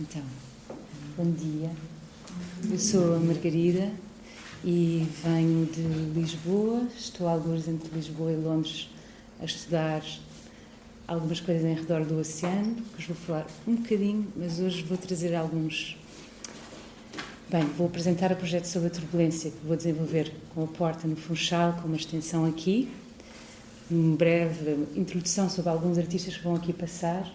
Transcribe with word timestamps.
Então, 0.00 0.22
bom 1.16 1.28
dia. 1.32 1.72
Eu 2.70 2.78
sou 2.78 3.16
a 3.16 3.18
Margarida 3.18 3.90
e 4.64 5.04
venho 5.24 5.66
de 5.66 5.82
Lisboa. 6.14 6.86
Estou 6.96 7.26
há 7.26 7.32
alguns 7.32 7.66
entre 7.66 7.92
Lisboa 7.92 8.30
e 8.30 8.36
Londres 8.36 8.88
a 9.40 9.44
estudar 9.44 10.04
algumas 11.08 11.40
coisas 11.40 11.64
em 11.64 11.74
redor 11.74 12.04
do 12.04 12.16
oceano, 12.16 12.76
que 12.76 12.96
vos 12.96 13.06
vou 13.06 13.16
falar 13.16 13.46
um 13.66 13.74
bocadinho, 13.74 14.28
mas 14.36 14.60
hoje 14.60 14.84
vou 14.84 14.96
trazer 14.96 15.34
alguns. 15.34 15.96
Bem, 17.50 17.64
vou 17.76 17.88
apresentar 17.88 18.30
o 18.30 18.36
projeto 18.36 18.66
sobre 18.66 18.86
a 18.86 18.90
turbulência 18.92 19.50
que 19.50 19.66
vou 19.66 19.76
desenvolver 19.76 20.32
com 20.54 20.62
a 20.62 20.68
porta 20.68 21.08
no 21.08 21.16
Funchal, 21.16 21.72
com 21.72 21.88
uma 21.88 21.96
extensão 21.96 22.44
aqui, 22.44 22.88
uma 23.90 24.16
breve 24.16 24.86
introdução 24.94 25.50
sobre 25.50 25.70
alguns 25.70 25.98
artistas 25.98 26.36
que 26.36 26.44
vão 26.44 26.54
aqui 26.54 26.72
passar 26.72 27.28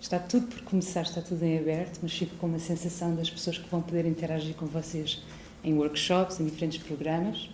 Está 0.00 0.18
tudo 0.18 0.46
por 0.46 0.60
começar, 0.62 1.02
está 1.02 1.20
tudo 1.20 1.42
em 1.42 1.58
aberto, 1.58 1.98
mas 2.02 2.12
fico 2.12 2.36
com 2.36 2.46
uma 2.46 2.58
sensação 2.58 3.14
das 3.14 3.30
pessoas 3.30 3.58
que 3.58 3.68
vão 3.68 3.80
poder 3.80 4.06
interagir 4.06 4.54
com 4.54 4.66
vocês 4.66 5.22
em 5.64 5.74
workshops, 5.74 6.38
em 6.38 6.44
diferentes 6.44 6.82
programas. 6.82 7.48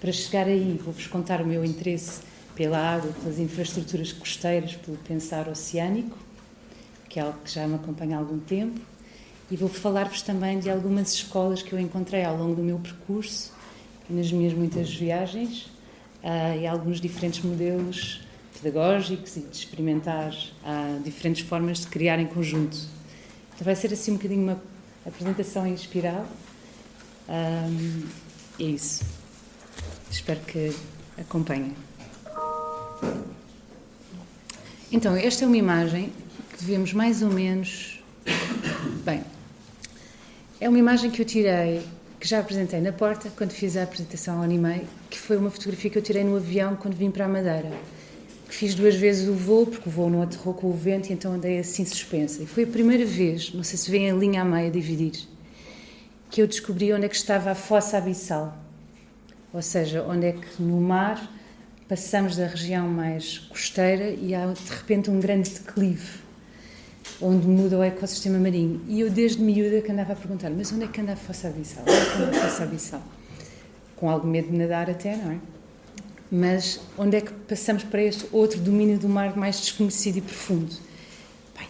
Para 0.00 0.12
chegar 0.12 0.46
aí, 0.46 0.80
vou-vos 0.82 1.06
contar 1.06 1.40
o 1.42 1.46
meu 1.46 1.64
interesse 1.64 2.20
pela 2.54 2.78
água, 2.78 3.12
pelas 3.20 3.38
infraestruturas 3.38 4.12
costeiras, 4.12 4.74
pelo 4.76 4.96
pensar 4.98 5.48
oceânico, 5.48 6.16
que 7.08 7.18
é 7.18 7.22
algo 7.22 7.38
que 7.44 7.50
já 7.50 7.66
me 7.66 7.74
acompanha 7.74 8.16
há 8.16 8.20
algum 8.20 8.38
tempo, 8.38 8.80
e 9.50 9.56
vou 9.56 9.68
falar-vos 9.68 10.22
também 10.22 10.60
de 10.60 10.70
algumas 10.70 11.12
escolas 11.12 11.62
que 11.62 11.72
eu 11.72 11.78
encontrei 11.78 12.24
ao 12.24 12.36
longo 12.36 12.54
do 12.54 12.62
meu 12.62 12.78
percurso, 12.78 13.52
nas 14.08 14.30
minhas 14.30 14.52
muitas 14.52 14.94
viagens, 14.94 15.62
uh, 16.22 16.58
e 16.60 16.66
alguns 16.66 17.00
diferentes 17.00 17.42
modelos 17.42 18.20
pedagógicos 18.62 19.36
e 19.36 19.40
de 19.40 19.56
experimentar 19.56 20.32
diferentes 21.02 21.46
formas 21.46 21.78
de 21.78 21.86
criar 21.86 22.18
em 22.18 22.26
conjunto. 22.26 22.76
Então 23.54 23.64
vai 23.64 23.74
ser 23.74 23.92
assim 23.92 24.12
um 24.12 24.16
bocadinho 24.16 24.42
uma 24.42 24.62
apresentação 25.06 25.66
em 25.66 25.74
espiral. 25.74 26.26
É 28.58 28.62
isso. 28.62 29.02
Espero 30.10 30.40
que 30.40 30.74
acompanhem. 31.18 31.74
Então, 34.92 35.14
esta 35.14 35.44
é 35.44 35.46
uma 35.46 35.56
imagem 35.56 36.12
que 36.56 36.64
vemos 36.64 36.92
mais 36.92 37.22
ou 37.22 37.30
menos. 37.30 38.02
Bem, 39.04 39.22
é 40.60 40.68
uma 40.68 40.78
imagem 40.78 41.10
que 41.10 41.22
eu 41.22 41.24
tirei, 41.24 41.82
que 42.18 42.26
já 42.26 42.40
apresentei 42.40 42.80
na 42.80 42.92
porta, 42.92 43.30
quando 43.36 43.52
fiz 43.52 43.76
a 43.76 43.84
apresentação 43.84 44.38
ao 44.38 44.42
Animei, 44.42 44.86
que 45.08 45.18
foi 45.18 45.36
uma 45.36 45.50
fotografia 45.50 45.90
que 45.90 45.96
eu 45.96 46.02
tirei 46.02 46.24
no 46.24 46.36
avião 46.36 46.74
quando 46.76 46.94
vim 46.94 47.10
para 47.10 47.24
a 47.24 47.28
Madeira 47.28 47.70
fiz 48.54 48.74
duas 48.74 48.94
vezes 48.94 49.28
o 49.28 49.34
voo, 49.34 49.66
porque 49.66 49.88
o 49.88 49.92
voo 49.92 50.10
não 50.10 50.22
aterrou 50.22 50.54
com 50.54 50.68
o 50.68 50.72
vento, 50.72 51.10
e 51.10 51.12
então 51.12 51.32
andei 51.32 51.58
assim 51.58 51.84
suspensa. 51.84 52.42
E 52.42 52.46
foi 52.46 52.64
a 52.64 52.66
primeira 52.66 53.04
vez, 53.04 53.52
não 53.52 53.62
sei 53.62 53.78
se 53.78 53.90
vem 53.90 54.10
a 54.10 54.14
linha 54.14 54.42
a 54.42 54.44
meia 54.44 54.70
dividir, 54.70 55.26
que 56.30 56.42
eu 56.42 56.46
descobri 56.46 56.92
onde 56.92 57.06
é 57.06 57.08
que 57.08 57.16
estava 57.16 57.50
a 57.50 57.54
fossa 57.54 57.98
abissal. 57.98 58.56
Ou 59.52 59.62
seja, 59.62 60.02
onde 60.02 60.26
é 60.26 60.32
que 60.32 60.62
no 60.62 60.80
mar 60.80 61.30
passamos 61.88 62.36
da 62.36 62.46
região 62.46 62.86
mais 62.86 63.38
costeira 63.38 64.10
e 64.10 64.32
há 64.32 64.46
de 64.46 64.70
repente 64.70 65.10
um 65.10 65.18
grande 65.18 65.50
declive, 65.50 66.20
onde 67.20 67.46
muda 67.48 67.78
o 67.78 67.82
ecossistema 67.82 68.38
marinho. 68.38 68.80
E 68.86 69.00
eu 69.00 69.10
desde 69.10 69.42
miúda 69.42 69.80
que 69.80 69.90
andava 69.90 70.12
a 70.12 70.16
perguntar, 70.16 70.50
mas 70.50 70.72
onde 70.72 70.84
é 70.84 70.86
que 70.86 71.00
anda 71.00 71.14
a 71.14 71.16
fossa 71.16 71.48
abissal? 71.48 71.82
Onde 71.82 71.92
é 71.92 72.04
que 72.04 72.22
anda 72.22 72.30
a 72.30 72.48
fossa 72.48 72.62
abissal? 72.62 73.02
Com 73.96 74.08
algum 74.08 74.28
medo 74.28 74.50
de 74.50 74.56
nadar 74.56 74.88
até, 74.88 75.16
não 75.16 75.32
é? 75.32 75.38
Mas 76.30 76.80
onde 76.96 77.16
é 77.16 77.20
que 77.20 77.32
passamos 77.32 77.82
para 77.82 78.02
este 78.02 78.26
outro 78.30 78.60
domínio 78.60 78.98
do 78.98 79.08
mar 79.08 79.36
mais 79.36 79.60
desconhecido 79.60 80.18
e 80.18 80.20
profundo? 80.20 80.90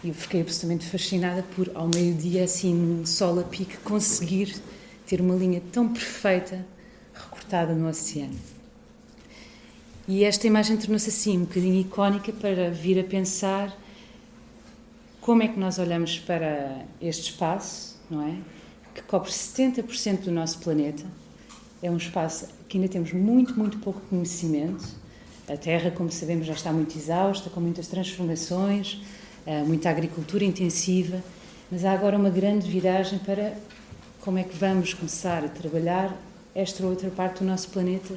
eu 0.03 0.13
fiquei 0.15 0.41
absolutamente 0.41 0.85
fascinada 0.87 1.43
por, 1.55 1.69
ao 1.75 1.87
meio-dia, 1.87 2.43
assim, 2.43 2.73
num 2.73 3.05
sol 3.05 3.39
a 3.39 3.43
pique, 3.43 3.77
conseguir 3.77 4.55
ter 5.05 5.21
uma 5.21 5.35
linha 5.35 5.61
tão 5.71 5.87
perfeita 5.87 6.65
recortada 7.13 7.75
no 7.75 7.87
oceano. 7.87 8.33
E 10.07 10.23
esta 10.23 10.47
imagem 10.47 10.77
tornou-se 10.77 11.09
assim 11.09 11.37
um 11.37 11.45
bocadinho 11.45 11.79
icónica 11.81 12.33
para 12.33 12.71
vir 12.71 12.99
a 12.99 13.03
pensar 13.03 13.77
como 15.19 15.43
é 15.43 15.47
que 15.47 15.59
nós 15.59 15.77
olhamos 15.77 16.17
para 16.17 16.83
este 16.99 17.31
espaço, 17.31 17.99
não 18.09 18.27
é? 18.27 18.37
Que 18.95 19.03
cobre 19.03 19.29
70% 19.29 20.21
do 20.21 20.31
nosso 20.31 20.57
planeta. 20.59 21.05
É 21.81 21.91
um 21.91 21.97
espaço 21.97 22.47
que 22.71 22.77
ainda 22.77 22.87
temos 22.87 23.11
muito, 23.11 23.53
muito 23.59 23.79
pouco 23.79 23.99
conhecimento. 24.09 24.87
A 25.45 25.57
Terra, 25.57 25.91
como 25.91 26.09
sabemos, 26.09 26.47
já 26.47 26.53
está 26.53 26.71
muito 26.71 26.97
exausta, 26.97 27.49
com 27.49 27.59
muitas 27.59 27.87
transformações, 27.87 29.01
eh, 29.45 29.61
muita 29.63 29.89
agricultura 29.89 30.45
intensiva, 30.45 31.21
mas 31.69 31.83
há 31.83 31.91
agora 31.91 32.17
uma 32.17 32.29
grande 32.29 32.71
viragem 32.71 33.19
para 33.19 33.57
como 34.21 34.37
é 34.37 34.43
que 34.43 34.55
vamos 34.55 34.93
começar 34.93 35.43
a 35.43 35.49
trabalhar 35.49 36.17
esta 36.55 36.85
outra 36.85 37.09
parte 37.09 37.39
do 37.39 37.45
nosso 37.45 37.67
planeta, 37.67 38.15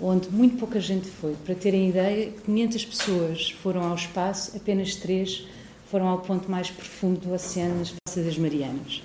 onde 0.00 0.30
muito 0.30 0.56
pouca 0.56 0.80
gente 0.80 1.06
foi. 1.06 1.34
Para 1.44 1.54
terem 1.54 1.90
ideia, 1.90 2.32
500 2.46 2.84
pessoas 2.86 3.50
foram 3.62 3.82
ao 3.82 3.94
espaço, 3.94 4.56
apenas 4.56 4.94
3 4.94 5.46
foram 5.90 6.08
ao 6.08 6.20
ponto 6.20 6.50
mais 6.50 6.70
profundo 6.70 7.20
do 7.20 7.34
oceano, 7.34 7.80
nas 7.80 7.92
Fossas 8.08 8.24
das 8.24 8.38
Marianas. 8.38 9.02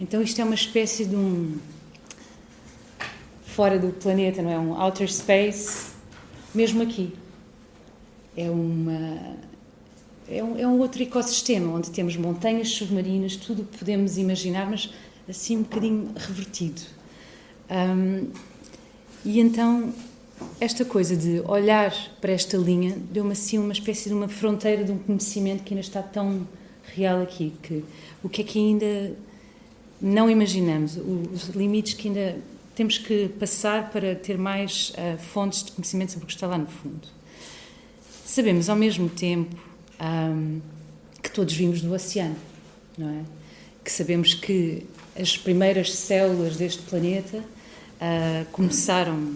Então 0.00 0.22
isto 0.22 0.40
é 0.40 0.44
uma 0.44 0.54
espécie 0.54 1.04
de 1.04 1.14
um 1.14 1.58
fora 3.58 3.76
do 3.76 3.88
planeta, 3.88 4.40
não 4.40 4.52
é? 4.52 4.56
Um 4.56 4.80
outer 4.80 5.12
space, 5.12 5.90
mesmo 6.54 6.80
aqui. 6.80 7.12
É 8.36 8.48
uma. 8.48 9.36
É 10.30 10.44
um, 10.44 10.56
é 10.56 10.64
um 10.64 10.78
outro 10.78 11.02
ecossistema 11.02 11.74
onde 11.74 11.90
temos 11.90 12.16
montanhas 12.16 12.68
submarinas, 12.68 13.34
tudo 13.34 13.62
o 13.62 13.64
que 13.64 13.78
podemos 13.78 14.16
imaginar, 14.16 14.70
mas 14.70 14.92
assim 15.28 15.56
um 15.56 15.62
bocadinho 15.62 16.12
revertido. 16.14 16.82
Um, 17.68 18.28
e 19.24 19.40
então, 19.40 19.92
esta 20.60 20.84
coisa 20.84 21.16
de 21.16 21.40
olhar 21.40 21.92
para 22.20 22.30
esta 22.30 22.56
linha 22.56 22.96
deu-me 23.10 23.32
assim 23.32 23.58
uma 23.58 23.72
espécie 23.72 24.08
de 24.08 24.14
uma 24.14 24.28
fronteira 24.28 24.84
de 24.84 24.92
um 24.92 24.98
conhecimento 24.98 25.64
que 25.64 25.74
ainda 25.74 25.84
está 25.84 26.00
tão 26.00 26.46
real 26.94 27.22
aqui, 27.22 27.52
que 27.60 27.82
o 28.22 28.28
que 28.28 28.42
é 28.42 28.44
que 28.44 28.56
ainda 28.56 29.16
não 30.00 30.30
imaginamos, 30.30 30.96
os 30.96 31.48
limites 31.48 31.94
que 31.94 32.06
ainda 32.06 32.36
temos 32.78 32.96
que 32.96 33.28
passar 33.40 33.90
para 33.90 34.14
ter 34.14 34.38
mais 34.38 34.90
uh, 34.90 35.18
fontes 35.18 35.64
de 35.64 35.72
conhecimento 35.72 36.12
sobre 36.12 36.26
o 36.26 36.28
que 36.28 36.34
está 36.34 36.46
lá 36.46 36.56
no 36.56 36.68
fundo. 36.68 37.08
Sabemos 38.24 38.68
ao 38.68 38.76
mesmo 38.76 39.08
tempo 39.08 39.56
um, 40.00 40.60
que 41.20 41.28
todos 41.28 41.52
vimos 41.54 41.80
do 41.80 41.92
oceano, 41.92 42.36
não 42.96 43.10
é? 43.10 43.24
Que 43.84 43.90
sabemos 43.90 44.32
que 44.32 44.86
as 45.20 45.36
primeiras 45.36 45.92
células 45.92 46.56
deste 46.56 46.80
planeta 46.82 47.38
uh, 47.38 48.44
começaram 48.52 49.34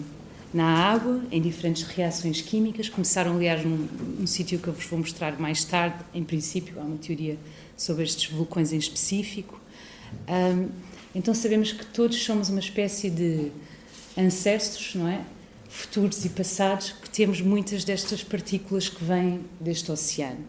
na 0.53 0.77
água, 0.93 1.21
em 1.29 1.41
diferentes 1.41 1.83
reações 1.83 2.39
químicas. 2.39 2.87
Começaram, 2.87 3.35
aliás, 3.35 3.65
num, 3.65 3.89
num 4.19 4.27
sítio 4.27 4.57
que 4.57 4.69
eu 4.69 4.73
vos 4.73 4.85
vou 4.85 4.99
mostrar 4.99 5.37
mais 5.37 5.65
tarde. 5.65 5.97
Em 6.13 6.23
princípio, 6.23 6.79
há 6.79 6.83
uma 6.83 6.97
teoria 6.97 7.37
sobre 7.75 8.05
estes 8.05 8.31
vulcões 8.31 8.71
em 8.71 8.77
específico. 8.77 9.59
Um, 10.29 10.92
então 11.15 11.33
sabemos 11.33 11.71
que 11.71 11.85
todos 11.85 12.21
somos 12.23 12.49
uma 12.49 12.59
espécie 12.59 13.09
de 13.09 13.51
ancestros, 14.17 14.95
não 14.95 15.07
é? 15.07 15.21
Futuros 15.69 16.23
e 16.25 16.29
passados, 16.29 16.91
que 16.91 17.09
temos 17.09 17.41
muitas 17.41 17.83
destas 17.83 18.23
partículas 18.23 18.89
que 18.89 19.03
vêm 19.03 19.41
deste 19.59 19.91
oceano. 19.91 20.45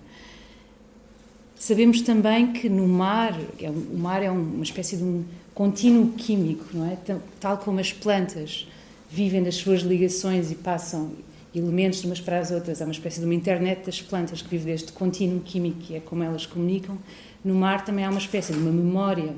Sabemos 1.56 2.02
também 2.02 2.52
que 2.52 2.68
no 2.68 2.86
mar, 2.86 3.38
é 3.58 3.70
o 3.70 3.96
mar 3.96 4.22
é 4.22 4.30
uma 4.30 4.62
espécie 4.62 4.96
de 4.96 5.02
um 5.02 5.24
contínuo 5.54 6.12
químico, 6.12 6.66
não 6.74 6.86
é? 6.86 6.98
Tal 7.40 7.58
como 7.58 7.80
as 7.80 7.92
plantas 7.92 8.66
vivem 9.10 9.42
das 9.42 9.54
suas 9.54 9.80
ligações 9.80 10.50
e 10.50 10.56
passam 10.56 11.12
elementos 11.54 12.00
de 12.00 12.06
umas 12.06 12.20
para 12.20 12.40
as 12.40 12.50
outras, 12.50 12.82
há 12.82 12.84
uma 12.84 12.92
espécie 12.92 13.20
de 13.20 13.24
uma 13.24 13.34
internet 13.34 13.86
das 13.86 14.02
plantas 14.02 14.42
que 14.42 14.48
vive 14.48 14.66
deste 14.66 14.92
contínuo 14.92 15.40
químico, 15.40 15.78
que 15.78 15.94
é 15.94 16.00
como 16.00 16.22
elas 16.22 16.44
comunicam. 16.44 16.98
No 17.44 17.54
mar 17.54 17.84
também 17.84 18.04
há 18.04 18.10
uma 18.10 18.18
espécie 18.18 18.52
de 18.52 18.58
uma 18.58 18.72
memória 18.72 19.34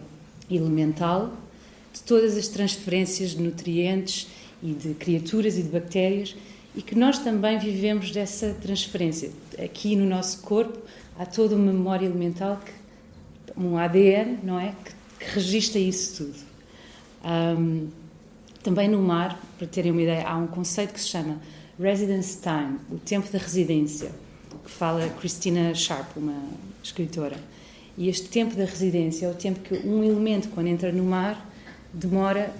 elemental 0.50 1.32
de 1.92 2.02
todas 2.02 2.36
as 2.36 2.48
transferências 2.48 3.30
de 3.30 3.42
nutrientes 3.42 4.28
e 4.62 4.72
de 4.72 4.94
criaturas 4.94 5.58
e 5.58 5.62
de 5.62 5.68
bactérias 5.68 6.36
e 6.74 6.82
que 6.82 6.94
nós 6.94 7.18
também 7.18 7.58
vivemos 7.58 8.10
dessa 8.10 8.54
transferência. 8.60 9.30
Aqui 9.58 9.96
no 9.96 10.04
nosso 10.04 10.42
corpo 10.42 10.78
há 11.18 11.24
toda 11.24 11.56
uma 11.56 11.72
memória 11.72 12.04
elemental, 12.04 12.60
que, 12.62 13.58
um 13.58 13.78
ADN, 13.78 14.40
não 14.42 14.60
é? 14.60 14.74
Que, 14.84 15.24
que 15.24 15.34
registra 15.34 15.78
isso 15.78 16.24
tudo. 16.24 16.38
Um, 17.24 17.88
também 18.62 18.88
no 18.88 19.00
mar, 19.00 19.40
para 19.56 19.66
terem 19.66 19.90
uma 19.90 20.02
ideia, 20.02 20.26
há 20.26 20.36
um 20.36 20.46
conceito 20.46 20.92
que 20.92 21.00
se 21.00 21.08
chama 21.08 21.40
residence 21.80 22.38
time, 22.40 22.78
o 22.90 22.98
tempo 22.98 23.30
da 23.32 23.38
residência, 23.38 24.10
que 24.62 24.70
fala 24.70 25.08
Christina 25.20 25.74
Sharp, 25.74 26.16
uma 26.16 26.42
escritora. 26.82 27.36
E 27.96 28.08
este 28.08 28.28
tempo 28.28 28.54
da 28.54 28.64
residência 28.64 29.26
é 29.26 29.30
o 29.30 29.34
tempo 29.34 29.60
que 29.60 29.74
um 29.86 30.04
elemento, 30.04 30.48
quando 30.48 30.66
entra 30.66 30.92
no 30.92 31.04
mar, 31.04 31.50
demora 31.92 32.52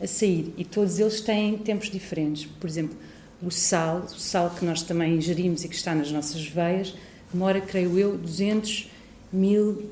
a 0.00 0.06
sair. 0.06 0.52
E 0.56 0.64
todos 0.64 0.98
eles 0.98 1.20
têm 1.20 1.58
tempos 1.58 1.90
diferentes. 1.90 2.46
Por 2.60 2.68
exemplo, 2.68 2.96
o 3.42 3.50
sal, 3.50 4.04
o 4.04 4.18
sal 4.18 4.50
que 4.50 4.64
nós 4.64 4.82
também 4.82 5.16
ingerimos 5.16 5.64
e 5.64 5.68
que 5.68 5.74
está 5.74 5.94
nas 5.94 6.10
nossas 6.10 6.46
veias, 6.46 6.94
demora, 7.32 7.60
creio 7.60 7.98
eu, 7.98 8.16
200 8.16 8.90
mil 9.32 9.90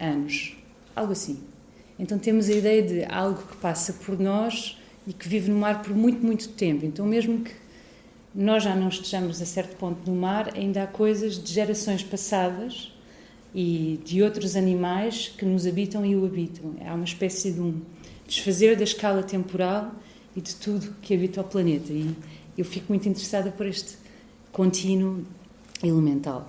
anos 0.00 0.56
algo 0.94 1.12
assim. 1.12 1.40
Então 1.98 2.18
temos 2.18 2.48
a 2.48 2.52
ideia 2.52 2.82
de 2.82 3.04
algo 3.04 3.42
que 3.42 3.56
passa 3.56 3.92
por 3.92 4.18
nós 4.18 4.78
e 5.06 5.12
que 5.12 5.28
vive 5.28 5.50
no 5.50 5.58
mar 5.58 5.82
por 5.82 5.94
muito, 5.94 6.24
muito 6.24 6.48
tempo. 6.50 6.84
Então, 6.84 7.04
mesmo 7.06 7.40
que 7.40 7.52
nós 8.34 8.62
já 8.62 8.74
não 8.74 8.88
estejamos 8.88 9.42
a 9.42 9.46
certo 9.46 9.76
ponto 9.76 10.08
no 10.10 10.16
mar, 10.16 10.52
ainda 10.54 10.84
há 10.84 10.86
coisas 10.86 11.42
de 11.42 11.52
gerações 11.52 12.02
passadas 12.02 12.91
e 13.54 14.00
de 14.04 14.22
outros 14.22 14.56
animais 14.56 15.32
que 15.36 15.44
nos 15.44 15.66
habitam 15.66 16.04
e 16.04 16.16
o 16.16 16.24
habitam. 16.24 16.74
Há 16.86 16.94
uma 16.94 17.04
espécie 17.04 17.52
de 17.52 17.60
um 17.60 17.80
desfazer 18.26 18.76
da 18.76 18.84
escala 18.84 19.22
temporal 19.22 19.92
e 20.34 20.40
de 20.40 20.54
tudo 20.56 20.94
que 21.02 21.14
habita 21.14 21.40
o 21.40 21.44
planeta. 21.44 21.92
E 21.92 22.14
eu 22.56 22.64
fico 22.64 22.86
muito 22.88 23.08
interessada 23.08 23.50
por 23.50 23.66
este 23.66 23.96
contínuo 24.50 25.24
elemental. 25.82 26.48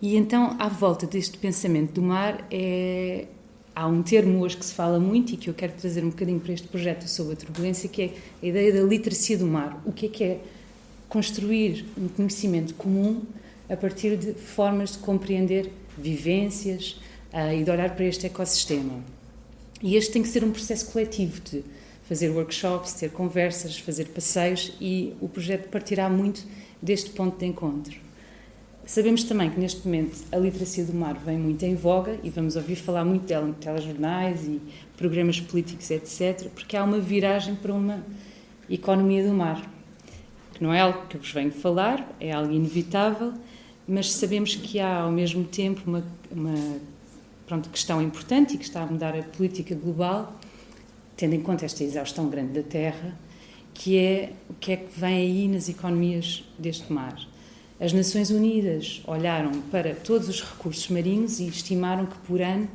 E 0.00 0.16
então, 0.16 0.56
à 0.58 0.68
volta 0.68 1.06
deste 1.06 1.38
pensamento 1.38 1.92
do 1.92 2.02
mar, 2.02 2.44
é, 2.50 3.28
há 3.74 3.86
um 3.86 4.02
termo 4.02 4.40
hoje 4.40 4.56
que 4.56 4.64
se 4.64 4.74
fala 4.74 4.98
muito 4.98 5.32
e 5.32 5.36
que 5.36 5.48
eu 5.48 5.54
quero 5.54 5.74
trazer 5.74 6.04
um 6.04 6.10
bocadinho 6.10 6.40
para 6.40 6.52
este 6.52 6.66
projeto 6.66 7.06
sobre 7.06 7.34
a 7.34 7.36
turbulência, 7.36 7.88
que 7.88 8.02
é 8.02 8.14
a 8.42 8.46
ideia 8.46 8.72
da 8.72 8.82
literacia 8.82 9.38
do 9.38 9.46
mar. 9.46 9.80
O 9.86 9.92
que 9.92 10.06
é 10.06 10.08
que 10.08 10.24
é 10.24 10.40
construir 11.08 11.84
um 11.96 12.08
conhecimento 12.08 12.74
comum 12.74 13.22
a 13.72 13.76
partir 13.76 14.18
de 14.18 14.34
formas 14.34 14.92
de 14.92 14.98
compreender 14.98 15.72
vivências 15.96 17.00
uh, 17.32 17.54
e 17.54 17.64
de 17.64 17.70
olhar 17.70 17.96
para 17.96 18.04
este 18.04 18.26
ecossistema. 18.26 19.00
E 19.82 19.96
este 19.96 20.12
tem 20.12 20.22
que 20.22 20.28
ser 20.28 20.44
um 20.44 20.50
processo 20.50 20.92
coletivo 20.92 21.40
de 21.40 21.64
fazer 22.06 22.28
workshops, 22.28 22.92
ter 22.92 23.10
conversas, 23.10 23.78
fazer 23.78 24.08
passeios 24.08 24.74
e 24.78 25.14
o 25.20 25.28
projeto 25.28 25.68
partirá 25.70 26.10
muito 26.10 26.44
deste 26.82 27.10
ponto 27.10 27.38
de 27.38 27.46
encontro. 27.46 27.96
Sabemos 28.84 29.24
também 29.24 29.48
que 29.48 29.58
neste 29.58 29.86
momento 29.86 30.22
a 30.30 30.36
literacia 30.36 30.84
do 30.84 30.92
mar 30.92 31.14
vem 31.14 31.38
muito 31.38 31.62
em 31.64 31.74
voga 31.74 32.18
e 32.22 32.28
vamos 32.28 32.56
ouvir 32.56 32.76
falar 32.76 33.04
muito 33.04 33.24
dela 33.24 33.48
em 33.48 33.52
telejornais 33.52 34.44
e 34.44 34.60
programas 34.96 35.40
políticos, 35.40 35.90
etc., 35.90 36.48
porque 36.54 36.76
há 36.76 36.84
uma 36.84 36.98
viragem 36.98 37.54
para 37.54 37.72
uma 37.72 38.04
economia 38.68 39.24
do 39.26 39.32
mar, 39.32 39.62
que 40.52 40.62
não 40.62 40.74
é 40.74 40.80
algo 40.80 41.06
que 41.06 41.16
vos 41.16 41.30
venho 41.30 41.52
falar, 41.52 42.14
é 42.20 42.32
algo 42.32 42.52
inevitável, 42.52 43.32
mas 43.86 44.12
sabemos 44.12 44.54
que 44.54 44.78
há 44.80 45.00
ao 45.00 45.10
mesmo 45.10 45.44
tempo 45.44 45.82
uma, 45.86 46.04
uma 46.30 46.78
pronto, 47.46 47.68
questão 47.68 48.00
importante 48.00 48.54
e 48.54 48.58
que 48.58 48.64
está 48.64 48.82
a 48.82 48.86
mudar 48.86 49.16
a 49.16 49.22
política 49.22 49.74
global, 49.74 50.38
tendo 51.16 51.34
em 51.34 51.40
conta 51.40 51.64
esta 51.64 51.82
exaustão 51.84 52.28
grande 52.28 52.52
da 52.52 52.62
Terra, 52.62 53.18
que 53.74 53.98
é 53.98 54.32
o 54.48 54.54
que 54.54 54.72
é 54.72 54.76
que 54.76 54.98
vem 54.98 55.16
aí 55.16 55.48
nas 55.48 55.68
economias 55.68 56.44
deste 56.58 56.92
mar 56.92 57.16
as 57.82 57.92
Nações 57.92 58.30
Unidas 58.30 59.02
olharam 59.08 59.60
para 59.62 59.92
todos 59.92 60.28
os 60.28 60.40
recursos 60.40 60.88
marinhos 60.88 61.40
e 61.40 61.48
estimaram 61.48 62.06
que 62.06 62.16
por 62.18 62.40
ano 62.40 62.68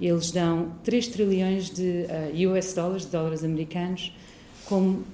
eles 0.00 0.32
dão 0.32 0.72
3 0.82 1.06
trilhões 1.06 1.70
de 1.70 1.82
uh, 1.82 2.34
eh, 2.34 2.48
US 2.48 2.74
dólares, 2.74 3.04
de 3.04 3.12
dólares 3.12 3.44
americanos, 3.44 4.12
como 4.64 5.04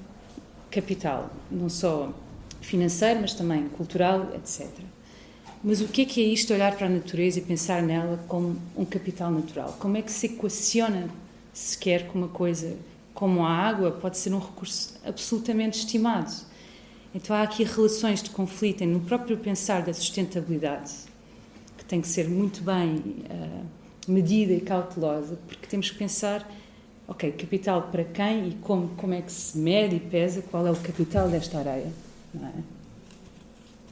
capital, 0.70 1.29
não 1.50 1.69
só 1.69 2.11
financeiro, 2.62 3.20
mas 3.20 3.35
também 3.35 3.69
cultural, 3.69 4.32
etc. 4.35 4.67
Mas 5.67 5.81
o 5.81 5.89
que 5.89 6.03
é 6.03 6.05
que 6.05 6.21
é 6.21 6.25
isto, 6.27 6.53
olhar 6.53 6.77
para 6.77 6.89
a 6.89 6.91
natureza 6.91 7.39
e 7.39 7.43
pensar 7.43 7.83
nela 7.83 8.23
como 8.29 8.55
um 8.77 8.85
capital 8.85 9.31
natural? 9.31 9.75
Como 9.81 9.97
é 9.97 10.03
que 10.03 10.13
se 10.13 10.27
equaciona 10.27 11.09
sequer 11.55 12.07
com 12.07 12.19
uma 12.19 12.29
coisa 12.29 12.77
como 13.15 13.43
a 13.43 13.51
água 13.51 13.91
pode 13.91 14.19
ser 14.19 14.35
um 14.35 14.39
recurso 14.39 14.93
absolutamente 15.03 15.79
estimado? 15.79 16.31
Então 17.15 17.35
há 17.35 17.41
aqui 17.43 17.65
relações 17.65 18.23
de 18.23 18.29
conflito 18.29 18.85
no 18.85 19.01
próprio 19.01 19.39
pensar 19.39 19.81
da 19.81 19.95
sustentabilidade, 19.95 20.93
que 21.79 21.85
tem 21.87 22.03
que 22.03 22.09
ser 22.09 22.29
muito 22.29 22.63
bem 22.63 22.97
uh, 22.97 23.65
medida 24.07 24.53
e 24.53 24.61
cautelosa, 24.61 25.39
porque 25.49 25.67
temos 25.67 25.91
que 25.91 25.97
pensar, 25.97 26.47
ok, 27.09 27.33
capital 27.33 27.89
para 27.91 28.05
quem 28.05 28.49
e 28.49 28.55
como, 28.57 28.89
como 28.97 29.15
é 29.15 29.23
que 29.23 29.33
se 29.33 29.57
mede 29.57 29.97
e 29.97 30.01
pesa, 30.01 30.43
qual 30.43 30.67
é 30.67 30.71
o 30.71 30.77
capital 30.77 31.27
desta 31.27 31.59
areia, 31.59 31.91
é? 32.35 32.74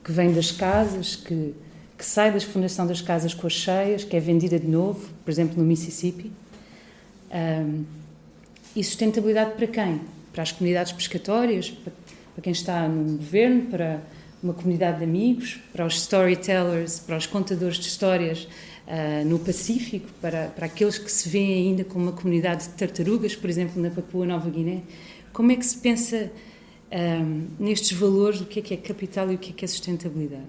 Que 0.05 0.13
vem 0.13 0.33
das 0.33 0.51
casas, 0.51 1.17
que, 1.17 1.55
que 1.97 2.05
sai 2.05 2.33
da 2.33 2.41
fundação 2.41 2.87
das 2.87 3.01
casas 3.01 3.35
com 3.35 3.47
as 3.47 3.53
cheias, 3.53 4.05
que 4.05 4.17
é 4.17 4.21
vendida 4.21 4.59
de 4.59 4.67
novo, 4.67 5.09
por 5.25 5.31
exemplo, 5.31 5.57
no 5.57 5.65
Mississippi. 5.65 6.31
Um, 7.33 7.85
e 8.75 8.83
sustentabilidade 8.83 9.53
para 9.53 9.67
quem? 9.67 10.01
Para 10.33 10.43
as 10.43 10.53
comunidades 10.53 10.93
pescatórias, 10.93 11.71
para 11.71 11.93
para 12.35 12.43
quem 12.43 12.53
está 12.53 12.89
no 12.89 13.17
governo, 13.17 13.67
para 13.67 14.03
uma 14.43 14.55
comunidade 14.55 14.99
de 14.99 15.05
amigos, 15.05 15.61
para 15.73 15.87
os 15.87 15.97
storytellers, 15.97 16.99
para 16.99 17.17
os 17.17 17.27
contadores 17.27 17.77
de 17.77 17.87
histórias 17.87 18.49
uh, 18.87 19.25
no 19.27 19.39
Pacífico, 19.39 20.09
para, 20.21 20.47
para 20.49 20.67
aqueles 20.67 20.99
que 20.99 21.13
se 21.13 21.29
veem 21.29 21.69
ainda 21.69 21.85
como 21.85 22.07
uma 22.07 22.13
comunidade 22.13 22.65
de 22.65 22.71
tartarugas, 22.71 23.37
por 23.37 23.49
exemplo, 23.49 23.81
na 23.81 23.91
Papua 23.91 24.27
Nova 24.27 24.49
Guiné. 24.51 24.83
Como 25.33 25.53
é 25.53 25.57
que 25.57 25.65
se 25.65 25.77
pensa 25.79 26.31
um, 26.93 27.49
ah, 27.59 27.63
nestes 27.63 27.93
valores, 27.93 28.41
o 28.41 28.45
que 28.45 28.59
é 28.59 28.63
que 28.63 28.75
é 28.75 28.77
capital 28.77 29.31
e 29.33 29.35
o 29.35 29.39
que 29.39 29.51
é 29.51 29.53
que 29.53 29.65
é 29.65 29.69
sustentabilidade? 29.69 30.47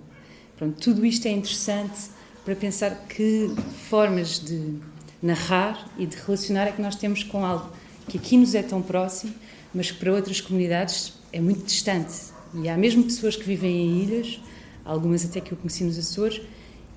Pronto, 0.57 0.80
tudo 0.80 1.06
isto 1.06 1.28
é 1.28 1.31
interessante 1.31 2.10
para 2.44 2.56
pensar 2.56 3.07
que 3.07 3.54
formas 3.90 4.40
de 4.40 4.78
narrar 5.22 5.90
e 5.98 6.06
de 6.06 6.18
relacionar 6.18 6.68
é 6.68 6.72
que 6.72 6.81
nós 6.81 6.95
temos 6.95 7.24
com 7.24 7.45
algo 7.45 7.72
que 8.07 8.18
aqui 8.18 8.38
nos 8.38 8.54
é 8.54 8.62
tão 8.62 8.81
próximo, 8.81 9.34
mas 9.74 9.90
que 9.90 9.98
para 9.98 10.12
outras 10.12 10.42
comunidades 10.42 11.13
é 11.31 11.40
muito 11.40 11.66
distante. 11.66 12.13
E 12.54 12.68
há 12.69 12.78
mesmo 12.78 13.04
pessoas 13.04 13.36
que 13.36 13.44
vivem 13.44 13.72
em 13.72 14.04
ilhas, 14.04 14.39
algumas 14.84 15.25
até 15.25 15.39
que 15.39 15.54
eu 15.54 15.57
conheci 15.57 15.84
nos 15.84 15.98
Açores, 15.98 16.42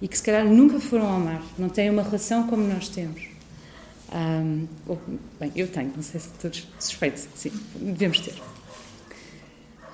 e 0.02 0.08
que 0.08 0.16
se 0.16 0.22
calhar 0.22 0.44
nunca 0.44 0.78
foram 0.78 1.06
ao 1.06 1.20
mar, 1.20 1.42
não 1.56 1.68
têm 1.68 1.88
uma 1.88 2.02
relação 2.02 2.46
como 2.46 2.66
nós 2.66 2.88
temos. 2.88 3.22
Um, 4.12 4.66
bem, 5.40 5.52
eu 5.56 5.68
tenho, 5.68 5.92
não 5.94 6.02
sei 6.02 6.20
se 6.20 6.28
todos 6.40 6.66
suspeitos, 6.78 7.26
sim, 7.34 7.50
devemos 7.74 8.20
ter. 8.20 8.34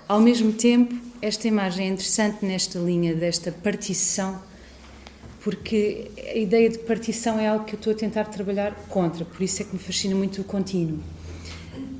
Ao 0.08 0.20
mesmo 0.20 0.52
tempo, 0.52 0.94
esta 1.20 1.46
imagem 1.46 1.86
é 1.86 1.90
interessante 1.90 2.44
nesta 2.44 2.78
linha 2.78 3.14
desta 3.14 3.52
partição, 3.52 4.42
porque 5.40 6.10
a 6.18 6.36
ideia 6.36 6.68
de 6.68 6.78
partição 6.78 7.38
é 7.38 7.48
algo 7.48 7.64
que 7.64 7.74
eu 7.74 7.78
estou 7.78 7.92
a 7.92 7.96
tentar 7.96 8.24
trabalhar 8.24 8.74
contra, 8.88 9.24
por 9.24 9.42
isso 9.42 9.62
é 9.62 9.64
que 9.64 9.72
me 9.72 9.78
fascina 9.78 10.14
muito 10.14 10.40
o 10.40 10.44
contínuo. 10.44 10.98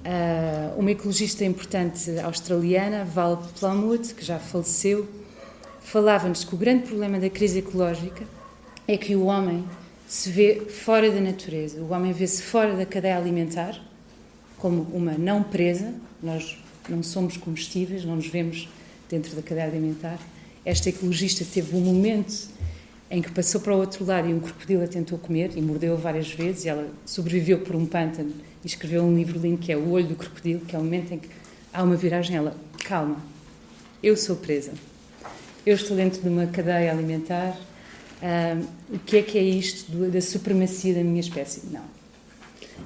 Uh, 0.04 0.78
uma 0.78 0.90
ecologista 0.90 1.44
importante 1.44 2.19
australiana, 2.19 3.04
Val 3.04 3.49
Plumwood, 3.58 4.14
que 4.14 4.25
já 4.25 4.38
faleceu, 4.38 5.08
falava-nos 5.81 6.44
que 6.44 6.55
o 6.55 6.58
grande 6.58 6.88
problema 6.88 7.19
da 7.20 7.31
crise 7.31 7.60
ecológica 7.60 8.25
é 8.87 8.96
que 8.96 9.14
o 9.14 9.25
homem 9.26 9.64
se 10.08 10.28
vê 10.28 10.62
fora 10.69 11.10
da 11.10 11.20
natureza, 11.20 11.81
o 11.81 11.93
homem 11.93 12.12
vê-se 12.12 12.43
fora 12.43 12.76
da 12.76 12.84
cadeia 12.84 13.17
alimentar, 13.17 13.81
como 14.58 14.82
uma 14.93 15.12
não 15.12 15.43
presa, 15.43 15.94
nós 16.22 16.61
não 16.89 17.03
somos 17.03 17.36
comestíveis, 17.36 18.05
não 18.05 18.17
nos 18.17 18.27
vemos 18.27 18.69
dentro 19.08 19.34
da 19.36 19.43
cadeia 19.43 19.67
alimentar. 19.67 20.19
Esta 20.65 20.89
ecologista 20.89 21.44
teve 21.44 21.77
um 21.77 21.81
momento 21.81 22.48
em 23.10 23.20
que 23.20 23.31
passou 23.31 23.60
para 23.60 23.74
o 23.74 23.79
outro 23.79 24.05
lado 24.05 24.29
e 24.29 24.32
um 24.32 24.41
crocodilo 24.41 24.82
a 24.84 24.86
tentou 24.86 25.19
comer 25.19 25.51
e 25.55 25.60
mordeu 25.60 25.96
várias 25.98 26.31
vezes 26.31 26.65
e 26.65 26.69
ela 26.69 26.89
sobreviveu 27.05 27.58
por 27.58 27.77
um 27.77 27.84
pântano 27.84 28.32
e 28.65 28.67
escreveu 28.67 29.03
um 29.03 29.15
livro 29.15 29.39
lindo 29.39 29.58
que 29.58 29.70
é 29.70 29.77
O 29.77 29.91
Olho 29.91 30.06
do 30.06 30.15
Crocodilo, 30.15 30.60
que 30.60 30.74
é 30.74 30.79
o 30.79 30.82
momento 30.82 31.12
em 31.12 31.19
que 31.19 31.29
há 31.72 31.82
uma 31.82 31.96
viragem. 31.96 32.36
Ela, 32.36 32.56
calma, 32.84 33.22
eu 34.03 34.17
sou 34.17 34.36
presa. 34.36 34.72
Eu 35.67 35.74
estou 35.74 35.96
dentro 35.96 36.22
de 36.22 36.29
uma 36.29 36.46
cadeia 36.46 36.91
alimentar. 36.91 37.56
O 38.89 38.98
que 39.01 39.19
é 39.19 39.22
que 39.22 39.36
é 39.36 39.43
isto 39.43 39.93
da 40.08 40.20
supremacia 40.20 40.94
da 40.94 41.05
minha 41.05 41.20
espécie? 41.20 41.62
Não. 41.70 41.84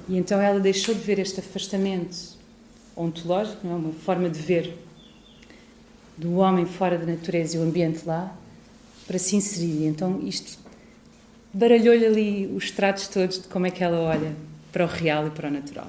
E 0.09 0.17
então 0.17 0.41
ela 0.41 0.59
deixou 0.59 0.93
de 0.93 1.01
ver 1.01 1.19
este 1.19 1.39
afastamento 1.39 2.36
ontológico, 2.97 3.65
não 3.65 3.73
é? 3.73 3.75
uma 3.75 3.93
forma 3.93 4.29
de 4.29 4.39
ver 4.39 4.77
do 6.17 6.37
homem 6.37 6.65
fora 6.65 6.97
da 6.97 7.05
natureza 7.05 7.55
e 7.55 7.59
o 7.59 7.63
ambiente 7.63 8.05
lá, 8.05 8.35
para 9.05 9.19
se 9.19 9.35
inserir. 9.35 9.85
Então 9.85 10.19
isto 10.23 10.57
baralhou-lhe 11.53 12.05
ali 12.05 12.47
os 12.47 12.71
tratos 12.71 13.07
todos 13.07 13.41
de 13.41 13.47
como 13.47 13.65
é 13.67 13.71
que 13.71 13.83
ela 13.83 13.99
olha 13.99 14.35
para 14.71 14.83
o 14.83 14.87
real 14.87 15.27
e 15.27 15.29
para 15.29 15.47
o 15.47 15.51
natural. 15.51 15.87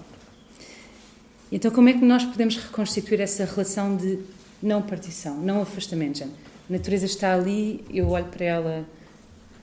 Então, 1.51 1.71
como 1.71 1.89
é 1.89 1.95
que 1.95 2.05
nós 2.05 2.25
podemos 2.25 2.57
reconstituir 2.57 3.21
essa 3.21 3.45
relação 3.45 3.97
de 3.97 4.19
não 4.63 4.83
partição, 4.83 5.37
não 5.39 5.63
afastamento? 5.63 6.23
A 6.23 6.29
natureza 6.69 7.07
está 7.07 7.35
ali, 7.35 7.83
eu 7.91 8.11
olho 8.11 8.27
para 8.27 8.45
ela 8.45 8.87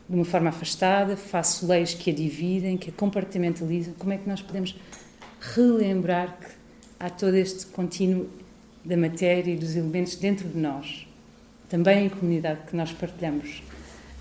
de 0.09 0.15
uma 0.15 0.25
forma 0.25 0.49
afastada, 0.49 1.15
faço 1.15 1.67
leis 1.67 1.93
que 1.93 2.09
a 2.09 2.13
dividem, 2.13 2.77
que 2.77 2.89
a 2.89 2.93
compartimentalizam. 2.93 3.93
Como 3.99 4.13
é 4.13 4.17
que 4.17 4.27
nós 4.27 4.41
podemos 4.41 4.75
relembrar 5.39 6.37
que 6.39 6.47
há 6.99 7.09
todo 7.09 7.35
este 7.35 7.65
contínuo 7.67 8.29
da 8.83 8.95
matéria 8.95 9.51
e 9.51 9.55
dos 9.55 9.75
elementos 9.75 10.15
dentro 10.15 10.47
de 10.47 10.57
nós, 10.57 11.07
também 11.69 12.05
em 12.05 12.09
comunidade 12.09 12.61
que 12.67 12.75
nós 12.75 12.91
partilhamos, 12.91 13.63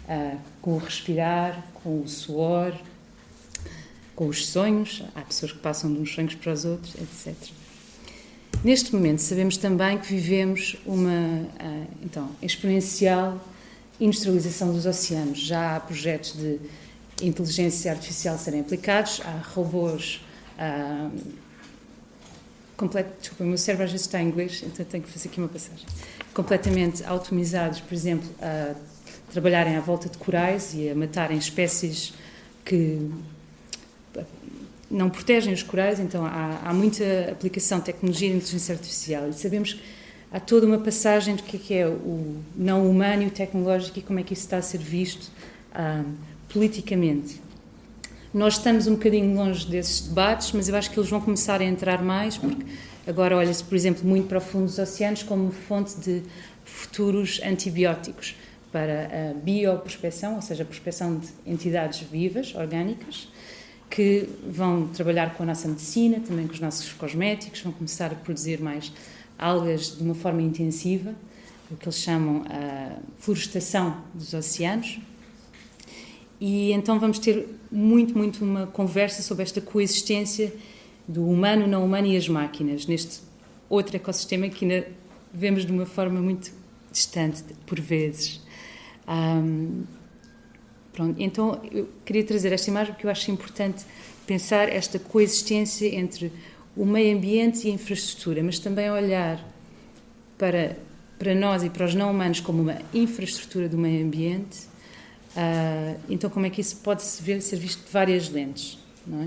uh, 0.08 0.38
com 0.62 0.74
o 0.74 0.78
respirar, 0.78 1.64
com 1.82 2.00
o 2.00 2.08
suor, 2.08 2.74
com 4.16 4.28
os 4.28 4.46
sonhos, 4.46 5.02
há 5.14 5.20
pessoas 5.22 5.52
que 5.52 5.58
passam 5.58 5.92
de 5.92 6.00
uns 6.00 6.14
sonhos 6.14 6.34
para 6.34 6.52
os 6.52 6.64
outros, 6.64 6.94
etc. 6.94 7.34
Neste 8.62 8.94
momento, 8.94 9.18
sabemos 9.18 9.56
também 9.56 9.98
que 9.98 10.06
vivemos 10.06 10.76
uma 10.86 11.46
ah, 11.58 11.84
então, 12.02 12.30
exponencial 12.40 13.38
industrialização 14.00 14.72
dos 14.72 14.86
oceanos. 14.86 15.38
Já 15.38 15.76
há 15.76 15.80
projetos 15.80 16.32
de 16.32 16.58
inteligência 17.22 17.92
artificial 17.92 18.38
serem 18.38 18.60
aplicados, 18.60 19.20
há 19.24 19.38
robôs. 19.54 20.24
Uh, 20.56 21.43
completo, 22.76 23.10
desculpa, 23.20 23.44
o 23.44 23.46
meu 23.46 23.58
cérebro 23.58 23.84
às 23.84 23.90
vezes 23.90 24.06
está 24.06 24.20
em 24.20 24.28
inglês, 24.28 24.62
então 24.66 24.84
tenho 24.84 25.02
que 25.02 25.10
fazer 25.10 25.28
aqui 25.28 25.38
uma 25.38 25.48
passagem. 25.48 25.86
Completamente 26.32 27.04
automatizados, 27.04 27.80
por 27.80 27.94
exemplo, 27.94 28.28
a 28.40 28.74
trabalharem 29.32 29.76
à 29.76 29.80
volta 29.80 30.08
de 30.08 30.18
corais 30.18 30.74
e 30.74 30.88
a 30.88 30.94
matarem 30.94 31.38
espécies 31.38 32.12
que 32.64 33.10
não 34.90 35.10
protegem 35.10 35.52
os 35.52 35.62
corais, 35.62 35.98
então 35.98 36.24
há, 36.24 36.60
há 36.64 36.72
muita 36.72 37.04
aplicação 37.30 37.78
de 37.78 37.86
tecnologia 37.86 38.30
de 38.30 38.36
inteligência 38.36 38.74
artificial 38.74 39.28
e 39.28 39.32
sabemos 39.32 39.74
que 39.74 39.82
há 40.30 40.38
toda 40.38 40.66
uma 40.66 40.78
passagem 40.78 41.36
do 41.36 41.42
que 41.42 41.56
é, 41.56 41.60
que 41.60 41.74
é 41.74 41.86
o 41.86 42.36
não 42.56 42.88
humano 42.88 43.22
e 43.22 43.26
o 43.26 43.30
tecnológico 43.30 43.98
e 43.98 44.02
como 44.02 44.18
é 44.18 44.22
que 44.22 44.32
isso 44.32 44.42
está 44.42 44.58
a 44.58 44.62
ser 44.62 44.78
visto 44.78 45.30
ah, 45.74 46.04
politicamente. 46.48 47.40
Nós 48.34 48.54
estamos 48.54 48.88
um 48.88 48.94
bocadinho 48.94 49.32
longe 49.32 49.64
desses 49.64 50.08
debates, 50.08 50.50
mas 50.50 50.68
eu 50.68 50.74
acho 50.74 50.90
que 50.90 50.98
eles 50.98 51.08
vão 51.08 51.20
começar 51.20 51.60
a 51.60 51.64
entrar 51.64 52.02
mais, 52.02 52.36
porque 52.36 52.66
agora 53.06 53.36
olha-se, 53.36 53.62
por 53.62 53.76
exemplo, 53.76 54.04
muito 54.04 54.26
para 54.26 54.38
o 54.38 54.40
fundo 54.40 54.64
dos 54.64 54.76
oceanos 54.76 55.22
como 55.22 55.52
fonte 55.52 55.94
de 56.00 56.20
futuros 56.64 57.40
antibióticos 57.44 58.34
para 58.72 59.30
a 59.30 59.34
bioprospecção, 59.34 60.34
ou 60.34 60.42
seja, 60.42 60.64
a 60.64 60.66
prospecção 60.66 61.16
de 61.16 61.28
entidades 61.46 62.00
vivas, 62.00 62.52
orgânicas, 62.56 63.28
que 63.88 64.28
vão 64.44 64.88
trabalhar 64.88 65.34
com 65.36 65.44
a 65.44 65.46
nossa 65.46 65.68
medicina, 65.68 66.18
também 66.18 66.48
com 66.48 66.54
os 66.54 66.60
nossos 66.60 66.92
cosméticos, 66.92 67.60
vão 67.60 67.70
começar 67.70 68.10
a 68.10 68.16
produzir 68.16 68.60
mais 68.60 68.92
algas 69.38 69.96
de 69.96 70.02
uma 70.02 70.14
forma 70.16 70.42
intensiva, 70.42 71.14
o 71.70 71.76
que 71.76 71.84
eles 71.84 72.00
chamam 72.00 72.42
a 72.50 72.96
florestação 73.16 73.96
dos 74.12 74.34
oceanos. 74.34 74.98
E 76.46 76.72
então 76.72 77.00
vamos 77.00 77.18
ter 77.18 77.48
muito, 77.72 78.18
muito 78.18 78.44
uma 78.44 78.66
conversa 78.66 79.22
sobre 79.22 79.44
esta 79.44 79.62
coexistência 79.62 80.52
do 81.08 81.26
humano, 81.26 81.66
não 81.66 81.82
humano 81.82 82.06
e 82.06 82.18
as 82.18 82.28
máquinas, 82.28 82.86
neste 82.86 83.22
outro 83.66 83.96
ecossistema 83.96 84.46
que 84.50 84.66
ainda 84.66 84.86
vemos 85.32 85.64
de 85.64 85.72
uma 85.72 85.86
forma 85.86 86.20
muito 86.20 86.52
distante, 86.92 87.42
por 87.64 87.80
vezes. 87.80 88.42
Um, 89.08 89.84
pronto, 90.92 91.14
então 91.18 91.62
eu 91.72 91.88
queria 92.04 92.22
trazer 92.22 92.52
esta 92.52 92.68
imagem 92.68 92.92
porque 92.92 93.06
eu 93.06 93.10
acho 93.10 93.30
importante 93.30 93.86
pensar 94.26 94.68
esta 94.68 94.98
coexistência 94.98 95.94
entre 95.94 96.30
o 96.76 96.84
meio 96.84 97.16
ambiente 97.16 97.68
e 97.68 97.70
a 97.70 97.72
infraestrutura, 97.72 98.42
mas 98.42 98.58
também 98.58 98.90
olhar 98.90 99.42
para, 100.36 100.76
para 101.18 101.34
nós 101.34 101.62
e 101.62 101.70
para 101.70 101.86
os 101.86 101.94
não 101.94 102.10
humanos 102.10 102.40
como 102.40 102.60
uma 102.60 102.76
infraestrutura 102.92 103.66
do 103.66 103.78
meio 103.78 104.04
ambiente. 104.04 104.73
Uh, 105.34 105.98
então, 106.08 106.30
como 106.30 106.46
é 106.46 106.50
que 106.50 106.60
isso 106.60 106.76
pode 106.76 107.02
ser, 107.02 107.42
ser 107.42 107.56
visto 107.56 107.84
de 107.84 107.90
várias 107.90 108.28
lentes? 108.28 108.78
É? 109.12 109.26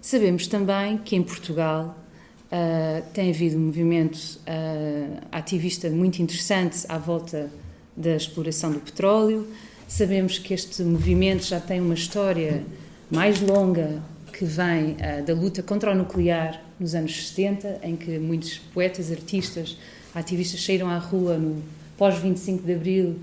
Sabemos 0.00 0.46
também 0.46 0.96
que 0.98 1.14
em 1.14 1.22
Portugal 1.22 1.98
uh, 2.46 3.02
tem 3.12 3.30
havido 3.30 3.58
um 3.58 3.66
movimento 3.66 4.16
uh, 4.16 5.20
ativista 5.30 5.90
muito 5.90 6.22
interessante 6.22 6.86
à 6.88 6.96
volta 6.96 7.50
da 7.94 8.16
exploração 8.16 8.72
do 8.72 8.80
petróleo. 8.80 9.46
Sabemos 9.86 10.38
que 10.38 10.54
este 10.54 10.82
movimento 10.82 11.44
já 11.44 11.60
tem 11.60 11.80
uma 11.80 11.94
história 11.94 12.64
mais 13.10 13.40
longa 13.40 14.02
que 14.32 14.44
vem 14.44 14.96
da 15.24 15.32
luta 15.32 15.62
contra 15.62 15.92
o 15.92 15.94
nuclear 15.94 16.60
nos 16.78 16.94
anos 16.94 17.28
70, 17.28 17.80
em 17.82 17.96
que 17.96 18.18
muitos 18.18 18.58
poetas, 18.58 19.10
artistas, 19.10 19.78
ativistas 20.14 20.62
saíram 20.62 20.88
à 20.88 20.98
rua 20.98 21.38
no 21.38 21.62
pós-25 21.96 22.62
de 22.62 22.74
Abril, 22.74 23.16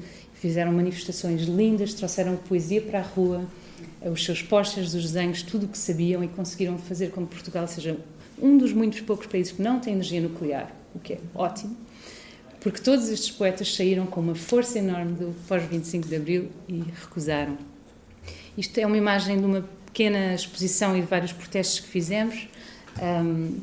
fizeram 0.43 0.73
manifestações 0.73 1.43
lindas, 1.43 1.93
trouxeram 1.93 2.35
poesia 2.35 2.81
para 2.81 2.99
a 2.99 3.01
rua, 3.01 3.45
eh, 4.01 4.09
os 4.09 4.23
seus 4.25 4.41
posters, 4.41 4.93
os 4.93 5.03
desenhos, 5.03 5.41
tudo 5.41 5.65
o 5.65 5.69
que 5.69 5.77
sabiam 5.77 6.23
e 6.23 6.27
conseguiram 6.27 6.77
fazer 6.77 7.11
com 7.11 7.25
que 7.25 7.33
Portugal 7.33 7.65
seja 7.67 7.97
um 8.41 8.57
dos 8.57 8.73
muitos 8.73 8.99
poucos 9.01 9.25
países 9.27 9.53
que 9.53 9.61
não 9.61 9.79
tem 9.79 9.93
energia 9.93 10.19
nuclear, 10.19 10.69
o 10.93 10.99
que 10.99 11.13
é 11.13 11.19
ótimo, 11.33 11.77
porque 12.59 12.81
todos 12.81 13.07
estes 13.09 13.31
poetas 13.31 13.73
saíram 13.73 14.05
com 14.05 14.19
uma 14.19 14.35
força 14.35 14.79
enorme 14.79 15.13
do 15.13 15.35
pós-25 15.47 16.07
de 16.07 16.15
Abril 16.17 16.49
e 16.67 16.83
recusaram. 16.99 17.57
Isto 18.57 18.77
é 18.79 18.85
uma 18.85 18.97
imagem 18.97 19.39
de 19.39 19.45
uma 19.45 19.61
pequena 19.85 20.33
exposição 20.33 20.97
e 20.97 21.01
de 21.01 21.07
vários 21.07 21.31
protestos 21.31 21.79
que 21.79 21.87
fizemos. 21.87 22.47
Um, 23.01 23.59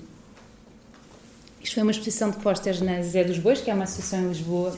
isto 1.63 1.75
foi 1.75 1.83
uma 1.83 1.93
exposição 1.93 2.31
de 2.31 2.39
pósteres 2.39 2.81
na 2.81 3.03
Zé 3.03 3.23
dos 3.23 3.39
Bois, 3.39 3.61
que 3.61 3.71
é 3.71 3.75
uma 3.75 3.85
associação 3.85 4.25
em 4.25 4.29
Lisboa 4.29 4.77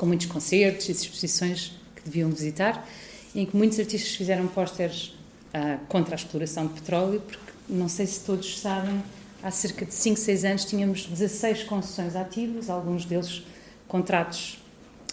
com 0.00 0.06
muitos 0.06 0.28
concertos 0.28 0.88
e 0.88 0.92
exposições 0.92 1.78
que 1.94 2.00
deviam 2.02 2.30
visitar, 2.30 2.88
em 3.34 3.44
que 3.44 3.54
muitos 3.54 3.78
artistas 3.78 4.16
fizeram 4.16 4.46
pósteres 4.46 5.08
uh, 5.52 5.78
contra 5.88 6.14
a 6.14 6.16
exploração 6.16 6.66
de 6.66 6.72
petróleo, 6.72 7.20
porque 7.20 7.52
não 7.68 7.86
sei 7.86 8.06
se 8.06 8.20
todos 8.20 8.60
sabem, 8.60 9.02
há 9.42 9.50
cerca 9.50 9.84
de 9.84 9.92
5, 9.92 10.18
6 10.18 10.44
anos 10.46 10.64
tínhamos 10.64 11.04
16 11.04 11.64
concessões 11.64 12.16
ativas, 12.16 12.70
alguns 12.70 13.04
deles 13.04 13.42
contratos 13.86 14.58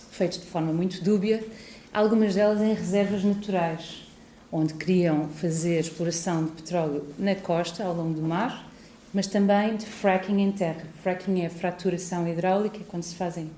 feitos 0.10 0.40
de 0.40 0.46
forma 0.46 0.72
muito 0.72 1.04
dúbia, 1.04 1.46
algumas 1.94 2.34
delas 2.34 2.62
em 2.62 2.74
reservas 2.74 3.26
naturais 3.26 4.08
onde 4.50 4.74
queriam 4.74 5.28
fazer 5.28 5.82
exploração 5.82 6.46
de 6.46 6.52
petróleo 6.52 7.06
na 7.20 7.36
costa, 7.36 7.84
ao 7.84 7.94
longo 7.94 8.14
do 8.14 8.22
mar, 8.22 8.72
mas 9.14 9.28
também 9.28 9.76
de 9.76 9.86
fracking 9.86 10.40
em 10.40 10.52
terra. 10.54 10.86
Fracking 11.04 11.42
é 11.42 11.48
a 11.48 11.50
fraturação 11.50 12.26
hidráulica, 12.26 12.80
quando 12.88 13.04
se 13.04 13.16
fazem 13.16 13.50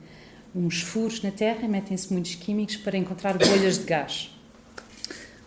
uns 0.55 0.81
furos 0.81 1.21
na 1.21 1.31
terra 1.31 1.67
metem-se 1.67 2.11
muitos 2.11 2.35
químicos 2.35 2.77
para 2.77 2.97
encontrar 2.97 3.37
bolhas 3.37 3.77
de 3.77 3.83
gás. 3.85 4.31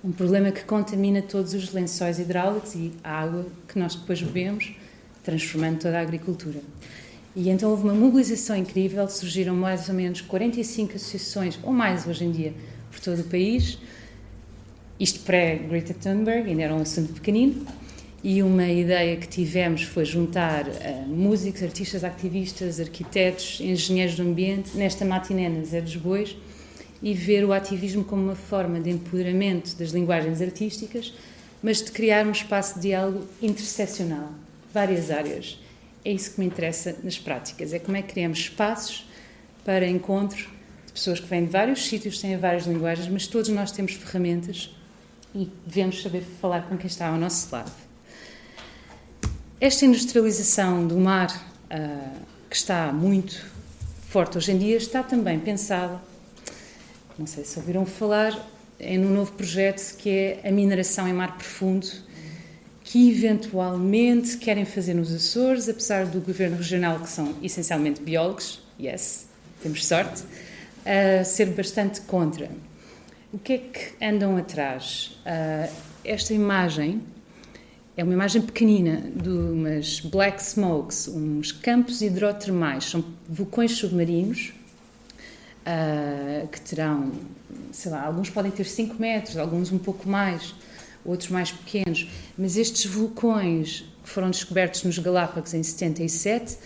Um 0.04 0.12
problema 0.12 0.50
que 0.50 0.64
contamina 0.64 1.22
todos 1.22 1.54
os 1.54 1.72
lençóis 1.72 2.18
hidráulicos 2.18 2.74
e 2.74 2.92
a 3.02 3.20
água 3.20 3.46
que 3.68 3.78
nós 3.78 3.94
depois 3.94 4.20
bebemos, 4.20 4.74
transformando 5.22 5.78
toda 5.80 5.98
a 5.98 6.02
agricultura. 6.02 6.60
E 7.34 7.48
então 7.48 7.70
houve 7.70 7.84
uma 7.84 7.94
mobilização 7.94 8.56
incrível, 8.56 9.08
surgiram 9.08 9.54
mais 9.54 9.88
ou 9.88 9.94
menos 9.94 10.20
45 10.20 10.96
associações, 10.96 11.58
ou 11.62 11.72
mais 11.72 12.06
hoje 12.06 12.24
em 12.24 12.30
dia, 12.30 12.52
por 12.90 13.00
todo 13.00 13.20
o 13.20 13.24
país, 13.24 13.78
isto 15.00 15.20
pré-Greta 15.20 15.94
Thunberg, 15.94 16.50
ainda 16.50 16.62
era 16.62 16.74
um 16.74 16.80
assunto 16.80 17.12
pequenino, 17.14 17.66
e 18.24 18.40
uma 18.42 18.68
ideia 18.68 19.16
que 19.16 19.26
tivemos 19.26 19.82
foi 19.82 20.04
juntar 20.04 20.68
uh, 20.68 21.08
músicos, 21.08 21.62
artistas, 21.62 22.04
ativistas, 22.04 22.78
arquitetos, 22.78 23.58
engenheiros 23.60 24.14
do 24.14 24.22
ambiente 24.22 24.76
nesta 24.76 25.04
matiné 25.04 25.48
na 25.48 25.64
Zé 25.64 25.80
dos 25.80 25.96
Bois 25.96 26.36
e 27.02 27.14
ver 27.14 27.44
o 27.44 27.52
ativismo 27.52 28.04
como 28.04 28.22
uma 28.22 28.36
forma 28.36 28.78
de 28.78 28.90
empoderamento 28.90 29.74
das 29.76 29.90
linguagens 29.90 30.40
artísticas, 30.40 31.12
mas 31.60 31.82
de 31.82 31.90
criar 31.90 32.24
um 32.24 32.30
espaço 32.30 32.76
de 32.76 32.82
diálogo 32.82 33.26
interseccional, 33.42 34.30
várias 34.72 35.10
áreas. 35.10 35.58
É 36.04 36.12
isso 36.12 36.34
que 36.34 36.40
me 36.40 36.46
interessa 36.46 36.96
nas 37.02 37.18
práticas, 37.18 37.72
é 37.72 37.80
como 37.80 37.96
é 37.96 38.02
que 38.02 38.12
criamos 38.12 38.38
espaços 38.38 39.04
para 39.64 39.86
encontro 39.86 40.48
de 40.86 40.92
pessoas 40.92 41.18
que 41.18 41.26
vêm 41.26 41.44
de 41.44 41.50
vários 41.50 41.84
sítios, 41.84 42.20
têm 42.20 42.36
várias 42.36 42.66
linguagens, 42.66 43.08
mas 43.08 43.26
todos 43.26 43.48
nós 43.48 43.72
temos 43.72 43.94
ferramentas 43.94 44.72
e 45.34 45.50
devemos 45.66 46.02
saber 46.02 46.22
falar 46.40 46.68
com 46.68 46.76
quem 46.76 46.86
está 46.86 47.08
ao 47.08 47.18
nosso 47.18 47.52
lado. 47.52 47.91
Esta 49.62 49.86
industrialização 49.86 50.84
do 50.84 50.96
mar, 50.96 51.30
uh, 51.70 52.20
que 52.50 52.56
está 52.56 52.92
muito 52.92 53.46
forte 54.08 54.36
hoje 54.36 54.50
em 54.50 54.58
dia, 54.58 54.76
está 54.76 55.04
também 55.04 55.38
pensada, 55.38 56.02
não 57.16 57.28
sei 57.28 57.44
se 57.44 57.60
ouviram 57.60 57.86
falar, 57.86 58.36
em 58.80 58.98
um 58.98 59.14
novo 59.14 59.30
projeto 59.34 59.96
que 59.98 60.10
é 60.10 60.48
a 60.48 60.50
mineração 60.50 61.06
em 61.06 61.12
mar 61.12 61.36
profundo, 61.36 61.86
que 62.82 63.08
eventualmente 63.08 64.36
querem 64.38 64.64
fazer 64.64 64.94
nos 64.94 65.14
Açores, 65.14 65.68
apesar 65.68 66.06
do 66.06 66.20
governo 66.20 66.56
regional, 66.56 66.98
que 66.98 67.08
são 67.08 67.36
essencialmente 67.40 68.02
biólogos, 68.02 68.64
yes, 68.80 69.28
temos 69.62 69.86
sorte, 69.86 70.24
a 70.84 71.22
ser 71.22 71.46
bastante 71.50 72.00
contra. 72.00 72.50
O 73.32 73.38
que 73.38 73.52
é 73.52 73.58
que 73.58 74.04
andam 74.04 74.36
atrás? 74.36 75.16
Uh, 75.24 75.72
esta 76.04 76.34
imagem 76.34 77.00
é 77.96 78.02
uma 78.02 78.12
imagem 78.12 78.40
pequenina 78.40 79.02
de 79.14 79.28
umas 79.28 80.00
black 80.00 80.42
smokes, 80.42 81.08
uns 81.08 81.52
campos 81.52 82.00
hidrotermais, 82.00 82.84
são 82.84 83.04
vulcões 83.28 83.72
submarinos 83.72 84.52
uh, 85.66 86.48
que 86.48 86.60
terão, 86.62 87.12
sei 87.70 87.90
lá, 87.90 88.06
alguns 88.06 88.30
podem 88.30 88.50
ter 88.50 88.64
5 88.64 88.96
metros, 88.98 89.36
alguns 89.36 89.70
um 89.70 89.78
pouco 89.78 90.08
mais, 90.08 90.54
outros 91.04 91.28
mais 91.28 91.52
pequenos, 91.52 92.08
mas 92.38 92.56
estes 92.56 92.86
vulcões 92.86 93.84
que 94.02 94.08
foram 94.08 94.30
descobertos 94.30 94.82
nos 94.84 94.98
Galápagos 94.98 95.52
em 95.52 95.62
77 95.62 96.56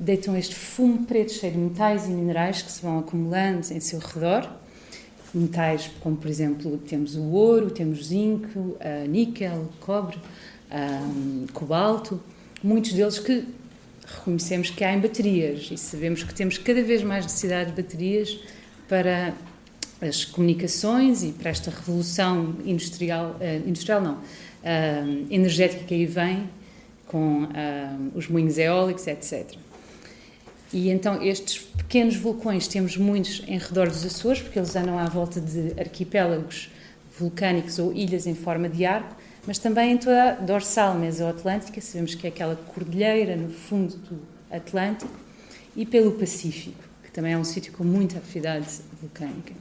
deitam 0.00 0.36
este 0.36 0.54
fumo 0.54 1.06
preto 1.06 1.30
cheio 1.32 1.52
de 1.52 1.58
metais 1.58 2.06
e 2.06 2.10
minerais 2.10 2.60
que 2.60 2.72
se 2.72 2.82
vão 2.82 2.98
acumulando 2.98 3.72
em 3.72 3.78
seu 3.78 4.00
redor. 4.00 4.50
Metais 5.32 5.90
como, 6.00 6.16
por 6.16 6.28
exemplo, 6.28 6.76
temos 6.78 7.14
o 7.14 7.22
ouro, 7.22 7.70
temos 7.70 8.08
zinco, 8.08 8.76
níquel, 9.08 9.70
cobre, 9.80 10.18
cobalto, 11.52 12.20
muitos 12.62 12.92
deles 12.92 13.18
que 13.18 13.44
reconhecemos 14.06 14.70
que 14.70 14.82
há 14.84 14.92
em 14.92 15.00
baterias 15.00 15.68
e 15.70 15.76
sabemos 15.76 16.22
que 16.22 16.34
temos 16.34 16.58
cada 16.58 16.82
vez 16.82 17.02
mais 17.02 17.24
necessidade 17.24 17.72
de 17.72 17.82
baterias 17.82 18.38
para 18.88 19.34
as 20.00 20.24
comunicações 20.24 21.22
e 21.22 21.32
para 21.32 21.50
esta 21.50 21.70
revolução 21.70 22.56
industrial, 22.64 23.36
uh, 23.40 23.68
industrial 23.68 24.00
não, 24.00 24.14
uh, 24.14 25.26
energética 25.30 25.84
que 25.84 25.94
aí 25.94 26.06
vem, 26.06 26.48
com 27.06 27.46
os 28.14 28.26
moinhos 28.26 28.56
eólicos, 28.56 29.06
etc. 29.06 29.54
E 30.72 30.88
então 30.88 31.22
estes 31.22 31.58
pequenos 31.58 32.16
vulcões, 32.16 32.66
temos 32.66 32.96
muitos 32.96 33.42
em 33.46 33.58
redor 33.58 33.88
dos 33.88 34.02
Açores, 34.04 34.40
porque 34.40 34.58
eles 34.58 34.74
andam 34.74 34.98
à 34.98 35.04
volta 35.04 35.38
de 35.38 35.78
arquipélagos 35.78 36.70
vulcânicos 37.18 37.78
ou 37.78 37.92
ilhas 37.92 38.26
em 38.26 38.34
forma 38.34 38.66
de 38.66 38.86
arco, 38.86 39.14
mas 39.46 39.58
também 39.58 39.92
em 39.92 39.98
toda 39.98 40.30
a 40.30 40.34
dorsal 40.34 40.94
mesoatlântica, 40.94 41.80
sabemos 41.80 42.14
que 42.14 42.26
é 42.26 42.30
aquela 42.30 42.56
cordilheira 42.56 43.36
no 43.36 43.50
fundo 43.50 43.96
do 43.96 44.20
Atlântico, 44.50 45.10
e 45.74 45.86
pelo 45.86 46.12
Pacífico, 46.12 46.82
que 47.02 47.10
também 47.10 47.32
é 47.32 47.38
um 47.38 47.44
sítio 47.44 47.72
com 47.72 47.82
muita 47.82 48.18
atividade 48.18 48.66
vulcânica. 49.00 49.54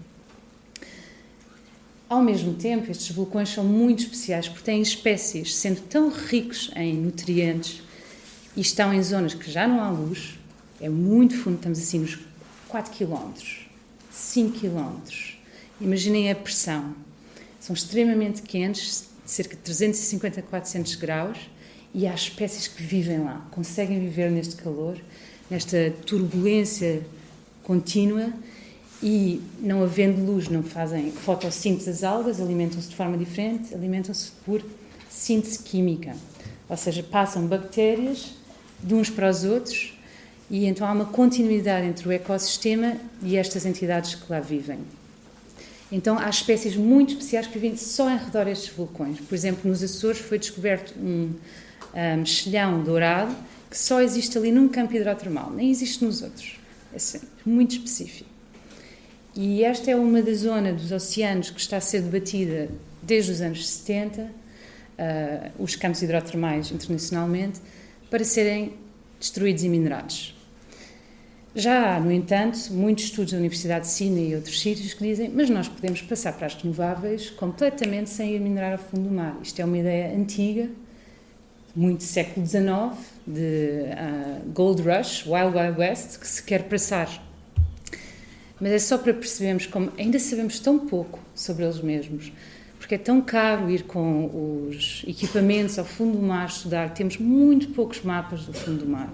Ao 2.09 2.21
mesmo 2.21 2.53
tempo, 2.55 2.91
estes 2.91 3.15
vulcões 3.15 3.49
são 3.49 3.63
muito 3.63 4.03
especiais 4.03 4.49
porque 4.49 4.65
têm 4.65 4.81
espécies, 4.81 5.55
sendo 5.55 5.79
tão 5.81 6.09
ricos 6.09 6.69
em 6.75 6.93
nutrientes 6.93 7.81
e 8.55 8.59
estão 8.59 8.93
em 8.93 9.01
zonas 9.01 9.33
que 9.33 9.49
já 9.49 9.65
não 9.65 9.81
há 9.81 9.89
luz, 9.89 10.37
é 10.81 10.89
muito 10.89 11.37
fundo, 11.37 11.55
estamos 11.55 11.79
assim 11.79 11.99
nos 11.99 12.19
4 12.67 12.91
km, 12.91 13.31
5 14.11 14.59
km. 14.59 14.99
Imaginem 15.79 16.29
a 16.29 16.35
pressão. 16.35 16.93
São 17.59 17.73
extremamente 17.73 18.41
quentes, 18.41 19.05
cerca 19.31 19.55
de 19.55 19.61
350 19.61 20.41
a 20.41 20.43
400 20.43 20.95
graus, 20.95 21.37
e 21.93 22.05
há 22.05 22.13
espécies 22.13 22.67
que 22.67 22.83
vivem 22.83 23.19
lá, 23.19 23.47
conseguem 23.51 23.99
viver 23.99 24.29
neste 24.29 24.55
calor, 24.55 24.97
nesta 25.49 25.93
turbulência 26.05 27.01
contínua 27.63 28.31
e 29.03 29.41
não 29.59 29.83
havendo 29.83 30.23
luz 30.23 30.47
não 30.47 30.63
fazem 30.63 31.11
fotossíntese 31.11 31.87
das 31.87 32.03
algas, 32.03 32.39
alimentam-se 32.39 32.89
de 32.89 32.95
forma 32.95 33.17
diferente, 33.17 33.73
alimentam-se 33.73 34.31
por 34.45 34.63
síntese 35.09 35.59
química, 35.59 36.15
ou 36.69 36.77
seja, 36.77 37.03
passam 37.03 37.45
bactérias 37.45 38.33
de 38.81 38.93
uns 38.93 39.09
para 39.09 39.29
os 39.29 39.43
outros 39.43 39.97
e 40.49 40.65
então 40.65 40.87
há 40.87 40.91
uma 40.91 41.05
continuidade 41.05 41.87
entre 41.87 42.07
o 42.07 42.11
ecossistema 42.11 42.97
e 43.23 43.37
estas 43.37 43.65
entidades 43.65 44.15
que 44.15 44.31
lá 44.31 44.39
vivem. 44.39 44.79
Então 45.91 46.17
há 46.17 46.29
espécies 46.29 46.75
muito 46.75 47.13
especiais 47.13 47.47
que 47.47 47.53
vivem 47.59 47.75
só 47.75 48.09
em 48.09 48.17
redor 48.17 48.45
destes 48.45 48.73
vulcões. 48.73 49.19
Por 49.19 49.35
exemplo, 49.35 49.69
nos 49.69 49.83
Açores 49.83 50.19
foi 50.19 50.39
descoberto 50.39 50.93
um, 50.97 51.33
um 51.93 52.17
mexilhão 52.17 52.81
dourado 52.81 53.35
que 53.69 53.77
só 53.77 54.01
existe 54.01 54.37
ali 54.37 54.51
num 54.51 54.67
campo 54.67 54.93
hidrotermal, 54.93 55.51
nem 55.51 55.69
existe 55.69 56.03
nos 56.03 56.21
outros. 56.21 56.59
É 56.93 56.97
assim, 56.97 57.21
muito 57.45 57.71
específico. 57.71 58.29
E 59.33 59.63
esta 59.63 59.89
é 59.89 59.95
uma 59.95 60.21
da 60.21 60.33
zona 60.33 60.73
dos 60.73 60.91
oceanos 60.91 61.49
que 61.49 61.59
está 61.59 61.77
a 61.77 61.81
ser 61.81 62.01
debatida 62.01 62.69
desde 63.01 63.31
os 63.31 63.41
anos 63.41 63.67
70, 63.67 64.21
uh, 64.21 64.27
ah, 64.97 65.51
os 65.57 65.75
campos 65.77 66.01
hidrotermais 66.01 66.69
internacionalmente, 66.69 67.61
para 68.09 68.25
serem 68.25 68.73
destruídos 69.17 69.63
e 69.63 69.69
minerados. 69.69 70.35
Já 71.53 71.95
há, 71.95 71.99
no 71.99 72.11
entanto, 72.11 72.57
muitos 72.71 73.05
estudos 73.05 73.33
da 73.33 73.37
Universidade 73.37 73.85
de 73.85 73.91
Sydney 73.91 74.31
e 74.31 74.35
outros 74.35 74.61
sítios 74.61 74.93
que 74.93 75.03
dizem 75.03 75.29
mas 75.29 75.49
nós 75.49 75.67
podemos 75.67 76.01
passar 76.01 76.33
para 76.33 76.47
as 76.47 76.55
renováveis 76.55 77.29
completamente 77.29 78.09
sem 78.09 78.35
ir 78.35 78.39
minerar 78.39 78.73
a 78.73 78.77
fundo 78.77 79.09
do 79.09 79.13
mar. 79.13 79.37
Isto 79.43 79.59
é 79.61 79.65
uma 79.65 79.77
ideia 79.77 80.15
antiga, 80.15 80.69
muito 81.75 82.03
século 82.03 82.45
XIX, 82.45 82.97
de 83.27 83.83
uh, 83.83 84.49
Gold 84.53 84.81
Rush, 84.81 85.25
Wild 85.25 85.57
Wild 85.57 85.79
West, 85.79 86.19
que 86.19 86.27
se 86.27 86.41
quer 86.41 86.63
passar 86.63 87.09
mas 88.61 88.71
é 88.71 88.79
só 88.79 88.95
para 88.99 89.11
percebermos 89.11 89.65
como 89.65 89.91
ainda 89.97 90.19
sabemos 90.19 90.59
tão 90.59 90.77
pouco 90.77 91.19
sobre 91.33 91.63
eles 91.63 91.81
mesmos, 91.81 92.31
porque 92.77 92.93
é 92.93 92.97
tão 92.97 93.19
caro 93.19 93.71
ir 93.71 93.83
com 93.83 94.67
os 94.69 95.03
equipamentos 95.07 95.79
ao 95.79 95.85
fundo 95.85 96.19
do 96.19 96.23
mar 96.23 96.47
estudar, 96.47 96.93
temos 96.93 97.17
muito 97.17 97.69
poucos 97.69 98.01
mapas 98.03 98.45
do 98.45 98.53
fundo 98.53 98.85
do 98.85 98.87
mar. 98.87 99.11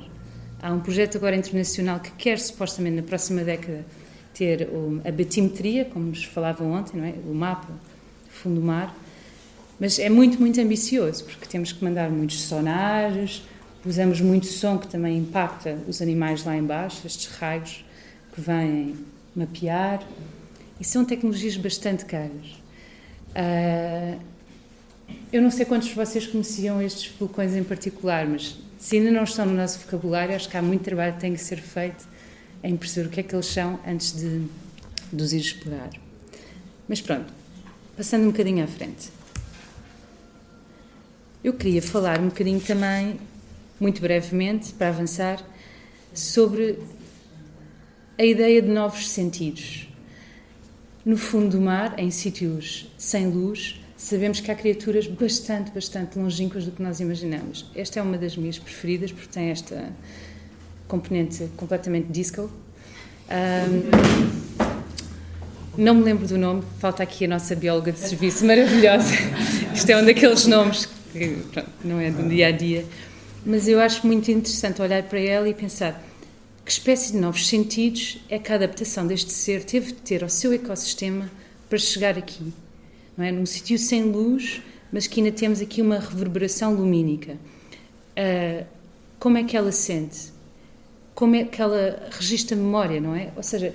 Há 0.61 0.73
um 0.73 0.79
projeto 0.79 1.17
agora 1.17 1.35
internacional 1.35 1.99
que 1.99 2.11
quer 2.11 2.39
supostamente 2.39 2.95
na 2.95 3.03
próxima 3.03 3.43
década 3.43 3.85
ter 4.33 4.67
a 5.05 5.11
batimetria, 5.11 5.85
como 5.85 6.07
nos 6.07 6.23
falavam 6.23 6.71
ontem, 6.71 6.99
é? 6.99 7.13
o 7.27 7.33
mapa 7.33 7.67
do 7.67 8.31
fundo 8.31 8.59
do 8.59 8.65
mar, 8.65 8.95
mas 9.79 9.99
é 9.99 10.09
muito, 10.09 10.39
muito 10.39 10.59
ambicioso, 10.59 11.23
porque 11.25 11.45
temos 11.45 11.71
que 11.71 11.83
mandar 11.83 12.09
muitos 12.09 12.41
sonares, 12.41 13.43
usamos 13.85 14.19
muito 14.19 14.47
som 14.47 14.77
que 14.77 14.87
também 14.87 15.17
impacta 15.17 15.77
os 15.87 16.01
animais 16.01 16.43
lá 16.43 16.57
embaixo, 16.57 17.05
estes 17.05 17.27
raios 17.27 17.85
que 18.33 18.41
vêm 18.41 18.95
mapear, 19.35 20.03
e 20.79 20.83
são 20.83 21.05
tecnologias 21.05 21.55
bastante 21.55 22.05
caras. 22.05 22.47
Uh, 23.29 24.19
eu 25.31 25.41
não 25.41 25.51
sei 25.51 25.65
quantos 25.65 25.89
de 25.89 25.93
vocês 25.93 26.25
conheciam 26.25 26.81
estes 26.81 27.11
vulcões 27.19 27.55
em 27.55 27.63
particular, 27.63 28.27
mas 28.27 28.57
se 28.77 28.97
ainda 28.97 29.11
não 29.11 29.23
estão 29.23 29.45
no 29.45 29.53
nosso 29.53 29.79
vocabulário, 29.79 30.35
acho 30.35 30.47
que 30.49 30.57
há 30.57 30.61
muito 30.61 30.83
trabalho 30.83 31.13
que 31.13 31.19
tem 31.19 31.33
que 31.33 31.41
ser 31.41 31.57
feito 31.57 32.07
em 32.63 32.75
perceber 32.77 33.07
o 33.07 33.09
que 33.09 33.19
é 33.19 33.23
que 33.23 33.35
eles 33.35 33.45
são 33.45 33.79
antes 33.85 34.13
de, 34.13 34.45
de 35.11 35.23
os 35.23 35.33
ir 35.33 35.39
explorar. 35.39 35.89
Mas 36.87 37.01
pronto, 37.01 37.31
passando 37.95 38.23
um 38.23 38.31
bocadinho 38.31 38.63
à 38.63 38.67
frente. 38.67 39.09
Eu 41.43 41.53
queria 41.53 41.81
falar 41.81 42.19
um 42.19 42.27
bocadinho 42.27 42.59
também, 42.59 43.19
muito 43.79 44.01
brevemente, 44.01 44.73
para 44.73 44.89
avançar, 44.89 45.43
sobre 46.13 46.79
a 48.17 48.23
ideia 48.23 48.61
de 48.61 48.67
novos 48.67 49.09
sentidos. 49.09 49.87
No 51.05 51.15
fundo 51.15 51.57
do 51.57 51.61
mar, 51.61 51.97
em 51.97 52.11
sítios 52.11 52.91
sem 52.97 53.27
luz, 53.27 53.79
sabemos 53.97 54.39
que 54.39 54.51
há 54.51 54.55
criaturas 54.55 55.07
bastante, 55.07 55.71
bastante 55.71 56.17
longínquas 56.17 56.63
do 56.65 56.71
que 56.71 56.81
nós 56.81 56.99
imaginamos. 56.99 57.69
Esta 57.75 57.99
é 57.99 58.03
uma 58.03 58.17
das 58.17 58.37
minhas 58.37 58.59
preferidas 58.59 59.11
porque 59.11 59.27
tem 59.27 59.49
esta 59.49 59.91
componente 60.87 61.49
completamente 61.57 62.07
disco. 62.11 62.49
Um, 63.29 64.47
não 65.75 65.95
me 65.95 66.03
lembro 66.03 66.27
do 66.27 66.37
nome, 66.37 66.63
falta 66.79 67.03
aqui 67.03 67.25
a 67.25 67.27
nossa 67.27 67.55
bióloga 67.55 67.91
de 67.91 67.99
serviço 67.99 68.45
maravilhosa. 68.45 69.13
Isto 69.73 69.89
é 69.89 69.97
um 69.97 70.05
daqueles 70.05 70.45
nomes 70.45 70.87
que 71.11 71.37
pronto, 71.51 71.69
não 71.83 71.99
é 71.99 72.11
do 72.11 72.27
dia 72.29 72.47
a 72.47 72.51
dia. 72.51 72.85
Mas 73.45 73.67
eu 73.67 73.79
acho 73.79 74.05
muito 74.05 74.29
interessante 74.31 74.81
olhar 74.81 75.03
para 75.03 75.19
ela 75.19 75.47
e 75.49 75.53
pensar: 75.53 76.03
que 76.63 76.71
espécie 76.71 77.11
de 77.11 77.17
novos 77.17 77.47
sentidos 77.47 78.19
é 78.29 78.37
que 78.37 78.51
a 78.51 78.55
adaptação 78.55 79.05
deste 79.05 79.31
ser 79.31 79.63
teve 79.63 79.87
de 79.87 79.93
ter 79.93 80.23
ao 80.23 80.29
seu 80.29 80.53
ecossistema 80.53 81.29
para 81.69 81.77
chegar 81.77 82.17
aqui? 82.17 82.53
Não 83.17 83.25
é? 83.25 83.31
Num 83.31 83.45
sítio 83.45 83.77
sem 83.79 84.03
luz, 84.03 84.61
mas 84.91 85.07
que 85.07 85.19
ainda 85.19 85.31
temos 85.31 85.59
aqui 85.59 85.81
uma 85.81 85.99
reverberação 85.99 86.73
lumínica. 86.73 87.33
Uh, 87.33 88.65
como 89.19 89.37
é 89.37 89.43
que 89.43 89.57
ela 89.57 89.71
sente? 89.71 90.31
Como 91.15 91.35
é 91.35 91.43
que 91.43 91.61
ela 91.61 92.07
registra 92.11 92.55
memória, 92.55 93.01
não 93.01 93.15
é? 93.15 93.31
Ou 93.35 93.41
seja, 93.41 93.73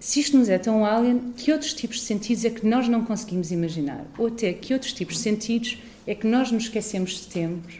se 0.00 0.20
isto 0.20 0.36
nos 0.36 0.48
é 0.48 0.58
tão 0.58 0.84
alien, 0.84 1.32
que 1.36 1.52
outros 1.52 1.74
tipos 1.74 1.96
de 1.98 2.02
sentidos 2.02 2.44
é 2.44 2.50
que 2.50 2.66
nós 2.66 2.88
não 2.88 3.04
conseguimos 3.04 3.50
imaginar? 3.50 4.06
Ou 4.18 4.28
até 4.28 4.52
que 4.52 4.72
outros 4.72 4.92
tipos 4.92 5.16
de 5.16 5.22
sentidos 5.22 5.78
é 6.06 6.14
que 6.14 6.26
nós 6.26 6.50
nos 6.50 6.64
esquecemos 6.64 7.12
de 7.12 7.26
termos? 7.26 7.74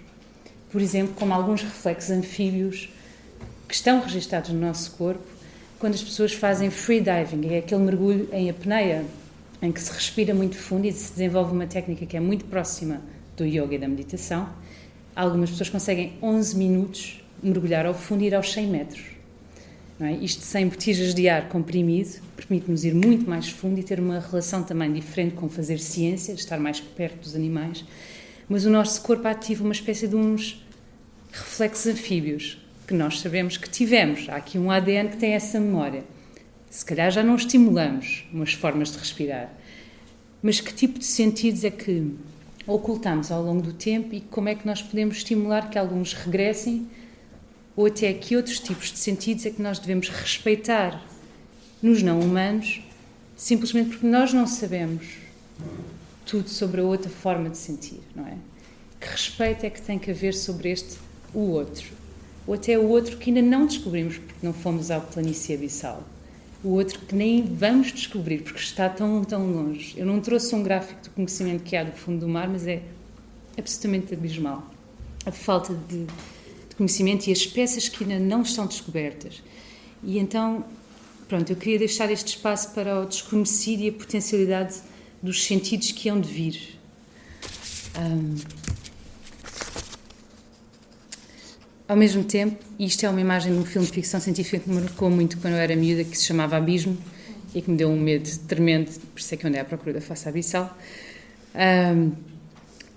Por 0.70 0.80
exemplo, 0.80 1.14
como 1.14 1.32
alguns 1.32 1.62
reflexos 1.62 2.10
anfíbios 2.10 2.90
que 3.68 3.74
estão 3.74 4.00
registados 4.00 4.50
no 4.50 4.60
nosso 4.60 4.92
corpo 4.92 5.22
quando 5.78 5.94
as 5.94 6.02
pessoas 6.02 6.32
fazem 6.32 6.70
free 6.70 7.00
diving, 7.00 7.46
é 7.52 7.58
aquele 7.58 7.82
mergulho 7.82 8.28
em 8.32 8.48
apneia, 8.48 9.04
em 9.62 9.72
que 9.72 9.80
se 9.80 9.92
respira 9.92 10.34
muito 10.34 10.56
fundo 10.56 10.86
e 10.86 10.92
se 10.92 11.12
desenvolve 11.12 11.52
uma 11.52 11.66
técnica 11.66 12.04
que 12.06 12.16
é 12.16 12.20
muito 12.20 12.44
próxima 12.44 13.00
do 13.36 13.44
yoga 13.44 13.74
e 13.74 13.78
da 13.78 13.88
meditação. 13.88 14.48
Algumas 15.14 15.50
pessoas 15.50 15.70
conseguem 15.70 16.14
11 16.22 16.56
minutos 16.56 17.24
mergulhar 17.42 17.86
ao 17.86 17.94
fundo 17.94 18.22
e 18.22 18.26
ir 18.26 18.34
aos 18.34 18.52
100 18.52 18.66
metros. 18.66 19.02
É? 20.00 20.12
Isto 20.12 20.42
sem 20.42 20.66
botijas 20.66 21.14
de 21.14 21.28
ar 21.28 21.48
comprimido 21.48 22.20
permite-nos 22.36 22.84
ir 22.84 22.94
muito 22.94 23.28
mais 23.28 23.48
fundo 23.48 23.78
e 23.78 23.82
ter 23.82 24.00
uma 24.00 24.18
relação 24.18 24.62
também 24.62 24.92
diferente 24.92 25.34
com 25.34 25.48
fazer 25.48 25.78
ciência, 25.78 26.32
estar 26.32 26.58
mais 26.58 26.80
perto 26.80 27.20
dos 27.20 27.34
animais. 27.34 27.84
Mas 28.48 28.64
o 28.64 28.70
nosso 28.70 29.00
corpo 29.02 29.26
ativa 29.28 29.62
uma 29.62 29.72
espécie 29.72 30.08
de 30.08 30.16
uns 30.16 30.64
reflexos 31.32 31.86
anfíbios 31.86 32.58
que 32.86 32.94
nós 32.94 33.20
sabemos 33.20 33.56
que 33.56 33.68
tivemos. 33.70 34.28
Há 34.28 34.36
aqui 34.36 34.58
um 34.58 34.70
ADN 34.70 35.10
que 35.10 35.16
tem 35.16 35.32
essa 35.32 35.58
memória. 35.58 36.04
Se 36.74 36.84
calhar 36.84 37.08
já 37.08 37.22
não 37.22 37.36
estimulamos 37.36 38.24
umas 38.32 38.52
formas 38.52 38.90
de 38.90 38.98
respirar. 38.98 39.48
Mas 40.42 40.60
que 40.60 40.74
tipo 40.74 40.98
de 40.98 41.04
sentidos 41.04 41.62
é 41.62 41.70
que 41.70 42.12
ocultamos 42.66 43.30
ao 43.30 43.40
longo 43.44 43.62
do 43.62 43.72
tempo 43.72 44.12
e 44.12 44.20
como 44.20 44.48
é 44.48 44.56
que 44.56 44.66
nós 44.66 44.82
podemos 44.82 45.18
estimular 45.18 45.70
que 45.70 45.78
alguns 45.78 46.14
regressem 46.14 46.88
ou 47.76 47.86
até 47.86 48.12
que 48.12 48.34
outros 48.34 48.58
tipos 48.58 48.90
de 48.90 48.98
sentidos 48.98 49.46
é 49.46 49.50
que 49.50 49.62
nós 49.62 49.78
devemos 49.78 50.08
respeitar 50.08 51.00
nos 51.80 52.02
não 52.02 52.18
humanos 52.18 52.82
simplesmente 53.36 53.90
porque 53.90 54.06
nós 54.08 54.32
não 54.32 54.44
sabemos 54.44 55.06
tudo 56.26 56.48
sobre 56.48 56.80
a 56.80 56.84
outra 56.84 57.08
forma 57.08 57.50
de 57.50 57.56
sentir, 57.56 58.00
não 58.16 58.26
é? 58.26 58.36
Que 59.00 59.10
respeito 59.10 59.64
é 59.64 59.70
que 59.70 59.80
tem 59.80 59.96
que 59.96 60.10
haver 60.10 60.34
sobre 60.34 60.70
este 60.70 60.98
o 61.32 61.50
outro? 61.50 61.86
ou 62.44 62.54
até 62.54 62.76
o 62.76 62.88
outro 62.88 63.16
que 63.16 63.30
ainda 63.30 63.40
não 63.40 63.64
descobrimos 63.64 64.18
porque 64.18 64.34
não 64.42 64.52
fomos 64.52 64.90
ao 64.90 65.00
planície 65.02 65.54
abissal. 65.54 66.02
O 66.64 66.70
outro 66.70 66.98
que 67.00 67.14
nem 67.14 67.42
vamos 67.42 67.92
descobrir, 67.92 68.42
porque 68.42 68.58
está 68.58 68.88
tão, 68.88 69.22
tão 69.22 69.46
longe. 69.52 69.94
Eu 69.96 70.06
não 70.06 70.18
trouxe 70.20 70.54
um 70.54 70.62
gráfico 70.62 71.02
do 71.02 71.10
conhecimento 71.10 71.62
que 71.62 71.76
há 71.76 71.84
do 71.84 71.92
fundo 71.92 72.20
do 72.20 72.28
mar, 72.28 72.48
mas 72.48 72.66
é 72.66 72.82
absolutamente 73.56 74.14
abismal. 74.14 74.64
A 75.26 75.30
falta 75.30 75.74
de, 75.74 76.06
de 76.68 76.74
conhecimento 76.76 77.26
e 77.26 77.32
as 77.32 77.46
peças 77.46 77.88
que 77.88 78.02
ainda 78.02 78.18
não 78.18 78.42
estão 78.42 78.66
descobertas. 78.66 79.42
E 80.02 80.18
então, 80.18 80.64
pronto, 81.28 81.50
eu 81.50 81.56
queria 81.56 81.78
deixar 81.78 82.10
este 82.10 82.28
espaço 82.28 82.70
para 82.70 82.98
o 83.00 83.04
desconhecido 83.04 83.82
e 83.82 83.90
a 83.90 83.92
potencialidade 83.92 84.76
dos 85.22 85.44
sentidos 85.44 85.92
que 85.92 86.08
hão 86.08 86.18
de 86.18 86.28
vir. 86.28 86.78
Um, 87.98 88.36
ao 91.86 91.96
mesmo 91.96 92.24
tempo, 92.24 92.64
isto 92.78 93.04
é 93.04 93.10
uma 93.10 93.20
imagem 93.20 93.52
de 93.52 93.58
um 93.58 93.64
filme 93.64 93.86
de 93.86 93.92
ficção 93.92 94.18
científica 94.18 94.58
que 94.58 94.70
me 94.70 94.80
marcou 94.80 95.10
muito 95.10 95.36
quando 95.38 95.54
eu 95.54 95.60
era 95.60 95.76
miúda, 95.76 96.02
que 96.02 96.16
se 96.16 96.24
chamava 96.24 96.56
Abismo 96.56 96.96
e 97.54 97.60
que 97.60 97.70
me 97.70 97.76
deu 97.76 97.90
um 97.90 98.00
medo 98.00 98.28
tremendo, 98.48 98.90
por 99.12 99.20
isso 99.20 99.34
é 99.34 99.36
que 99.36 99.44
eu 99.44 99.48
andei 99.48 99.60
à 99.60 99.64
procura 99.64 99.92
da 99.92 100.00
face 100.00 100.28
abissal. 100.28 100.76
Um, 101.54 102.12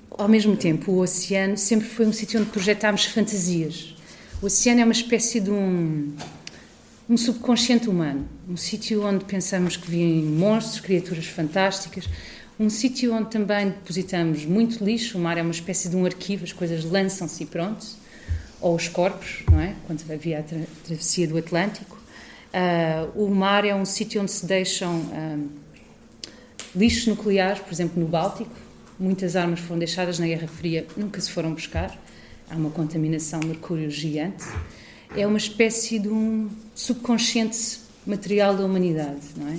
ao 0.09 0.27
mesmo 0.27 0.55
tempo, 0.55 0.93
o 0.93 0.99
oceano 0.99 1.57
sempre 1.57 1.87
foi 1.87 2.05
um 2.05 2.13
sítio 2.13 2.39
onde 2.39 2.49
projetámos 2.49 3.05
fantasias. 3.05 3.93
O 4.41 4.45
oceano 4.45 4.81
é 4.81 4.83
uma 4.83 4.93
espécie 4.93 5.41
de 5.41 5.51
um, 5.51 6.15
um 7.09 7.17
subconsciente 7.17 7.89
humano, 7.89 8.27
um 8.49 8.55
sítio 8.55 9.05
onde 9.05 9.25
pensamos 9.25 9.75
que 9.75 9.91
vêm 9.91 10.23
monstros, 10.23 10.79
criaturas 10.79 11.25
fantásticas, 11.27 12.05
um 12.57 12.69
sítio 12.69 13.13
onde 13.13 13.29
também 13.29 13.67
depositamos 13.67 14.45
muito 14.45 14.83
lixo. 14.83 15.17
O 15.17 15.21
mar 15.21 15.37
é 15.37 15.41
uma 15.41 15.51
espécie 15.51 15.89
de 15.89 15.95
um 15.95 16.05
arquivo, 16.05 16.45
as 16.45 16.53
coisas 16.53 16.85
lançam-se 16.85 17.43
e 17.43 17.45
pronto 17.45 18.06
ou 18.59 18.75
os 18.75 18.87
corpos, 18.87 19.43
não 19.51 19.59
é? 19.59 19.75
Quando 19.85 20.03
havia 20.11 20.39
a 20.39 20.43
tra 20.43 20.59
travessia 20.83 21.27
do 21.27 21.37
Atlântico. 21.37 21.97
Uh, 22.47 23.25
o 23.25 23.29
mar 23.29 23.65
é 23.65 23.75
um 23.75 23.85
sítio 23.85 24.21
onde 24.21 24.31
se 24.31 24.45
deixam 24.45 24.97
uh, 24.99 25.49
lixos 26.75 27.07
nucleares, 27.07 27.59
por 27.59 27.71
exemplo, 27.71 27.99
no 28.01 28.07
Báltico. 28.07 28.51
Muitas 28.99 29.35
armas 29.35 29.59
foram 29.59 29.77
deixadas 29.77 30.17
na 30.17 30.25
Guerra 30.25 30.47
Fria, 30.47 30.87
nunca 30.95 31.21
se 31.21 31.29
foram 31.29 31.53
buscar. 31.53 31.95
Há 32.49 32.55
uma 32.55 32.71
contaminação 32.71 33.39
de 33.39 33.47
mercúrio 33.47 33.91
gigante. 33.91 34.45
É 35.15 35.27
uma 35.27 35.37
espécie 35.37 35.99
de 35.99 36.09
um 36.09 36.49
subconsciente 36.73 37.79
material 38.05 38.55
da 38.55 38.65
humanidade, 38.65 39.21
não 39.35 39.47
é? 39.49 39.57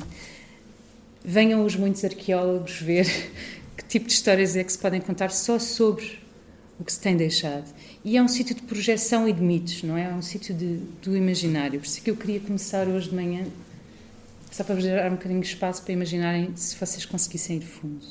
Venham 1.24 1.64
os 1.64 1.76
muitos 1.76 2.04
arqueólogos 2.04 2.80
ver 2.80 3.06
que 3.76 3.84
tipo 3.84 4.06
de 4.06 4.12
histórias 4.12 4.56
é 4.56 4.64
que 4.64 4.72
se 4.72 4.78
podem 4.78 5.00
contar 5.00 5.30
só 5.30 5.58
sobre 5.58 6.18
o 6.80 6.84
que 6.84 6.92
se 6.92 7.00
tem 7.00 7.16
deixado. 7.16 7.66
E 8.04 8.16
é 8.16 8.22
um 8.22 8.28
sítio 8.28 8.54
de 8.54 8.62
projeção 8.62 9.28
e 9.28 9.32
de 9.32 9.42
mitos, 9.42 9.82
não 9.82 9.96
é? 9.96 10.04
É 10.04 10.14
um 10.14 10.22
sítio 10.22 10.54
de, 10.54 10.76
do 11.02 11.16
imaginário. 11.16 11.80
Por 11.80 11.86
isso 11.86 11.98
é 11.98 12.02
que 12.02 12.10
eu 12.10 12.16
queria 12.16 12.40
começar 12.40 12.86
hoje 12.86 13.10
de 13.10 13.14
manhã, 13.14 13.46
só 14.50 14.64
para 14.64 14.74
vos 14.74 14.84
dar 14.84 15.10
um 15.10 15.16
bocadinho 15.16 15.40
de 15.40 15.46
espaço 15.46 15.82
para 15.82 15.92
imaginarem 15.92 16.54
se 16.56 16.76
vocês 16.76 17.04
conseguissem 17.04 17.56
ir 17.56 17.62
fundo. 17.62 18.04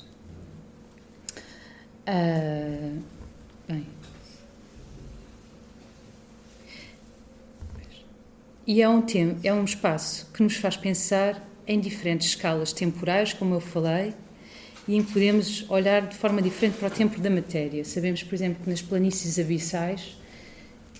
Uh, 2.07 3.01
bem. 3.67 3.85
E 8.65 8.81
é 8.81 8.89
um, 8.89 9.01
tempo, 9.01 9.39
é 9.43 9.53
um 9.53 9.63
espaço 9.63 10.27
que 10.33 10.43
nos 10.43 10.57
faz 10.57 10.75
pensar 10.75 11.41
em 11.65 11.79
diferentes 11.79 12.27
escalas 12.27 12.73
temporais, 12.73 13.31
como 13.31 13.55
eu 13.55 13.61
falei, 13.61 14.13
e 14.87 14.95
em 14.95 15.03
que 15.03 15.11
podemos 15.11 15.69
olhar 15.69 16.07
de 16.07 16.15
forma 16.15 16.41
diferente 16.41 16.77
para 16.77 16.87
o 16.87 16.91
tempo 16.91 17.19
da 17.19 17.29
matéria. 17.29 17.83
Sabemos, 17.83 18.23
por 18.23 18.33
exemplo, 18.33 18.63
que 18.63 18.69
nas 18.69 18.81
planícies 18.81 19.37
abissais, 19.37 20.17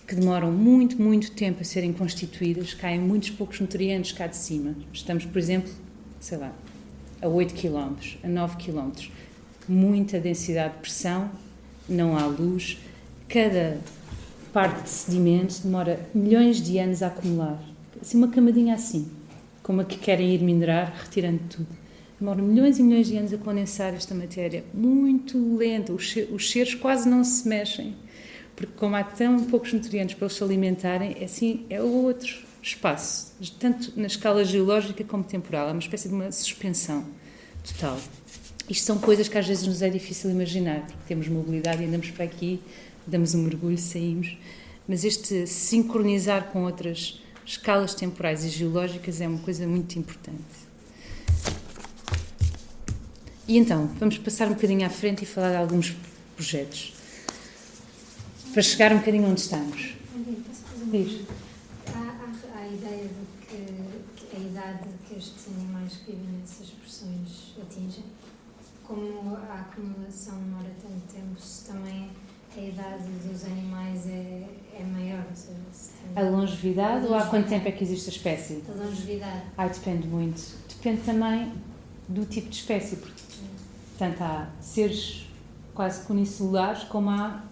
que 0.06 0.16
demoram 0.16 0.52
muito, 0.52 1.02
muito 1.02 1.32
tempo 1.32 1.62
a 1.62 1.64
serem 1.64 1.94
constituídas, 1.94 2.74
caem 2.74 3.00
muitos 3.00 3.30
poucos 3.30 3.60
nutrientes 3.60 4.12
cá 4.12 4.28
de 4.28 4.36
cima. 4.36 4.76
Estamos, 4.92 5.26
por 5.26 5.38
exemplo, 5.38 5.72
sei 6.20 6.38
lá, 6.38 6.54
a 7.22 7.28
8 7.28 7.54
km, 7.54 7.96
a 8.24 8.28
9 8.28 8.58
km. 8.58 8.92
Muita 9.68 10.20
densidade 10.20 10.76
de 10.76 10.80
pressão, 10.80 11.32
não 11.88 12.18
há 12.18 12.26
luz. 12.26 12.78
Cada 13.30 13.80
parte 14.52 14.84
de 14.84 14.90
sedimento 14.90 15.62
demora 15.64 16.00
milhões 16.14 16.62
de 16.62 16.78
anos 16.78 17.02
a 17.02 17.08
acumular. 17.08 17.62
Assim, 18.02 18.18
uma 18.18 18.30
camadinha 18.30 18.76
assim, 18.76 19.10
como 19.64 19.82
a 19.82 19.86
que 19.86 19.98
querem 19.98 20.34
ir 20.34 20.42
minerar, 20.42 20.94
retirando 21.04 21.40
tudo 21.50 21.87
demora 22.20 22.42
milhões 22.42 22.80
e 22.80 22.84
milhões 22.84 23.08
de 23.08 23.18
anos 23.18 23.34
a 23.34 23.38
condensar 23.38 23.94
esta 23.94 24.16
matéria, 24.16 24.64
muito 24.74 25.56
lenta, 25.56 25.94
os, 25.94 26.16
os 26.32 26.50
seres 26.50 26.74
quase 26.74 27.08
não 27.08 27.24
se 27.24 27.48
mexem, 27.48 27.96
porque 28.56 28.74
como 28.76 28.96
há 28.96 29.04
tão 29.04 29.44
poucos 29.44 29.72
nutrientes 29.72 30.16
para 30.16 30.26
eles 30.26 30.36
se 30.36 30.44
alimentarem, 30.44 31.16
é 31.20 31.26
assim 31.26 31.66
é 31.70 31.82
outro 31.82 32.46
espaço, 32.62 33.34
tanto 33.60 33.94
na 33.96 34.08
escala 34.08 34.44
geológica 34.44 35.04
como 35.04 35.24
temporal, 35.24 35.70
é 35.70 35.72
uma 35.72 35.80
espécie 35.80 36.10
de 36.10 36.16
uma 36.16 36.32
suspensão 36.32 37.06
total. 37.64 38.00
Isto 38.70 38.86
são 38.86 38.98
coisas 38.98 39.30
que 39.30 39.38
às 39.38 39.48
vezes 39.48 39.66
nos 39.66 39.82
é 39.82 39.90
difícil 39.90 40.30
imaginar, 40.30 40.82
porque 40.82 41.04
temos 41.08 41.28
mobilidade 41.28 41.82
e 41.82 41.86
andamos 41.86 42.10
para 42.12 42.26
aqui, 42.26 42.60
damos 43.06 43.34
um 43.34 43.44
mergulho, 43.44 43.78
saímos, 43.78 44.38
mas 44.88 45.06
este 45.06 45.48
sincronizar 45.48 46.48
com 46.52 46.64
outras 46.64 47.22
escalas 47.46 47.94
temporais 47.94 48.44
e 48.44 48.50
geológicas 48.50 49.22
é 49.22 49.28
uma 49.28 49.40
coisa 49.40 49.66
muito 49.66 49.98
importante. 49.98 50.67
E 53.48 53.58
então, 53.58 53.88
vamos 53.98 54.18
passar 54.18 54.48
um 54.48 54.56
bocadinho 54.56 54.86
à 54.86 54.90
frente 54.90 55.24
e 55.24 55.26
falar 55.26 55.52
de 55.52 55.56
alguns 55.56 55.96
projetos. 56.36 56.94
Para 58.52 58.62
chegar 58.62 58.92
um 58.92 58.98
bocadinho 58.98 59.30
onde 59.30 59.40
estamos. 59.40 59.96
Diz. 60.92 61.22
Há, 61.96 61.98
há, 61.98 62.58
há, 62.58 62.60
a 62.60 62.68
ideia 62.68 63.04
de 63.08 63.48
que, 63.48 64.26
que, 64.26 64.36
a 64.36 64.40
idade 64.40 64.90
que 65.08 65.18
estes 65.18 65.48
animais 65.48 65.96
que 65.96 66.12
vivem 66.12 66.40
nessas 66.42 66.72
pressões 66.72 67.56
atingem, 67.62 68.04
como 68.84 69.38
a 69.38 69.62
acumulação 69.62 70.38
demora 70.40 70.72
tanto 70.82 71.14
tempo, 71.14 71.40
se 71.40 71.72
também 71.72 72.10
a 72.58 72.62
idade 72.62 73.04
dos 73.26 73.46
animais 73.46 74.08
é, 74.08 74.44
é 74.78 74.84
maior, 74.84 75.24
seja. 75.34 75.56
A 76.18 76.22
longevidade, 76.22 77.06
a 77.06 77.10
ou 77.10 77.16
há 77.16 77.26
quanto 77.28 77.48
tempo 77.48 77.66
é 77.66 77.72
que 77.72 77.84
existe 77.84 78.10
a 78.10 78.12
espécie? 78.12 78.62
A 78.68 78.74
longevidade. 78.74 79.44
Ai, 79.58 79.70
depende 79.70 80.06
muito. 80.06 80.42
Depende 80.68 81.02
também 81.04 81.54
do 82.08 82.26
tipo 82.26 82.50
de 82.50 82.56
espécie, 82.56 82.98
porque 82.98 83.22
tanto 83.98 84.24
há 84.24 84.48
seres 84.62 85.28
quase 85.74 86.12
unicelulares 86.12 86.84
como 86.86 87.10
há 87.10 87.44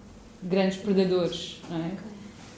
grandes 0.42 0.78
predadores, 0.78 1.60
não 1.70 1.76
é? 1.78 1.92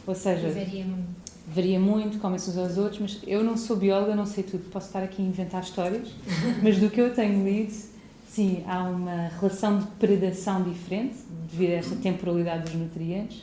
Ou 0.07 0.15
seja, 0.15 0.49
varia 0.49 0.85
muito. 0.85 1.19
Varia 1.51 1.81
muito, 1.81 2.19
comem-se 2.19 2.51
uns 2.51 2.59
aos 2.59 2.77
outros, 2.77 3.01
mas 3.01 3.19
eu 3.27 3.43
não 3.43 3.57
sou 3.57 3.75
bióloga, 3.77 4.15
não 4.15 4.27
sei 4.27 4.45
tudo, 4.45 4.71
posso 4.71 4.89
estar 4.89 5.03
aqui 5.03 5.23
a 5.23 5.25
inventar 5.25 5.63
histórias, 5.63 6.09
mas 6.63 6.79
do 6.79 6.91
que 6.91 7.01
eu 7.01 7.15
tenho 7.15 7.43
lido, 7.43 7.73
sim, 8.29 8.63
há 8.67 8.83
uma 8.83 9.29
relação 9.29 9.79
de 9.79 9.87
predação 9.87 10.63
diferente 10.63 11.17
devido 11.51 11.71
a 11.71 11.75
esta 11.77 11.97
temporalidade 11.97 12.65
dos 12.65 12.75
nutrientes. 12.75 13.43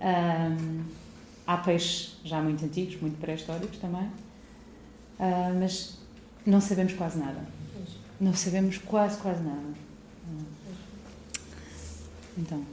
Um, 0.00 0.84
há 1.46 1.56
peixes 1.58 2.16
já 2.24 2.40
muito 2.40 2.64
antigos, 2.64 2.98
muito 3.00 3.18
pré-históricos 3.18 3.78
também, 3.78 4.04
uh, 4.04 5.58
mas 5.58 5.98
não 6.46 6.60
sabemos 6.60 6.94
quase 6.94 7.18
nada. 7.18 7.57
Não 8.20 8.34
sabemos 8.34 8.78
quase, 8.78 9.16
quase 9.18 9.42
nada. 9.42 9.88
Então, 12.36 12.64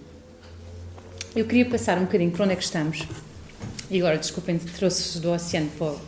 eu 1.35 1.45
queria 1.45 1.69
passar 1.69 1.97
um 1.97 2.05
bocadinho 2.05 2.31
para 2.31 2.45
onde 2.45 2.53
é 2.53 2.55
que 2.55 2.63
estamos. 2.63 3.03
E 3.89 3.99
agora, 3.99 4.17
desculpem, 4.17 4.57
trouxe 4.57 5.19
do 5.19 5.31
oceano 5.31 5.69
para 5.77 5.91
o 5.91 6.01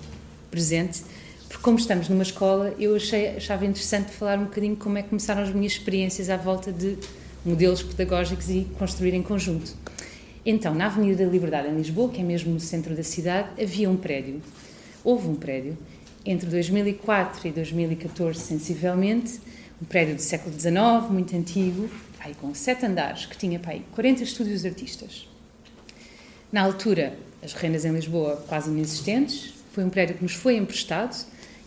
presente, 0.50 1.04
porque 1.47 1.62
como 1.62 1.78
estamos 1.78 2.10
numa 2.10 2.23
escola, 2.23 2.73
eu 2.80 2.95
achei, 2.95 3.36
achava 3.36 3.65
interessante 3.65 4.12
falar 4.12 4.39
um 4.39 4.45
bocadinho 4.45 4.76
como 4.76 4.97
é 4.97 5.04
que 5.04 5.10
começaram 5.10 5.43
as 5.43 5.54
minhas 5.54 5.73
experiências 5.73 6.30
à 6.30 6.38
volta 6.38 6.71
de 6.71 6.97
modelos 7.45 7.84
pedagógicos 7.84 8.50
e 8.50 8.67
construir 8.78 9.13
em 9.13 9.21
conjunto. 9.21 9.76
Então, 10.45 10.73
na 10.73 10.88
Avenida 10.88 11.26
da 11.26 11.32
Liberdade, 11.32 11.67
em 11.67 11.76
Lisboa, 11.76 12.10
que 12.10 12.21
é 12.21 12.23
mesmo 12.23 12.54
no 12.54 12.60
centro 12.60 12.95
da 12.95 13.04
cidade, 13.04 13.50
havia 13.62 13.89
um 13.89 13.97
prédio. 13.97 14.41
Houve 15.04 15.28
um 15.28 15.36
prédio 15.36 15.78
entre 16.27 16.49
2004 16.49 17.47
e 17.47 17.51
2014, 17.51 18.39
sensivelmente, 18.39 19.39
um 19.81 19.85
prédio 19.85 20.15
do 20.15 20.21
século 20.21 20.53
XIX, 20.53 21.09
muito 21.09 21.35
antigo, 21.35 21.89
aí, 22.19 22.35
com 22.35 22.53
sete 22.53 22.85
andares, 22.85 23.25
que 23.25 23.37
tinha 23.37 23.61
aí, 23.65 23.83
40 23.93 24.23
estúdios 24.23 24.65
artistas. 24.65 25.27
Na 26.51 26.61
altura, 26.63 27.17
as 27.41 27.53
rendas 27.53 27.85
em 27.85 27.91
Lisboa 27.91 28.43
quase 28.47 28.69
inexistentes, 28.69 29.53
foi 29.71 29.85
um 29.85 29.89
prédio 29.89 30.15
que 30.15 30.23
nos 30.23 30.33
foi 30.33 30.57
emprestado, 30.57 31.15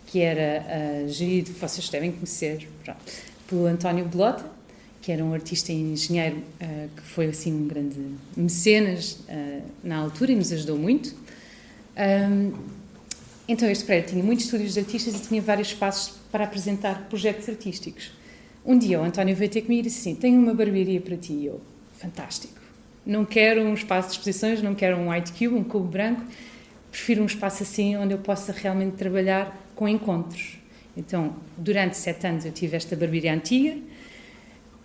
que 0.07 0.21
era 0.21 0.65
uh, 1.05 1.09
gerido, 1.09 1.53
vocês 1.53 1.89
devem 1.89 2.13
conhecer, 2.13 2.69
pronto, 2.85 3.01
pelo 3.47 3.67
António 3.67 4.05
Belota, 4.05 4.45
que 5.01 5.11
era 5.11 5.25
um 5.25 5.33
artista 5.33 5.73
e 5.73 5.77
engenheiro 5.77 6.37
uh, 6.37 6.89
que 6.95 7.03
foi 7.03 7.27
assim 7.27 7.53
um 7.53 7.67
grande 7.67 7.97
mecenas 8.37 9.13
uh, 9.13 9.63
na 9.83 9.97
altura 9.97 10.33
e 10.33 10.37
nos 10.37 10.53
ajudou 10.53 10.77
muito. 10.77 11.15
Um, 11.97 12.80
então, 13.53 13.69
este 13.69 13.85
prédio 13.85 14.11
tinha 14.11 14.23
muitos 14.23 14.45
estúdios 14.45 14.75
de 14.75 14.79
artistas 14.79 15.13
e 15.13 15.27
tinha 15.27 15.43
vários 15.43 15.69
espaços 15.69 16.15
para 16.31 16.45
apresentar 16.45 17.09
projetos 17.09 17.49
artísticos. 17.49 18.13
Um 18.65 18.79
dia 18.79 19.01
o 19.01 19.03
António 19.03 19.35
veio 19.35 19.51
ter 19.51 19.63
comigo 19.63 19.81
e 19.81 19.83
disse 19.91 19.99
assim: 20.09 20.15
Tenho 20.15 20.41
uma 20.41 20.55
barbearia 20.55 21.01
para 21.01 21.17
ti. 21.17 21.33
E 21.33 21.47
eu, 21.47 21.61
fantástico. 21.99 22.61
Não 23.05 23.25
quero 23.25 23.63
um 23.63 23.75
espaço 23.75 24.11
de 24.11 24.13
exposições, 24.15 24.63
não 24.63 24.73
quero 24.73 24.97
um 24.99 25.11
white 25.11 25.33
cube, 25.33 25.57
um 25.57 25.65
cubo 25.65 25.89
branco. 25.89 26.23
Prefiro 26.93 27.25
um 27.25 27.27
espaço 27.27 27.65
assim 27.65 27.97
onde 27.97 28.15
eu 28.15 28.19
possa 28.19 28.53
realmente 28.53 28.95
trabalhar 28.95 29.61
com 29.75 29.89
encontros. 29.89 30.57
Então, 30.97 31.35
durante 31.57 31.97
sete 31.97 32.29
anos 32.29 32.45
eu 32.45 32.53
tive 32.53 32.77
esta 32.77 32.95
barbearia 32.95 33.35
antiga, 33.35 33.77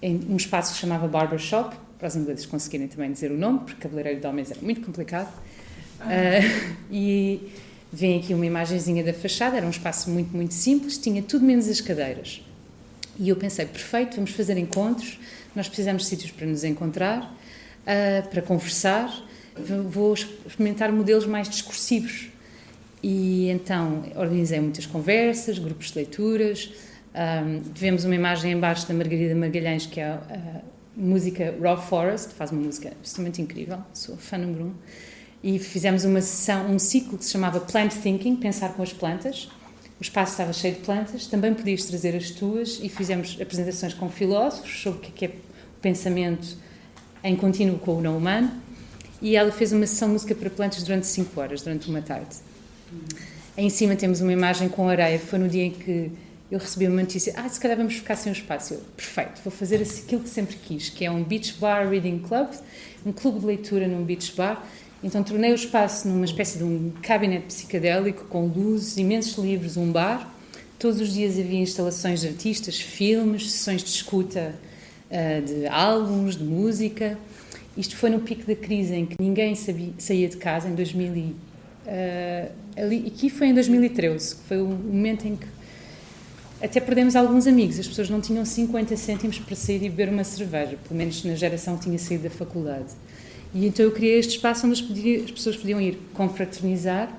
em 0.01 0.21
um 0.28 0.38
espaço 0.38 0.69
que 0.69 0.78
se 0.78 0.82
chamava 0.82 1.08
Barbershop, 1.08 1.75
para 1.99 2.08
os 2.08 2.15
ingleses 2.15 2.47
conseguirem 2.47 2.88
também 2.88 3.12
dizer 3.12 3.32
o 3.32 3.38
nome, 3.38 3.60
porque 3.60 3.82
cabeleireiro 3.82 4.19
de 4.19 4.25
homens 4.25 4.49
era 4.49 4.62
muito 4.62 4.82
complicado. 4.82 5.32
Uh, 5.99 6.75
e 6.91 7.51
vem 7.95 8.19
aqui 8.19 8.34
uma 8.34 8.45
imagenzinha 8.45 9.01
da 9.03 9.13
fachada, 9.13 9.55
era 9.55 9.65
um 9.65 9.69
espaço 9.69 10.10
muito, 10.10 10.36
muito 10.36 10.53
simples, 10.53 10.97
tinha 10.97 11.21
tudo 11.21 11.45
menos 11.45 11.69
as 11.69 11.79
cadeiras. 11.79 12.41
E 13.17 13.29
eu 13.29 13.38
pensei, 13.38 13.65
perfeito, 13.65 14.15
vamos 14.15 14.31
fazer 14.31 14.58
encontros, 14.58 15.17
nós 15.55 15.67
precisamos 15.69 16.03
de 16.03 16.10
sítios 16.10 16.31
para 16.31 16.45
nos 16.45 16.65
encontrar, 16.65 17.23
uh, 17.23 18.27
para 18.29 18.41
conversar, 18.41 19.10
vou 19.88 20.13
experimentar 20.13 20.91
modelos 20.91 21.25
mais 21.25 21.47
discursivos. 21.47 22.27
E 23.01 23.49
então 23.49 24.03
organizei 24.15 24.60
muitas 24.60 24.86
conversas, 24.86 25.58
grupos 25.58 25.91
de 25.91 25.99
leituras, 25.99 26.73
um, 27.13 27.62
tivemos 27.73 28.03
uma 28.03 28.15
imagem 28.15 28.51
embaixo 28.51 28.86
da 28.86 28.93
Margarida 28.93 29.34
Magalhães, 29.34 29.86
que 29.86 30.01
é 30.01 30.05
a, 30.05 30.15
a 30.15 30.62
música 30.97 31.55
Raw 31.62 31.81
Forest, 31.81 32.34
faz 32.34 32.51
uma 32.51 32.62
música 32.62 32.89
absolutamente 32.89 33.41
incrível, 33.41 33.77
sou 33.93 34.17
fã 34.17 34.38
número 34.38 34.65
um, 34.65 34.73
e 35.45 35.60
fizemos 35.60 36.03
uma 36.03 36.21
sessão, 36.21 36.71
um 36.71 36.79
ciclo 36.79 37.19
que 37.19 37.23
se 37.23 37.31
chamava 37.31 37.60
Plant 37.60 37.93
Thinking, 37.93 38.36
Pensar 38.36 38.73
com 38.73 38.81
as 38.81 38.91
Plantas, 38.91 39.47
o 39.99 40.01
espaço 40.01 40.31
estava 40.31 40.51
cheio 40.51 40.73
de 40.73 40.81
plantas, 40.81 41.27
também 41.27 41.53
podias 41.53 41.86
trazer 41.86 42.15
as 42.15 42.31
tuas 42.31 42.79
e 42.81 42.89
fizemos 42.89 43.38
apresentações 43.39 43.93
com 43.93 44.10
filósofos 44.10 44.81
sobre 44.81 45.08
o 45.08 45.12
que 45.12 45.23
é, 45.23 45.27
é 45.27 45.31
o 45.31 45.81
pensamento 45.81 46.58
em 47.23 47.36
contínuo 47.36 47.77
com 47.77 47.93
o 47.93 48.01
não 48.01 48.17
humano 48.17 48.51
e 49.21 49.36
ela 49.36 49.51
fez 49.51 49.71
uma 49.71 49.86
sessão 49.86 50.10
música 50.10 50.34
para 50.34 50.49
plantas 50.49 50.81
durante 50.81 51.05
5 51.05 51.39
horas, 51.39 51.62
durante 51.62 51.91
uma 51.91 52.01
tarde. 52.01 52.38
Em 53.55 53.69
cima 53.69 53.95
temos 53.95 54.21
uma 54.21 54.34
imagem 54.34 54.67
com 54.67 54.89
areia, 54.89 55.19
foi 55.19 55.38
no 55.38 55.47
dia 55.47 55.65
em 55.65 55.71
que 55.71 56.12
eu 56.49 56.58
recebi 56.58 56.88
uma 56.88 57.01
notícia, 57.01 57.34
ah, 57.38 57.47
se 57.47 57.60
calhar 57.60 57.77
vamos 57.77 57.93
ficar 57.93 58.15
sem 58.15 58.31
o 58.31 58.34
espaço. 58.34 58.73
Eu, 58.73 58.81
perfeito, 58.97 59.41
vou 59.43 59.51
fazer 59.51 59.75
aquilo 59.75 60.21
que 60.21 60.29
sempre 60.29 60.55
quis, 60.55 60.89
que 60.89 61.05
é 61.05 61.12
um 61.12 61.23
beach 61.23 61.53
bar 61.60 61.88
reading 61.88 62.17
club, 62.19 62.49
um 63.05 63.12
clube 63.12 63.39
de 63.39 63.45
leitura 63.45 63.88
num 63.88 64.03
beach 64.03 64.36
bar. 64.36 64.65
Então 65.05 65.21
tornei 65.21 65.51
o 65.51 65.55
espaço 65.55 66.07
numa 66.07 66.25
espécie 66.25 66.57
de 66.57 66.63
um 66.63 66.91
gabinete 66.99 67.45
psicadélico 67.45 68.25
com 68.25 68.47
luzes, 68.47 68.97
imensos 68.97 69.37
livros, 69.37 69.77
um 69.77 69.91
bar. 69.91 70.33
Todos 70.79 70.99
os 70.99 71.13
dias 71.13 71.37
havia 71.37 71.59
instalações 71.59 72.21
de 72.21 72.29
artistas, 72.29 72.79
filmes, 72.81 73.51
sessões 73.51 73.83
de 73.83 73.89
escuta 73.91 74.55
uh, 75.11 75.45
de 75.45 75.67
álbuns, 75.67 76.35
de 76.35 76.43
música. 76.43 77.19
Isto 77.77 77.95
foi 77.95 78.09
no 78.09 78.19
pico 78.19 78.47
da 78.47 78.55
crise 78.55 78.95
em 78.95 79.05
que 79.05 79.15
ninguém 79.19 79.53
sabia, 79.53 79.93
saía 79.99 80.27
de 80.27 80.37
casa, 80.37 80.67
em 80.67 80.73
2000 80.73 81.15
e, 81.15 81.19
uh, 81.19 82.51
ali, 82.75 83.05
aqui 83.05 83.29
foi 83.29 83.49
em 83.49 83.53
2013, 83.53 84.37
que 84.37 84.41
foi 84.47 84.59
o 84.59 84.65
momento 84.65 85.27
em 85.27 85.35
que 85.35 85.45
até 86.59 86.79
perdemos 86.79 87.15
alguns 87.15 87.45
amigos. 87.45 87.79
As 87.79 87.87
pessoas 87.87 88.09
não 88.09 88.19
tinham 88.19 88.43
50 88.43 88.97
cêntimos 88.97 89.37
para 89.37 89.55
sair 89.55 89.83
e 89.83 89.89
beber 89.89 90.09
uma 90.09 90.23
cerveja, 90.23 90.79
pelo 90.83 90.97
menos 90.97 91.23
na 91.23 91.35
geração 91.35 91.77
que 91.77 91.83
tinha 91.83 91.99
saído 91.99 92.23
da 92.23 92.31
faculdade. 92.31 92.87
E 93.53 93.65
então 93.65 93.86
eu 93.86 93.91
criei 93.91 94.19
este 94.19 94.36
espaço 94.36 94.67
onde 94.67 94.73
as, 95.23 95.31
pessoas 95.31 95.55
podiam 95.55 95.79
ir 95.79 95.97
confraternizar 96.13 97.15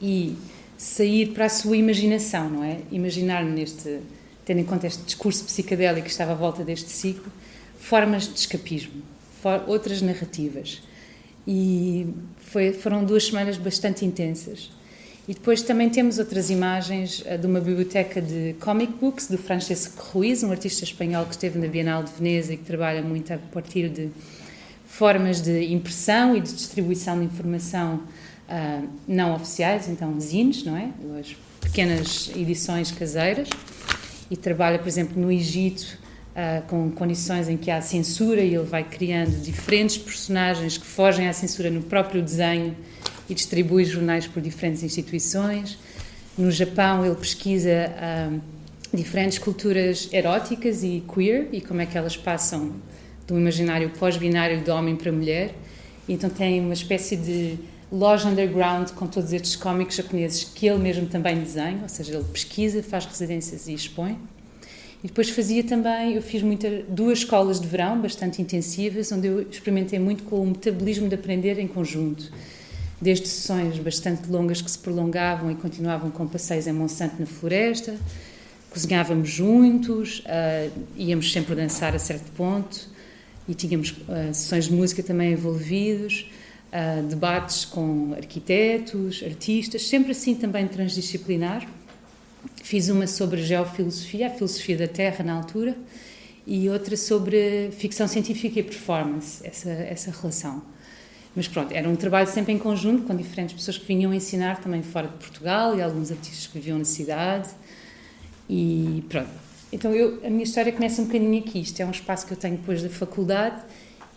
e 0.00 0.36
sair 0.76 1.28
para 1.28 1.46
a 1.46 1.48
sua 1.48 1.76
imaginação, 1.76 2.48
não 2.48 2.64
é? 2.64 2.78
Imaginar 2.92 3.44
neste, 3.44 3.98
tendo 4.44 4.60
em 4.60 4.64
conta 4.64 4.86
este 4.86 5.02
discurso 5.02 5.44
psicadélico 5.44 6.04
que 6.04 6.10
estava 6.10 6.32
à 6.32 6.34
volta 6.34 6.62
deste 6.62 6.90
ciclo, 6.90 7.32
formas 7.78 8.28
de 8.28 8.38
escapismo, 8.38 9.02
for, 9.42 9.64
outras 9.66 10.02
narrativas. 10.02 10.82
E 11.46 12.06
foi, 12.38 12.72
foram 12.72 13.04
duas 13.04 13.26
semanas 13.26 13.56
bastante 13.56 14.04
intensas. 14.04 14.70
E 15.26 15.34
depois 15.34 15.60
também 15.60 15.90
temos 15.90 16.18
outras 16.18 16.48
imagens 16.48 17.20
uh, 17.20 17.36
de 17.36 17.46
uma 17.46 17.60
biblioteca 17.60 18.20
de 18.20 18.54
comic 18.60 18.94
books 18.94 19.28
do 19.28 19.36
Francesco 19.36 20.02
Ruiz, 20.12 20.42
um 20.42 20.50
artista 20.50 20.84
espanhol 20.84 21.26
que 21.26 21.32
esteve 21.32 21.58
na 21.58 21.66
Bienal 21.66 22.02
de 22.02 22.10
Veneza 22.12 22.54
e 22.54 22.56
que 22.56 22.64
trabalha 22.64 23.02
muito 23.02 23.32
a 23.32 23.36
partir 23.36 23.90
de 23.90 24.10
formas 24.88 25.40
de 25.42 25.72
impressão 25.72 26.34
e 26.34 26.40
de 26.40 26.52
distribuição 26.52 27.20
de 27.20 27.26
informação 27.26 28.00
uh, 28.48 28.88
não 29.06 29.34
oficiais, 29.34 29.86
então 29.86 30.18
zines, 30.18 30.64
não 30.64 30.76
é? 30.76 30.88
As 31.20 31.36
pequenas 31.60 32.30
edições 32.34 32.90
caseiras. 32.90 33.48
E 34.30 34.36
trabalha, 34.36 34.78
por 34.78 34.88
exemplo, 34.88 35.20
no 35.20 35.30
Egito 35.30 35.98
uh, 36.34 36.66
com 36.66 36.90
condições 36.90 37.48
em 37.48 37.56
que 37.56 37.70
há 37.70 37.80
censura 37.82 38.40
e 38.40 38.54
ele 38.54 38.64
vai 38.64 38.82
criando 38.82 39.40
diferentes 39.42 39.98
personagens 39.98 40.78
que 40.78 40.86
fogem 40.86 41.28
à 41.28 41.32
censura 41.34 41.70
no 41.70 41.82
próprio 41.82 42.22
desenho 42.22 42.74
e 43.28 43.34
distribui 43.34 43.84
jornais 43.84 44.26
por 44.26 44.42
diferentes 44.42 44.82
instituições. 44.82 45.78
No 46.36 46.50
Japão, 46.50 47.04
ele 47.04 47.14
pesquisa 47.14 47.70
um, 48.32 48.40
diferentes 48.96 49.38
culturas 49.38 50.08
eróticas 50.12 50.82
e 50.82 51.04
queer 51.14 51.48
e 51.52 51.60
como 51.60 51.82
é 51.82 51.86
que 51.86 51.96
elas 51.96 52.16
passam 52.16 52.74
do 53.28 53.38
imaginário 53.38 53.90
pós-binário 53.90 54.62
de 54.62 54.70
homem 54.70 54.96
para 54.96 55.12
mulher. 55.12 55.54
Então 56.08 56.30
tem 56.30 56.60
uma 56.60 56.72
espécie 56.72 57.14
de 57.14 57.58
loja 57.92 58.28
underground 58.28 58.90
com 58.92 59.06
todos 59.06 59.32
estes 59.32 59.54
cómicos 59.54 59.94
japoneses 59.94 60.44
que 60.44 60.66
ele 60.66 60.78
mesmo 60.78 61.06
também 61.06 61.38
desenha, 61.38 61.80
ou 61.82 61.88
seja, 61.88 62.14
ele 62.14 62.24
pesquisa, 62.24 62.82
faz 62.82 63.04
residências 63.04 63.68
e 63.68 63.74
expõe. 63.74 64.18
E 65.04 65.06
depois 65.06 65.28
fazia 65.30 65.62
também, 65.62 66.14
eu 66.14 66.22
fiz 66.22 66.42
muita, 66.42 66.82
duas 66.88 67.18
escolas 67.18 67.60
de 67.60 67.68
verão 67.68 68.00
bastante 68.00 68.42
intensivas, 68.42 69.12
onde 69.12 69.28
eu 69.28 69.42
experimentei 69.42 69.98
muito 69.98 70.24
com 70.24 70.42
o 70.42 70.46
metabolismo 70.46 71.08
de 71.08 71.14
aprender 71.14 71.58
em 71.58 71.68
conjunto 71.68 72.32
desde 73.00 73.28
sessões 73.28 73.78
bastante 73.78 74.28
longas 74.28 74.60
que 74.60 74.68
se 74.68 74.78
prolongavam 74.78 75.52
e 75.52 75.54
continuavam 75.54 76.10
com 76.10 76.26
passeios 76.26 76.66
em 76.66 76.72
Monsanto 76.72 77.14
na 77.20 77.26
floresta, 77.26 77.96
cozinhávamos 78.70 79.30
juntos, 79.30 80.18
uh, 80.20 80.72
íamos 80.96 81.32
sempre 81.32 81.54
dançar 81.54 81.94
a 81.94 81.98
certo 82.00 82.28
ponto 82.32 82.97
e 83.48 83.54
tínhamos 83.54 83.90
uh, 83.90 84.32
sessões 84.32 84.66
de 84.66 84.72
música 84.72 85.02
também 85.02 85.32
envolvidos, 85.32 86.30
uh, 86.70 87.02
debates 87.06 87.64
com 87.64 88.12
arquitetos, 88.14 89.22
artistas, 89.24 89.82
sempre 89.88 90.12
assim 90.12 90.34
também 90.34 90.68
transdisciplinar. 90.68 91.66
Fiz 92.62 92.88
uma 92.88 93.06
sobre 93.06 93.42
geofilosofia, 93.42 94.26
a 94.26 94.30
filosofia 94.30 94.76
da 94.76 94.86
Terra 94.86 95.24
na 95.24 95.32
altura, 95.32 95.74
e 96.46 96.68
outra 96.68 96.96
sobre 96.96 97.70
ficção 97.72 98.06
científica 98.06 98.60
e 98.60 98.62
performance, 98.62 99.46
essa, 99.46 99.70
essa 99.70 100.10
relação. 100.10 100.62
Mas 101.34 101.46
pronto, 101.46 101.72
era 101.72 101.88
um 101.88 101.96
trabalho 101.96 102.28
sempre 102.28 102.52
em 102.52 102.58
conjunto 102.58 103.04
com 103.04 103.14
diferentes 103.14 103.54
pessoas 103.54 103.78
que 103.78 103.86
vinham 103.86 104.12
ensinar 104.12 104.60
também 104.60 104.82
fora 104.82 105.08
de 105.08 105.14
Portugal 105.14 105.76
e 105.76 105.82
alguns 105.82 106.10
artistas 106.10 106.46
que 106.46 106.54
viviam 106.54 106.78
na 106.78 106.84
cidade. 106.84 107.48
E 108.48 109.04
pronto. 109.08 109.47
Então 109.72 109.94
eu, 109.94 110.20
a 110.24 110.30
minha 110.30 110.44
história 110.44 110.72
começa 110.72 111.02
um 111.02 111.04
bocadinho 111.04 111.38
aqui. 111.38 111.60
Isto 111.60 111.80
é 111.80 111.86
um 111.86 111.90
espaço 111.90 112.26
que 112.26 112.32
eu 112.32 112.36
tenho 112.36 112.56
depois 112.56 112.82
da 112.82 112.88
faculdade 112.88 113.62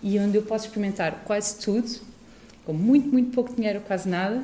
e 0.01 0.17
onde 0.19 0.37
eu 0.37 0.43
posso 0.43 0.65
experimentar 0.65 1.23
quase 1.25 1.57
tudo, 1.57 1.89
com 2.65 2.73
muito, 2.73 3.09
muito 3.09 3.31
pouco 3.31 3.53
dinheiro, 3.53 3.81
quase 3.81 4.07
nada, 4.07 4.43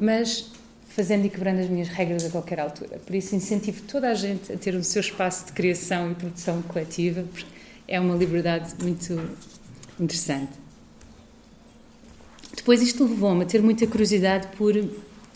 mas 0.00 0.50
fazendo 0.88 1.26
e 1.26 1.28
quebrando 1.28 1.60
as 1.60 1.68
minhas 1.68 1.88
regras 1.88 2.24
a 2.24 2.30
qualquer 2.30 2.60
altura. 2.60 2.98
Por 3.04 3.14
isso 3.14 3.34
incentivo 3.34 3.82
toda 3.82 4.08
a 4.08 4.14
gente 4.14 4.52
a 4.52 4.56
ter 4.56 4.74
o 4.74 4.84
seu 4.84 5.00
espaço 5.00 5.46
de 5.46 5.52
criação 5.52 6.12
e 6.12 6.14
produção 6.14 6.62
coletiva, 6.62 7.22
porque 7.22 7.46
é 7.88 8.00
uma 8.00 8.14
liberdade 8.14 8.74
muito 8.82 9.18
interessante. 9.98 10.52
Depois 12.54 12.80
isto 12.80 13.04
levou-me 13.04 13.42
a 13.42 13.46
ter 13.46 13.62
muita 13.62 13.86
curiosidade 13.86 14.48
por 14.56 14.72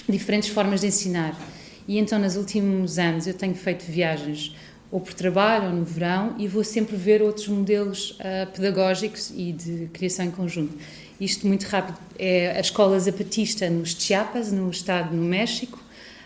diferentes 0.09 0.49
formas 0.49 0.81
de 0.81 0.87
ensinar. 0.87 1.39
E 1.87 1.99
então, 1.99 2.19
nos 2.19 2.37
últimos 2.37 2.99
anos, 2.99 3.27
eu 3.27 3.35
tenho 3.35 3.55
feito 3.55 3.85
viagens 3.85 4.55
ou 4.91 5.01
por 5.01 5.15
trabalho 5.15 5.67
ou 5.67 5.73
no 5.73 5.85
verão 5.85 6.35
e 6.39 6.49
vou 6.49 6.65
sempre 6.65 6.97
ver 6.97 7.23
outros 7.23 7.47
modelos 7.49 8.13
uh, 8.13 8.51
pedagógicos 8.53 9.31
e 9.37 9.53
de 9.53 9.89
criação 9.93 10.25
em 10.25 10.31
conjunto. 10.31 10.75
Isto 11.21 11.47
muito 11.47 11.65
rápido 11.65 11.99
é 12.19 12.57
a 12.57 12.61
escola 12.61 12.99
zapatista 12.99 13.69
nos 13.71 13.93
Chiapas, 13.93 14.51
no 14.51 14.69
estado 14.71 15.15
no 15.15 15.23
México, 15.23 15.79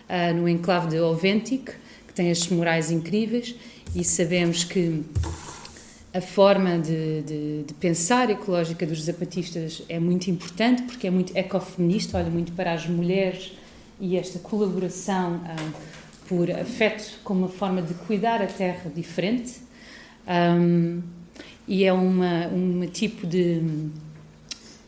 uh, 0.09 0.33
no 0.33 0.49
enclave 0.49 0.89
de 0.89 0.99
Oventic, 0.99 1.71
que 2.07 2.13
tem 2.13 2.31
as 2.31 2.47
murais 2.47 2.89
incríveis 2.89 3.55
e 3.93 4.03
sabemos 4.03 4.63
que 4.63 5.03
a 6.13 6.21
forma 6.21 6.79
de, 6.79 7.21
de, 7.23 7.63
de, 7.63 7.73
pensar 7.73 8.29
ecológica 8.29 8.85
dos 8.85 9.03
zapatistas 9.03 9.83
é 9.89 9.99
muito 9.99 10.31
importante 10.31 10.83
porque 10.83 11.07
é 11.07 11.11
muito 11.11 11.35
ecofeminista, 11.35 12.17
olha 12.17 12.29
muito 12.29 12.53
para 12.53 12.71
as 12.71 12.87
mulheres 12.87 13.51
e 13.99 14.17
esta 14.17 14.39
colaboração 14.39 15.35
uh, 15.35 15.73
por 16.27 16.49
afeto 16.51 17.19
como 17.23 17.41
uma 17.41 17.49
forma 17.49 17.81
de 17.81 17.93
cuidar 17.93 18.41
a 18.41 18.47
terra 18.47 18.89
diferente. 18.93 19.59
Um, 20.27 21.01
e 21.67 21.83
é 21.83 21.93
uma, 21.93 22.47
um 22.47 22.85
tipo 22.87 23.25
de, 23.25 23.61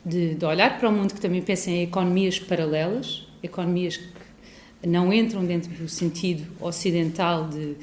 de, 0.06 0.36
de, 0.36 0.46
olhar 0.46 0.78
para 0.78 0.90
o 0.90 0.92
mundo 0.92 1.14
que 1.14 1.22
também 1.22 1.42
pensa 1.42 1.70
em 1.70 1.84
economias 1.84 2.40
paralelas, 2.40 3.28
economias 3.42 3.98
que 3.98 4.88
não 4.88 5.12
entram 5.12 5.46
dentro 5.46 5.72
do 5.72 5.90
sentido 5.90 6.46
ocidental 6.60 7.48
de 7.48 7.76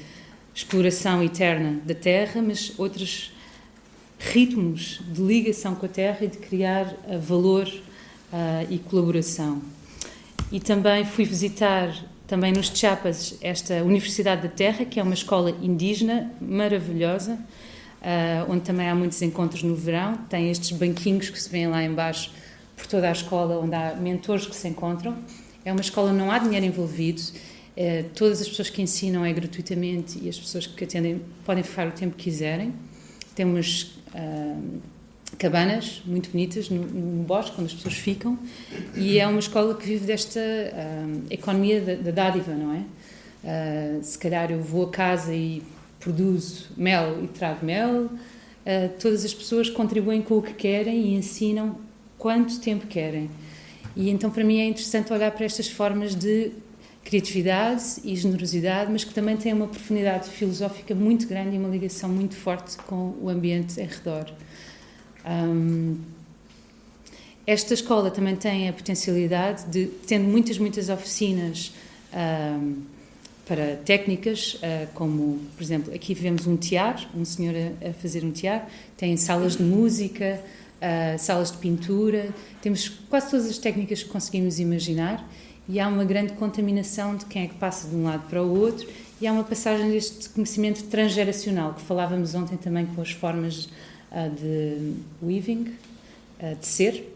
exploração 0.53 1.21
eterna 1.23 1.81
da 1.85 1.93
terra, 1.93 2.41
mas 2.41 2.73
outras 2.77 3.33
ritmos 4.17 5.01
de 5.07 5.21
ligação 5.21 5.75
com 5.75 5.85
a 5.85 5.89
terra 5.89 6.19
e 6.21 6.27
de 6.27 6.37
criar 6.37 6.93
uh, 7.07 7.19
valor 7.19 7.67
uh, 7.67 8.67
e 8.69 8.79
colaboração. 8.79 9.61
E 10.51 10.59
também 10.59 11.03
fui 11.03 11.25
visitar 11.25 11.93
também 12.27 12.51
nos 12.51 12.67
Chiapas, 12.67 13.37
esta 13.41 13.83
Universidade 13.83 14.43
da 14.43 14.49
Terra, 14.49 14.85
que 14.85 14.99
é 14.99 15.03
uma 15.03 15.13
escola 15.13 15.51
indígena 15.61 16.31
maravilhosa, 16.41 17.33
uh, 17.33 18.51
onde 18.51 18.61
também 18.61 18.89
há 18.89 18.95
muitos 18.95 19.21
encontros 19.21 19.61
no 19.61 19.75
verão. 19.75 20.17
Tem 20.29 20.49
estes 20.49 20.71
banquinhos 20.71 21.29
que 21.29 21.39
se 21.41 21.49
vêem 21.49 21.67
lá 21.67 21.83
embaixo 21.83 22.31
por 22.75 22.87
toda 22.87 23.07
a 23.07 23.11
escola, 23.11 23.59
onde 23.59 23.75
há 23.75 23.95
mentores 23.95 24.47
que 24.47 24.55
se 24.55 24.67
encontram. 24.67 25.17
É 25.63 25.71
uma 25.71 25.81
escola 25.81 26.11
não 26.11 26.31
há 26.31 26.39
dinheiro 26.39 26.65
envolvido, 26.65 27.21
uh, 27.21 28.09
todas 28.15 28.41
as 28.41 28.49
pessoas 28.49 28.69
que 28.69 28.81
ensinam 28.81 29.23
é 29.23 29.31
gratuitamente 29.31 30.19
e 30.21 30.27
as 30.27 30.39
pessoas 30.39 30.65
que 30.65 30.83
atendem 30.83 31.21
podem 31.45 31.63
ficar 31.63 31.87
o 31.87 31.91
tempo 31.91 32.15
que 32.15 32.23
quiserem. 32.23 32.73
Temos 33.35 33.99
uh, 34.15 34.81
cabanas 35.37 36.01
muito 36.05 36.29
bonitas 36.29 36.69
no, 36.69 36.81
no, 36.81 37.23
bosque, 37.23 37.55
onde 37.57 37.67
as 37.67 37.73
pessoas 37.73 37.95
ficam, 37.95 38.37
e 38.95 39.19
é 39.19 39.27
uma 39.27 39.39
escola 39.39 39.75
que 39.75 39.85
vive 39.85 40.05
desta 40.05 40.39
uh, 40.39 41.23
economia 41.29 41.81
da, 41.81 41.95
da, 41.95 42.11
dádiva, 42.11 42.53
não 42.53 42.73
é? 42.73 42.83
Uh, 43.43 44.03
se 44.03 44.17
calhar 44.17 44.51
eu 44.51 44.61
vou 44.61 44.85
a 44.85 44.89
casa 44.89 45.33
e 45.33 45.61
produzo 45.99 46.69
mel 46.75 47.23
e 47.23 47.27
trago 47.27 47.65
mel, 47.65 48.05
uh, 48.05 48.09
todas 48.99 49.23
as 49.23 49.33
pessoas 49.33 49.69
contribuem 49.69 50.21
com 50.21 50.37
o 50.37 50.41
que 50.41 50.53
querem 50.53 51.07
e 51.07 51.15
ensinam 51.15 51.77
quanto 52.17 52.59
tempo 52.59 52.87
querem. 52.87 53.29
E 53.95 54.09
então 54.09 54.29
para 54.29 54.43
mim 54.43 54.59
é 54.59 54.65
interessante 54.65 55.13
olhar 55.13 55.31
para 55.31 55.45
estas 55.45 55.69
formas 55.69 56.15
de 56.15 56.51
criatividade 57.03 57.83
e 58.03 58.15
generosidade, 58.15 58.91
mas 58.91 59.03
que 59.03 59.13
também 59.13 59.37
têm 59.37 59.53
uma 59.53 59.67
profundidade 59.67 60.27
filosófica 60.27 60.95
muito 60.95 61.27
grande 61.27 61.55
e 61.55 61.59
uma 61.59 61.69
ligação 61.69 62.09
muito 62.09 62.35
forte 62.35 62.77
com 62.77 63.13
o 63.21 63.29
ambiente 63.29 63.79
em 63.79 63.85
redor. 63.85 64.33
Um, 65.25 65.97
esta 67.47 67.73
escola 67.73 68.09
também 68.09 68.35
tem 68.35 68.67
a 68.67 68.73
potencialidade 68.73 69.65
de, 69.65 69.85
tendo 70.07 70.27
muitas, 70.27 70.57
muitas 70.57 70.89
oficinas 70.89 71.71
um, 72.13 72.81
para 73.45 73.75
técnicas, 73.85 74.55
uh, 74.55 74.87
como, 74.95 75.39
por 75.55 75.63
exemplo, 75.63 75.93
aqui 75.93 76.15
vemos 76.15 76.47
um 76.47 76.57
tear, 76.57 77.07
um 77.15 77.23
senhor 77.23 77.53
a, 77.55 77.89
a 77.89 77.93
fazer 77.93 78.23
um 78.23 78.31
tear, 78.31 78.67
tem 78.97 79.15
salas 79.15 79.57
de 79.57 79.63
música, 79.63 80.41
uh, 80.77 81.19
salas 81.19 81.51
de 81.51 81.57
pintura, 81.57 82.29
temos 82.61 82.89
quase 82.89 83.29
todas 83.29 83.47
as 83.47 83.59
técnicas 83.59 84.01
que 84.01 84.09
conseguimos 84.09 84.59
imaginar 84.59 85.27
e 85.69 85.79
há 85.79 85.87
uma 85.87 86.03
grande 86.03 86.33
contaminação 86.33 87.15
de 87.15 87.25
quem 87.25 87.43
é 87.43 87.47
que 87.47 87.55
passa 87.55 87.87
de 87.87 87.95
um 87.95 88.05
lado 88.05 88.27
para 88.27 88.41
o 88.41 88.59
outro 88.59 88.87
e 89.21 89.27
há 89.27 89.31
uma 89.31 89.43
passagem 89.43 89.91
deste 89.91 90.29
conhecimento 90.29 90.83
transgeracional, 90.85 91.75
que 91.75 91.81
falávamos 91.81 92.33
ontem 92.33 92.57
também 92.57 92.87
com 92.87 93.01
as 93.01 93.11
formas 93.11 93.69
de 94.39 94.93
weaving, 95.21 95.73
de 96.59 96.65
ser. 96.65 97.13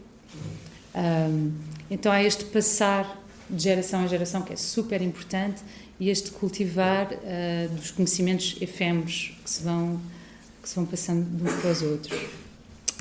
então 1.90 2.10
há 2.12 2.22
este 2.22 2.44
passar 2.46 3.20
de 3.48 3.62
geração 3.62 4.04
em 4.04 4.08
geração 4.08 4.42
que 4.42 4.52
é 4.52 4.56
super 4.56 5.02
importante 5.02 5.62
e 5.98 6.08
este 6.08 6.30
cultivar 6.30 7.12
uh, 7.12 7.74
dos 7.74 7.90
conhecimentos 7.90 8.56
efêmeros 8.60 9.32
que 9.44 9.50
se 9.50 9.62
vão 9.62 10.00
que 10.62 10.68
se 10.68 10.76
vão 10.76 10.84
passando 10.84 11.24
de 11.24 11.42
uns 11.42 11.54
para 11.54 11.70
os 11.70 11.82
outros. 11.82 12.20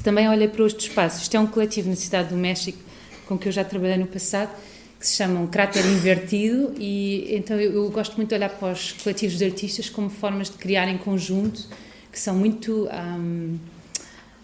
Também 0.02 0.30
olhei 0.30 0.48
para 0.48 0.64
outros 0.64 0.86
espaços. 0.86 1.24
Isto 1.24 1.36
é 1.36 1.40
um 1.42 1.48
coletivo 1.48 1.90
na 1.90 1.96
cidade 1.96 2.30
do 2.30 2.38
México 2.38 2.80
com 3.28 3.38
que 3.38 3.50
eu 3.50 3.52
já 3.52 3.66
trabalhei 3.66 3.98
no 3.98 4.08
passado 4.08 4.50
que 4.98 5.08
se 5.08 5.16
chamam 5.16 5.48
Cráter 5.48 5.86
Invertido 5.86 6.74
e 6.78 7.36
então 7.36 7.60
eu, 7.60 7.74
eu 7.74 7.90
gosto 7.90 8.16
muito 8.18 8.30
de 8.30 8.36
olhar 8.36 8.50
para 8.50 8.74
os 8.74 8.94
coletivos 8.94 9.38
de 9.38 9.46
artistas 9.46 9.90
como 9.90 10.10
formas 10.10 10.50
de 10.50 10.58
criar 10.58 10.88
em 10.90 10.98
conjunto 10.98 11.68
que 12.12 12.20
são 12.20 12.36
muito 12.36 12.88
um, 12.88 13.58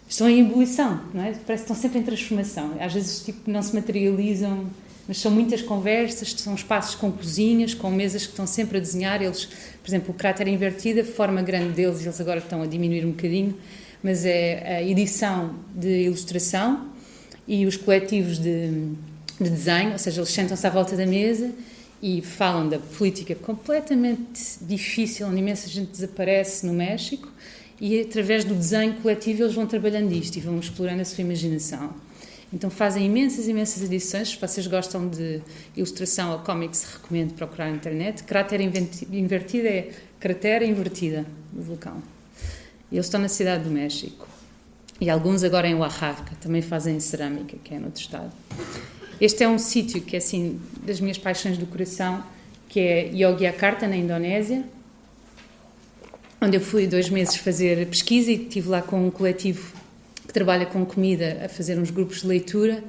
estão 0.08 0.30
em 0.30 0.41
ebulição, 0.41 1.02
não 1.13 1.24
é? 1.24 1.34
Parece 1.46 1.65
que 1.65 1.72
estão 1.72 1.76
sempre 1.76 2.00
em 2.00 2.04
transformação. 2.04 2.74
Às 2.80 2.94
vezes 2.94 3.24
tipo, 3.24 3.50
não 3.50 3.62
se 3.62 3.74
materializam, 3.74 4.68
mas 5.08 5.20
são 5.20 5.32
muitas 5.32 5.62
conversas, 5.62 6.32
são 6.32 6.56
espaços 6.56 6.96
com 6.96 7.12
cozinhas, 7.12 7.74
com 7.74 7.89
mesas 7.91 8.24
que 8.24 8.32
estão 8.32 8.48
sempre 8.48 8.78
a 8.78 8.82
desenhar. 8.82 9.22
Eles, 9.22 9.46
por 9.46 9.88
exemplo, 9.88 10.12
o 10.12 10.13
cráter 10.13 10.48
invertido, 10.48 11.02
a 11.02 11.04
forma 11.04 11.41
grande 11.41 11.74
deles, 11.74 12.02
eles 12.02 12.20
agora 12.20 12.39
estão 12.39 12.62
a 12.62 12.65
diminuir 12.65 13.06
um 13.06 13.12
bocadinho, 13.12 13.56
mas 14.04 14.26
é 14.26 14.78
a 14.78 14.84
edição 14.84 15.56
de 15.76 16.04
ilustração 16.04 16.88
e 17.48 17.65
os 17.65 17.78
coletivos 17.78 18.39
de, 18.39 18.70
de 19.39 19.50
desenho, 19.50 19.91
ou 19.91 19.98
seja, 20.00 20.22
eles 20.22 20.32
sentam-se 20.32 20.65
à 20.65 20.70
volta 20.70 20.96
da 20.96 21.06
mesa 21.06 21.52
e 22.02 22.22
falam 22.22 22.68
da 22.68 22.80
política 22.80 23.36
completamente 23.36 24.58
difícil, 24.62 25.28
onde 25.28 25.38
imensa 25.38 25.68
gente 25.70 25.91
desaparece 25.91 26.65
no 26.65 26.74
México 26.74 27.30
e 27.79 28.01
através 28.01 28.43
do 28.43 28.55
desenho 28.55 28.95
coletivo 28.95 29.43
eles 29.43 29.53
vão 29.53 29.65
trabalhando 29.65 30.11
isto 30.13 30.38
e 30.38 30.41
vão 30.41 30.59
explorando 30.59 31.01
a 31.01 31.05
sua 31.05 31.21
imaginação. 31.23 31.93
Então 32.53 32.69
fazem 32.69 33.05
imensas, 33.05 33.47
imensas 33.47 33.83
edições. 33.83 34.29
Se 34.29 34.38
vocês 34.39 34.65
gostam 34.67 35.09
de 35.09 35.41
ilustração 35.75 36.31
ou 36.31 36.39
cómics, 36.39 36.85
recomendo 36.93 37.33
procurar 37.33 37.69
na 37.69 37.75
internet. 37.75 38.23
Cratera 38.23 38.63
Invertida 38.63 39.67
é 39.67 39.91
cratera 40.19 40.63
invertida 40.63 41.25
do 41.51 41.61
vulcão. 41.61 42.01
Eles 42.91 43.07
estão 43.07 43.19
na 43.19 43.27
cidade 43.27 43.63
do 43.63 43.69
México. 43.69 44.27
E 45.01 45.09
alguns 45.09 45.43
agora 45.43 45.67
em 45.67 45.75
Oaxaca, 45.75 46.35
também 46.39 46.61
fazem 46.61 46.99
cerâmica, 47.01 47.57
que 47.61 47.73
é 47.73 47.79
no 47.79 47.88
outro 47.88 48.01
estado. 48.01 48.31
Este 49.19 49.43
é 49.43 49.49
um 49.49 49.59
sítio 49.59 50.01
que 50.01 50.15
é 50.15 50.19
assim 50.19 50.59
das 50.85 51.01
minhas 51.01 51.17
paixões 51.17 51.57
do 51.57 51.65
coração, 51.65 52.23
que 52.69 52.79
é 52.79 53.09
Yogyakarta, 53.13 53.88
na 53.88 53.97
Indonésia, 53.97 54.63
onde 56.45 56.58
eu 56.58 56.62
fui 56.62 56.86
dois 56.86 57.10
meses 57.10 57.38
fazer 57.38 57.88
pesquisa 57.88 58.31
e 58.31 58.36
estive 58.36 58.69
lá 58.69 58.79
com 58.79 59.08
um 59.08 59.10
coletivo 59.10 59.73
que 60.27 60.31
trabalha 60.31 60.63
com 60.67 60.86
comida 60.86 61.41
a 61.43 61.49
fazer 61.49 61.79
uns 61.79 61.89
grupos 61.89 62.21
de 62.21 62.27
leitura 62.27 62.84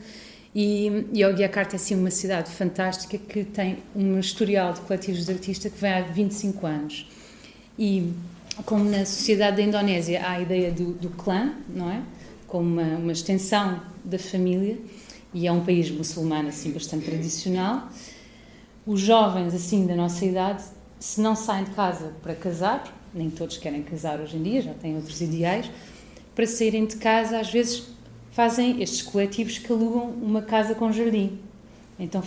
e 0.55 1.07
Yogyakarta 1.14 1.75
é 1.75 1.77
assim 1.77 1.95
uma 1.95 2.11
cidade 2.11 2.51
fantástica 2.51 3.16
que 3.16 3.45
tem 3.45 3.79
um 3.95 4.19
historial 4.19 4.75
de 4.75 4.83
coletivos 4.83 5.25
de 5.25 5.33
artistas 5.33 5.73
que 5.73 5.81
vem 5.81 5.90
há 5.90 6.03
25 6.03 6.66
anos 6.66 7.09
e 7.79 8.12
como 8.66 8.85
na 8.85 9.07
sociedade 9.07 9.57
da 9.57 9.62
Indonésia 9.62 10.21
há 10.23 10.33
a 10.33 10.40
ideia 10.40 10.71
do, 10.71 10.92
do 10.92 11.09
clã, 11.09 11.55
não 11.75 11.90
é? 11.90 12.03
Como 12.47 12.62
uma, 12.62 12.99
uma 12.99 13.12
extensão 13.12 13.81
da 14.05 14.19
família 14.19 14.77
e 15.33 15.47
é 15.47 15.53
um 15.53 15.64
país 15.64 15.90
muçulmano 15.90 16.51
assim 16.51 16.73
bastante 16.73 17.07
tradicional. 17.07 17.88
Os 18.87 19.01
jovens 19.01 19.55
assim 19.55 19.87
da 19.87 19.97
nossa 19.97 20.27
idade, 20.27 20.62
se 21.01 21.23
não 21.23 21.35
saem 21.35 21.64
de 21.64 21.71
casa 21.71 22.12
para 22.23 22.35
casar, 22.35 22.96
nem 23.17 23.31
todos 23.31 23.57
querem 23.57 23.83
casar 23.83 24.21
hoje 24.21 24.37
em 24.37 24.43
dia, 24.43 24.63
já 24.63 24.75
têm 24.75 24.95
outros 24.95 25.21
ideais, 25.21 25.71
para 26.35 26.47
saírem 26.47 26.85
de 26.85 26.97
casa, 26.97 27.41
às 27.41 27.51
vezes 27.51 27.85
fazem 28.31 28.83
estes 28.83 29.01
coletivos 29.01 29.57
que 29.57 29.73
alugam 29.73 30.11
uma 30.11 30.43
casa 30.43 30.75
com 30.75 30.93
jardim. 30.93 31.39
Então 31.99 32.23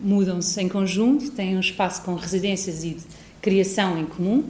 mudam-se 0.00 0.58
em 0.62 0.68
conjunto, 0.68 1.30
têm 1.32 1.56
um 1.56 1.60
espaço 1.60 2.02
com 2.02 2.14
residências 2.14 2.82
e 2.82 2.96
criação 3.42 3.98
em 3.98 4.06
comum. 4.06 4.42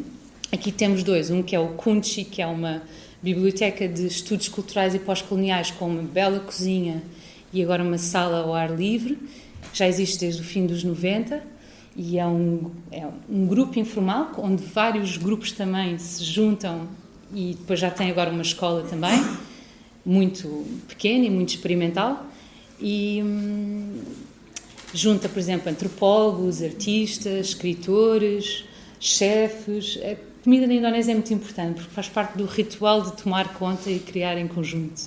Aqui 0.52 0.70
temos 0.70 1.02
dois, 1.02 1.30
um 1.30 1.42
que 1.42 1.56
é 1.56 1.58
o 1.58 1.70
Kunchi, 1.70 2.24
que 2.24 2.40
é 2.40 2.46
uma 2.46 2.82
biblioteca 3.20 3.88
de 3.88 4.06
estudos 4.06 4.48
culturais 4.48 4.94
e 4.94 5.00
pós-coloniais 5.00 5.72
com 5.72 5.88
uma 5.88 6.02
bela 6.02 6.38
cozinha 6.38 7.02
e 7.52 7.62
agora 7.62 7.82
uma 7.82 7.98
sala 7.98 8.42
ao 8.42 8.54
ar 8.54 8.70
livre. 8.70 9.18
Já 9.74 9.88
existe 9.88 10.20
desde 10.20 10.40
o 10.40 10.44
fim 10.44 10.66
dos 10.66 10.84
90 10.84 11.42
e 11.96 12.18
é 12.18 12.26
um, 12.26 12.70
é 12.92 13.06
um 13.28 13.46
grupo 13.46 13.78
informal 13.78 14.32
onde 14.38 14.62
vários 14.62 15.16
grupos 15.16 15.52
também 15.52 15.98
se 15.98 16.24
juntam 16.24 16.88
e 17.34 17.54
depois 17.58 17.80
já 17.80 17.90
tem 17.90 18.10
agora 18.10 18.30
uma 18.30 18.42
escola 18.42 18.82
também 18.82 19.22
muito 20.04 20.66
pequena 20.88 21.26
e 21.26 21.30
muito 21.30 21.50
experimental. 21.50 22.26
E 22.80 23.22
hum, 23.22 24.02
junta 24.94 25.28
por 25.28 25.38
exemplo 25.38 25.70
antropólogos 25.70 26.62
artistas 26.62 27.48
escritores 27.48 28.64
chefes. 28.98 29.98
A 30.02 30.16
comida 30.42 30.66
na 30.66 30.74
Indonésia 30.74 31.12
é 31.12 31.14
muito 31.14 31.32
importante 31.34 31.80
porque 31.80 31.94
faz 31.94 32.08
parte 32.08 32.38
do 32.38 32.46
ritual 32.46 33.02
de 33.02 33.12
tomar 33.12 33.52
conta 33.54 33.90
e 33.90 33.98
criar 33.98 34.38
em 34.38 34.48
conjunto. 34.48 35.02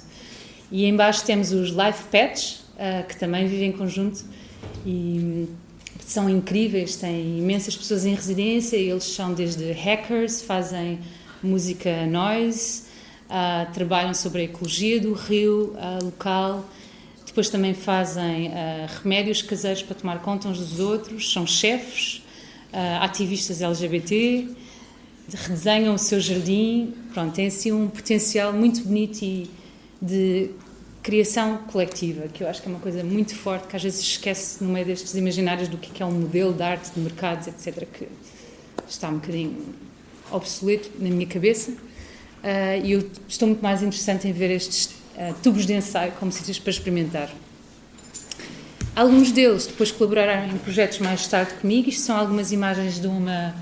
E 0.72 0.86
embaixo 0.86 1.26
temos 1.26 1.52
os 1.52 1.70
life 1.70 2.06
pets 2.12 2.64
uh, 2.74 3.08
que 3.08 3.18
também 3.18 3.48
vivem 3.48 3.70
em 3.70 3.72
conjunto. 3.72 4.24
E 4.86 4.90
hum, 4.90 5.48
são 6.12 6.30
incríveis, 6.30 6.96
têm 6.96 7.40
imensas 7.40 7.76
pessoas 7.76 8.06
em 8.06 8.14
residência, 8.14 8.76
eles 8.76 9.04
são 9.04 9.34
desde 9.34 9.72
hackers, 9.72 10.42
fazem 10.42 11.00
música 11.42 12.06
noise, 12.06 12.84
uh, 13.30 13.72
trabalham 13.74 14.14
sobre 14.14 14.42
a 14.42 14.44
ecologia 14.46 15.00
do 15.00 15.14
rio 15.14 15.76
uh, 15.76 16.04
local, 16.04 16.70
depois 17.26 17.50
também 17.50 17.74
fazem 17.74 18.48
uh, 18.48 18.52
remédios 19.02 19.42
caseiros 19.42 19.84
para 19.84 19.96
tomar 19.96 20.20
conta 20.20 20.48
uns 20.48 20.60
dos 20.60 20.80
outros, 20.80 21.32
são 21.32 21.46
chefes, 21.46 22.22
ativistas 23.00 23.62
LGBT, 23.62 24.48
redesenham 25.32 25.94
o 25.94 26.00
seu 26.00 26.20
jardim, 26.20 26.92
pronto, 27.14 27.32
tem 27.36 27.46
assim 27.46 27.72
um 27.72 27.88
potencial 27.88 28.52
muito 28.52 28.84
bonito 28.84 29.22
e 29.22 29.48
de 30.02 30.50
criação 31.04 31.58
coletiva, 31.58 32.30
que 32.30 32.44
eu 32.44 32.48
acho 32.48 32.62
que 32.62 32.68
é 32.70 32.72
uma 32.72 32.80
coisa 32.80 33.04
muito 33.04 33.36
forte, 33.36 33.68
que 33.68 33.76
às 33.76 33.84
vezes 33.84 34.00
esquece 34.00 34.64
no 34.64 34.72
meio 34.72 34.86
destes 34.86 35.14
imaginários 35.14 35.68
do 35.68 35.78
que 35.78 36.02
é 36.02 36.06
um 36.06 36.12
modelo 36.12 36.54
de 36.54 36.64
arte, 36.64 36.92
de 36.92 37.00
mercados, 37.02 37.48
etc., 37.48 37.86
que 37.92 38.08
está 38.88 39.10
um 39.10 39.16
bocadinho 39.16 39.76
obsoleto 40.32 40.90
na 40.98 41.10
minha 41.10 41.28
cabeça. 41.28 41.72
Uh, 41.72 42.86
e 42.86 42.94
eu 42.94 43.10
estou 43.28 43.48
muito 43.48 43.62
mais 43.62 43.84
interessante 43.84 44.28
em 44.28 44.32
ver 44.32 44.50
estes 44.50 44.86
uh, 44.86 45.34
tubos 45.44 45.66
de 45.66 45.74
ensaio 45.74 46.14
como 46.14 46.32
sítios 46.32 46.58
para 46.58 46.72
experimentar. 46.72 47.30
Alguns 48.96 49.32
deles 49.32 49.66
depois 49.66 49.92
colaboraram 49.92 50.48
em 50.48 50.58
projetos 50.58 51.00
mais 51.00 51.28
tarde 51.28 51.54
comigo. 51.56 51.90
Isto 51.90 52.04
são 52.04 52.18
algumas 52.18 52.52
imagens 52.52 53.00
de 53.00 53.08
uma 53.08 53.56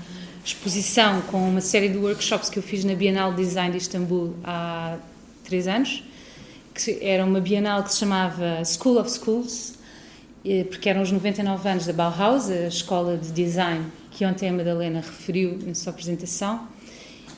exposição 0.44 1.22
com 1.22 1.48
uma 1.48 1.60
série 1.60 1.88
de 1.88 1.96
workshops 1.96 2.50
que 2.50 2.58
eu 2.58 2.62
fiz 2.62 2.84
na 2.84 2.94
Bienal 2.94 3.32
de 3.32 3.42
Design 3.42 3.70
de 3.70 3.78
Istambul 3.78 4.34
há 4.44 4.98
três 5.44 5.66
anos, 5.68 6.02
que 6.74 6.98
era 7.00 7.24
uma 7.24 7.40
Bienal 7.40 7.82
que 7.82 7.92
se 7.92 8.00
chamava 8.00 8.64
School 8.64 8.98
of 8.98 9.10
Schools, 9.10 9.74
porque 10.70 10.88
eram 10.88 11.02
os 11.02 11.12
99 11.12 11.68
anos 11.68 11.86
da 11.86 11.92
Bauhaus, 11.92 12.50
a 12.50 12.66
escola 12.66 13.16
de 13.16 13.30
design 13.30 13.84
que 14.12 14.24
ontem 14.26 14.48
a 14.48 14.52
Madalena 14.52 15.00
referiu 15.00 15.58
na 15.66 15.74
sua 15.74 15.90
apresentação. 15.90 16.68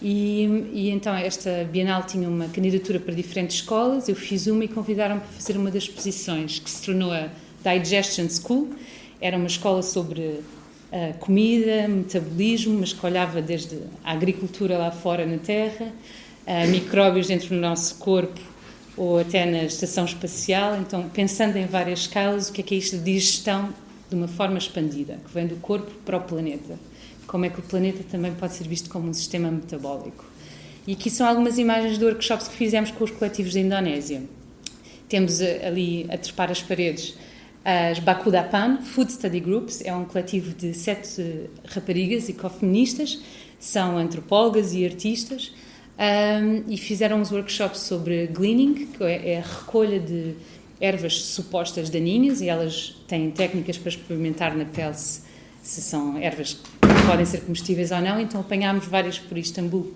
E, 0.03 0.45
e, 0.73 0.91
então 0.91 1.15
esta 1.15 1.67
Bienal 1.71 2.03
tinha 2.03 2.29
uma 2.29 2.47
candidatura 2.49 3.01
para 3.01 3.15
diferentes 3.15 3.57
escolas, 3.57 4.09
eu 4.09 4.17
fiz 4.17 4.47
uma 4.47 4.65
e 4.65 4.69
convidaram-me 4.69 5.21
para 5.21 5.31
fazer 5.31 5.57
uma 5.57 5.71
das 5.71 5.85
exposições, 5.85 6.59
que 6.59 6.71
se 6.71 6.85
tornou 6.85 7.11
a 7.13 7.29
Digestion 7.63 8.29
School. 8.29 8.75
Era 9.21 9.37
uma 9.37 9.47
escola 9.47 9.83
sobre 9.83 10.21
uh, 10.21 11.15
comida, 11.21 11.89
metabolismo, 11.89 12.79
mas 12.81 12.93
que 12.93 13.07
olhava 13.07 13.41
desde 13.41 13.79
a 14.05 14.13
agricultura 14.13 14.77
lá 14.77 14.91
fora 14.91 15.25
na 15.25 15.39
Terra, 15.39 15.87
uh, 15.87 16.69
micróbios 16.69 17.29
dentro 17.29 17.49
do 17.49 17.57
nosso 17.57 17.95
corpo 17.97 18.54
ou 18.97 19.19
até 19.19 19.45
na 19.45 19.65
estação 19.65 20.05
espacial. 20.05 20.79
Então, 20.81 21.09
pensando 21.09 21.57
em 21.57 21.67
várias 21.67 22.01
escalas, 22.01 22.49
o 22.49 22.53
que 22.53 22.61
é 22.61 22.65
que 22.65 22.75
é 22.75 22.79
isto 22.79 22.97
de 22.97 23.05
digestão 23.05 23.73
de 24.09 24.17
uma 24.17 24.29
forma 24.29 24.59
expandida, 24.59 25.19
que 25.25 25.33
vem 25.33 25.47
do 25.47 25.57
corpo 25.57 25.91
para 26.05 26.17
o 26.17 26.21
planeta? 26.21 26.79
Como 27.27 27.45
é 27.45 27.49
que 27.49 27.59
o 27.59 27.63
planeta 27.63 28.05
também 28.11 28.33
pode 28.35 28.55
ser 28.55 28.69
visto 28.69 28.91
como 28.91 29.09
um 29.09 29.15
sistema 29.15 29.51
metabólico? 29.51 30.25
E 30.87 30.93
aqui 30.93 31.11
são 31.11 31.27
algumas 31.27 31.59
imagens 31.59 31.99
de 31.99 32.05
workshops 32.05 32.49
que 32.49 32.55
fizemos 32.55 32.91
com 32.91 33.05
os 33.05 33.11
coletivos 33.11 33.55
da 33.55 33.61
Indonésia. 33.61 34.23
Temos 35.09 35.41
eh, 35.41 35.67
ali 35.67 36.07
a 36.11 36.19
trepar 36.19 36.51
as 36.51 36.63
paredes 36.63 37.15
as 37.65 37.99
Bakudapan 37.99 38.83
Food 38.83 39.11
Study 39.11 39.41
Groups, 39.41 39.81
é 39.83 39.95
um 39.95 40.05
coletivo 40.05 40.55
de 40.55 40.75
sete 40.75 41.49
raparigas 41.65 42.29
ecofeministas, 42.29 43.19
são 43.59 43.97
antropólogas 43.97 44.75
e 44.75 44.85
artistas, 44.85 45.51
um, 45.99 46.71
e 46.71 46.77
fizeram 46.77 47.21
uns 47.21 47.31
workshops 47.31 47.81
sobre 47.81 48.27
gleaning, 48.27 48.87
que 48.87 49.05
é, 49.05 49.33
é 49.35 49.39
a 49.39 49.43
recolha 49.43 50.01
de 50.01 50.35
ervas 50.81 51.23
supostas 51.23 51.89
daninhas, 51.89 52.41
e 52.41 52.49
elas 52.49 52.97
têm 53.07 53.31
técnicas 53.31 53.79
para 53.79 53.91
experimentar 53.91 54.57
na 54.57 54.65
pele 54.65 54.95
se, 54.95 55.23
se 55.63 55.81
são 55.81 56.19
ervas 56.19 56.55
que 56.55 57.07
podem 57.07 57.25
ser 57.25 57.43
comestíveis 57.43 57.91
ou 57.91 58.01
não, 58.01 58.21
então 58.21 58.41
apanhámos 58.41 58.87
várias 58.87 59.19
por 59.19 59.39
Istambul, 59.39 59.95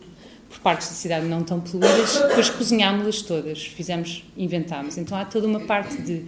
por 0.49 0.59
partes 0.61 0.89
da 0.89 0.95
cidade 0.95 1.27
não 1.27 1.43
tão 1.43 1.61
poluídas, 1.61 2.17
depois 2.29 2.49
cozinhámos-las 2.49 3.23
todas, 3.23 3.63
fizemos, 3.63 4.25
inventámos. 4.37 4.97
Então 4.97 5.19
há 5.19 5.25
toda 5.25 5.47
uma 5.47 5.61
parte 5.61 6.01
de 6.01 6.25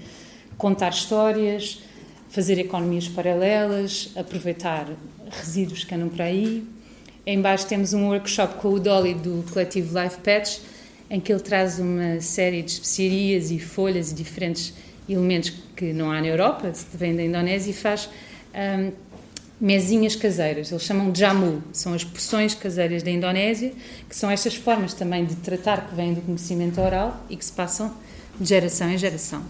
contar 0.59 0.91
histórias, 0.91 1.81
fazer 2.29 2.59
economias 2.59 3.09
paralelas, 3.09 4.11
aproveitar 4.15 4.87
resíduos 5.31 5.85
que 5.85 5.95
andam 5.95 6.09
por 6.09 6.23
aí. 6.23 6.65
Embaixo 7.27 7.67
temos 7.67 7.93
um 7.93 8.09
workshop 8.09 8.55
com 8.55 8.69
o 8.69 8.81
Dolly 8.81 9.15
do 9.15 9.45
coletivo 9.53 9.99
Life 9.99 10.19
Patch, 10.19 10.59
em 11.11 11.21
que 11.21 11.33
ele 11.33 11.41
traz 11.41 11.79
uma 11.79 12.21
série 12.21 12.63
de 12.63 12.73
especiarias 12.73 13.51
e 13.51 13.59
folhas 13.59 14.13
e 14.13 14.15
diferentes 14.15 14.73
elementos 15.09 15.53
que 15.77 15.93
não 15.93 16.11
há 16.11 16.21
na 16.21 16.29
Europa, 16.29 16.73
vem 16.95 17.15
da 17.15 17.23
Indonésia, 17.23 17.71
e 17.71 17.75
faz 17.75 18.09
um, 18.55 18.93
mesinhas 19.61 20.17
caseiras. 20.17 20.71
Eles 20.71 20.83
chamam 20.83 21.11
de 21.11 21.21
jamu, 21.21 21.63
são 21.73 21.93
as 21.93 22.05
porções 22.05 22.55
caseiras 22.55 23.03
da 23.03 23.11
Indonésia, 23.11 23.73
que 24.09 24.17
são 24.17 24.31
estas 24.31 24.55
formas 24.55 24.95
também 24.95 25.25
de 25.25 25.37
tratar 25.37 25.89
que 25.89 25.95
vêm 25.95 26.15
do 26.15 26.23
conhecimento 26.23 26.81
oral 26.81 27.25
e 27.29 27.37
que 27.37 27.45
se 27.45 27.53
passam 27.53 27.95
de 28.41 28.49
geração 28.49 28.89
em 28.89 28.97
geração. 28.97 29.43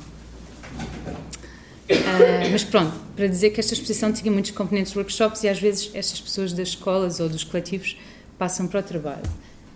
Uh, 1.90 2.50
mas 2.52 2.62
pronto, 2.62 2.94
para 3.16 3.26
dizer 3.26 3.50
que 3.50 3.58
esta 3.58 3.74
exposição 3.74 4.12
tinha 4.12 4.30
muitos 4.30 4.52
componentes 4.52 4.92
de 4.92 4.98
workshops 4.98 5.42
e 5.42 5.48
às 5.48 5.58
vezes 5.58 5.90
estas 5.92 6.20
pessoas 6.20 6.52
das 6.52 6.68
escolas 6.68 7.18
ou 7.18 7.28
dos 7.28 7.42
coletivos 7.42 7.96
passam 8.38 8.66
para 8.68 8.80
o 8.80 8.82
trabalho. 8.82 9.28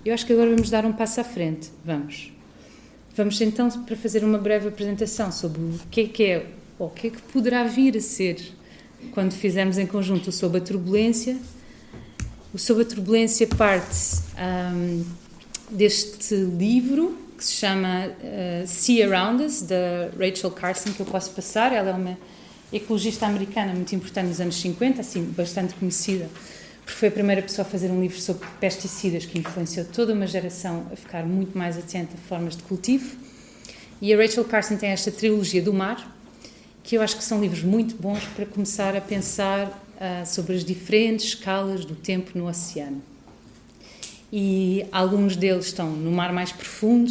Eu 0.05 0.15
acho 0.15 0.25
que 0.25 0.33
agora 0.33 0.51
vamos 0.51 0.71
dar 0.71 0.85
um 0.85 0.93
passo 0.93 1.21
à 1.21 1.25
frente. 1.25 1.71
Vamos. 1.85 2.33
Vamos 3.17 3.41
então 3.41 3.69
para 3.71 3.97
fazer 3.97 4.23
uma 4.23 4.39
breve 4.39 4.69
apresentação 4.69 5.33
sobre 5.33 5.61
o 5.61 5.81
que 5.91 6.01
é 6.03 6.07
que 6.07 6.25
é, 6.25 6.47
ou 6.79 6.87
o 6.89 6.91
que 6.91 7.09
é 7.09 7.11
que 7.11 7.23
poderá 7.23 7.65
vir 7.65 7.97
a 7.97 8.01
ser 8.01 8.37
quando 9.13 9.33
fizermos 9.33 9.79
em 9.79 9.87
conjunto 9.87 10.29
o 10.29 10.33
Sob 10.33 10.57
a 10.59 10.61
Turbulência. 10.61 11.37
O 12.53 12.59
Sob 12.59 12.83
a 12.83 12.85
Turbulência 12.85 13.47
parte 13.47 14.21
um, 14.39 15.05
deste 15.71 16.35
livro 16.35 17.24
que 17.37 17.45
se 17.45 17.53
chama 17.53 18.07
uh, 18.07 18.67
Sea 18.67 19.07
Around 19.07 19.45
Us, 19.45 19.63
da 19.63 20.11
Rachel 20.19 20.51
Carson, 20.51 20.93
que 20.93 21.01
eu 21.01 21.07
posso 21.07 21.31
passar. 21.31 21.73
Ela 21.73 21.91
é 21.91 21.93
uma 21.93 22.19
ecologista 22.73 23.27
americana 23.27 23.73
muito 23.75 23.95
importante 23.95 24.29
nos 24.29 24.41
anos 24.41 24.57
50, 24.61 25.01
assim, 25.01 25.25
bastante 25.25 25.75
conhecida, 25.75 26.29
porque 26.85 26.99
foi 26.99 27.09
a 27.09 27.13
primeira 27.13 27.43
pessoa 27.43 27.67
a 27.67 27.71
fazer 27.71 27.91
um 27.91 28.01
livro 28.01 28.21
sobre 28.21 28.47
pesticidas 28.61 29.27
que 29.27 29.39
influenciou 29.39 29.87
toda 29.87 30.13
uma 30.13 30.27
geração 30.27 30.87
a 30.93 30.97
ficar 30.97 31.25
muito 31.25 31.57
mais 31.57 31.77
atenta 31.77 32.15
a 32.15 32.29
formas 32.29 32.57
de 32.57 32.63
cultivo. 32.63 33.17
E 34.01 34.13
a 34.13 34.17
Rachel 34.17 34.45
Carson 34.45 34.77
tem 34.77 34.91
esta 34.91 35.11
trilogia 35.11 35.63
do 35.63 35.73
mar, 35.73 36.15
que 36.83 36.97
eu 36.97 37.03
acho 37.03 37.17
que 37.17 37.25
são 37.25 37.41
livros 37.41 37.63
muito 37.63 37.95
bons 37.97 38.25
para 38.37 38.45
começar 38.45 38.95
a 38.97 39.01
pensar 39.01 39.67
uh, 39.67 40.27
sobre 40.27 40.57
as 40.57 40.65
diferentes 40.65 41.27
escalas 41.27 41.85
do 41.85 41.95
tempo 41.95 42.37
no 42.37 42.49
oceano 42.49 43.14
e 44.33 44.87
alguns 44.91 45.37
deles 45.37 45.67
estão 45.67 45.91
no 45.91 46.11
mar 46.11 46.33
mais 46.33 46.53
profundo, 46.53 47.11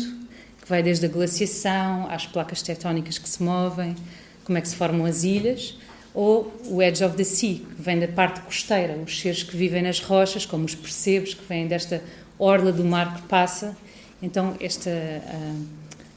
que 0.62 0.70
vai 0.70 0.82
desde 0.82 1.06
a 1.06 1.10
glaciação 1.10 2.10
às 2.10 2.26
placas 2.26 2.62
tectónicas 2.62 3.18
que 3.18 3.28
se 3.28 3.42
movem, 3.42 3.96
como 4.44 4.58
é 4.58 4.62
que 4.62 4.68
se 4.68 4.76
formam 4.76 5.06
as 5.06 5.24
ilhas, 5.24 5.78
ou 6.14 6.54
o 6.66 6.82
Edge 6.82 7.04
of 7.04 7.16
the 7.16 7.24
Sea, 7.24 7.56
que 7.56 7.82
vem 7.82 8.00
da 8.00 8.08
parte 8.08 8.42
costeira, 8.42 8.96
os 8.98 9.20
seres 9.20 9.44
que 9.44 9.56
vivem 9.58 9.82
nas 9.82 10.00
rochas, 10.00 10.46
como 10.46 10.66
os 10.66 10.76
percebes, 10.76 11.34
que 11.34 11.44
vêm 11.48 11.68
desta 11.68 12.04
orla 12.38 12.72
do 12.72 12.84
mar 12.84 13.16
que 13.16 13.22
passa, 13.24 13.76
então 14.22 14.56
esta, 14.60 14.90
uh, 14.90 15.66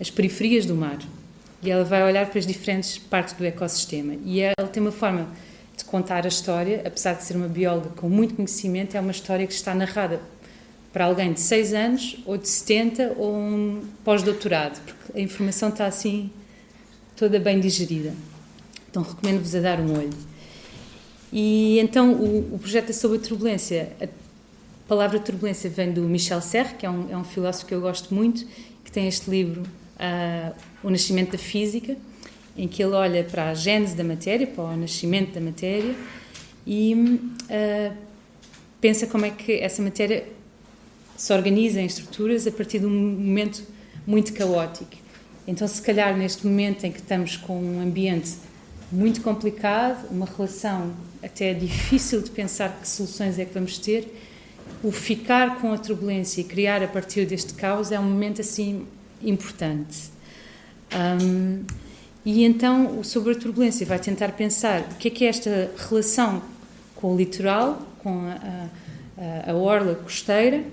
as 0.00 0.10
periferias 0.10 0.66
do 0.66 0.74
mar. 0.74 0.98
E 1.62 1.70
ela 1.70 1.84
vai 1.84 2.02
olhar 2.04 2.26
para 2.26 2.38
as 2.38 2.46
diferentes 2.46 2.98
partes 2.98 3.34
do 3.34 3.44
ecossistema. 3.44 4.14
E 4.24 4.40
ela 4.40 4.68
tem 4.70 4.82
uma 4.82 4.92
forma 4.92 5.28
de 5.76 5.84
contar 5.84 6.24
a 6.24 6.28
história, 6.28 6.82
apesar 6.84 7.14
de 7.14 7.24
ser 7.24 7.36
uma 7.36 7.48
bióloga 7.48 7.90
com 7.90 8.08
muito 8.08 8.34
conhecimento, 8.34 8.96
é 8.96 9.00
uma 9.00 9.10
história 9.10 9.46
que 9.46 9.52
está 9.52 9.74
narrada 9.74 10.20
para 10.96 11.04
alguém 11.04 11.34
de 11.34 11.40
6 11.40 11.74
anos, 11.74 12.16
ou 12.24 12.38
de 12.38 12.48
70, 12.48 13.16
ou 13.18 13.36
um 13.36 13.82
pós-doutorado, 14.02 14.80
porque 14.80 15.18
a 15.18 15.20
informação 15.20 15.68
está 15.68 15.84
assim 15.84 16.30
toda 17.14 17.38
bem 17.38 17.60
digerida. 17.60 18.14
Então 18.88 19.02
recomendo-vos 19.02 19.54
a 19.54 19.60
dar 19.60 19.78
um 19.78 19.94
olho. 19.94 20.08
E 21.30 21.78
então 21.80 22.14
o, 22.14 22.54
o 22.54 22.58
projeto 22.58 22.88
é 22.88 22.92
sobre 22.94 23.18
a 23.18 23.20
turbulência. 23.20 23.92
A 24.00 24.08
palavra 24.88 25.20
turbulência 25.20 25.68
vem 25.68 25.92
do 25.92 26.00
Michel 26.00 26.40
Serre, 26.40 26.76
que 26.78 26.86
é 26.86 26.90
um, 26.90 27.12
é 27.12 27.16
um 27.18 27.24
filósofo 27.24 27.66
que 27.66 27.74
eu 27.74 27.80
gosto 27.82 28.14
muito, 28.14 28.46
que 28.82 28.90
tem 28.90 29.06
este 29.06 29.28
livro, 29.28 29.64
uh, 29.64 30.54
O 30.82 30.88
Nascimento 30.88 31.32
da 31.32 31.38
Física, 31.38 31.94
em 32.56 32.66
que 32.66 32.82
ele 32.82 32.94
olha 32.94 33.22
para 33.22 33.50
a 33.50 33.54
gênese 33.54 33.94
da 33.94 34.02
matéria, 34.02 34.46
para 34.46 34.64
o 34.64 34.74
nascimento 34.74 35.34
da 35.34 35.42
matéria, 35.42 35.94
e 36.66 36.94
uh, 36.94 37.96
pensa 38.80 39.06
como 39.06 39.26
é 39.26 39.30
que 39.30 39.60
essa 39.60 39.82
matéria 39.82 40.35
se 41.16 41.32
organiza 41.32 41.80
em 41.80 41.86
estruturas 41.86 42.46
a 42.46 42.50
partir 42.50 42.80
de 42.80 42.86
um 42.86 42.90
momento 42.90 43.62
muito 44.06 44.32
caótico. 44.32 44.96
Então, 45.46 45.66
se 45.66 45.80
calhar 45.80 46.16
neste 46.16 46.46
momento 46.46 46.84
em 46.84 46.92
que 46.92 46.98
estamos 46.98 47.36
com 47.36 47.58
um 47.58 47.80
ambiente 47.80 48.34
muito 48.90 49.20
complicado, 49.20 50.08
uma 50.10 50.26
relação 50.26 50.92
até 51.22 51.54
difícil 51.54 52.20
de 52.20 52.30
pensar 52.30 52.78
que 52.80 52.88
soluções 52.88 53.38
é 53.38 53.44
que 53.44 53.54
vamos 53.54 53.78
ter, 53.78 54.12
o 54.82 54.90
ficar 54.90 55.60
com 55.60 55.72
a 55.72 55.78
turbulência 55.78 56.40
e 56.40 56.44
criar 56.44 56.82
a 56.82 56.88
partir 56.88 57.24
deste 57.26 57.54
caos 57.54 57.92
é 57.92 57.98
um 57.98 58.04
momento 58.04 58.40
assim 58.40 58.86
importante. 59.22 60.10
Um, 61.22 61.64
e 62.24 62.44
então, 62.44 63.02
sobre 63.04 63.32
a 63.32 63.36
turbulência, 63.36 63.86
vai 63.86 63.98
tentar 63.98 64.32
pensar 64.32 64.80
o 64.80 64.94
que 64.96 65.08
é 65.08 65.10
que 65.10 65.24
é 65.24 65.28
esta 65.28 65.70
relação 65.88 66.42
com 66.96 67.14
o 67.14 67.16
litoral, 67.16 67.80
com 68.02 68.26
a, 68.26 68.68
a, 69.46 69.52
a 69.52 69.54
orla 69.54 69.94
costeira, 69.94 70.64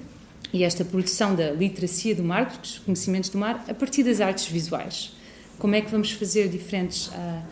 e 0.53 0.63
esta 0.63 0.85
produção 0.85 1.35
da 1.35 1.49
literacia 1.49 2.13
do 2.13 2.23
mar, 2.23 2.45
dos 2.45 2.77
conhecimentos 2.77 3.31
do 3.31 3.39
mar, 3.39 3.65
a 3.67 3.73
partir 3.73 4.03
das 4.03 4.21
artes 4.21 4.45
visuais. 4.45 5.11
Como 5.57 5.73
é 5.73 5.81
que 5.81 5.89
vamos 5.89 6.11
fazer 6.11 6.47
diferentes 6.47 7.07
uh, 7.07 7.43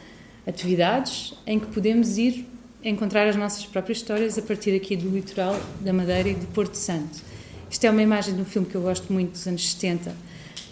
atividades 0.45 1.33
em 1.47 1.59
que 1.59 1.65
podemos 1.67 2.19
ir 2.19 2.47
encontrar 2.83 3.27
as 3.27 3.35
nossas 3.35 3.65
próprias 3.65 3.97
histórias 3.99 4.37
a 4.37 4.41
partir 4.41 4.75
aqui 4.75 4.95
do 4.95 5.09
litoral 5.09 5.59
da 5.81 5.91
Madeira 5.91 6.29
e 6.29 6.35
de 6.35 6.45
Porto 6.47 6.75
Santo. 6.75 7.19
Isto 7.69 7.85
é 7.85 7.89
uma 7.89 8.01
imagem 8.01 8.35
de 8.35 8.41
um 8.41 8.45
filme 8.45 8.67
que 8.67 8.75
eu 8.75 8.81
gosto 8.81 9.11
muito 9.11 9.31
dos 9.31 9.47
anos 9.47 9.71
70, 9.71 10.15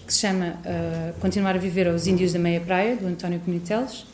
que 0.05 0.13
se 0.13 0.19
chama 0.19 0.59
uh, 0.65 1.19
Continuar 1.19 1.55
a 1.55 1.59
Viver 1.59 1.88
aos 1.88 2.07
Índios 2.07 2.34
da 2.34 2.39
Meia 2.39 2.59
Praia, 2.59 2.95
do 2.95 3.07
António 3.07 3.39
Comitelos, 3.39 4.05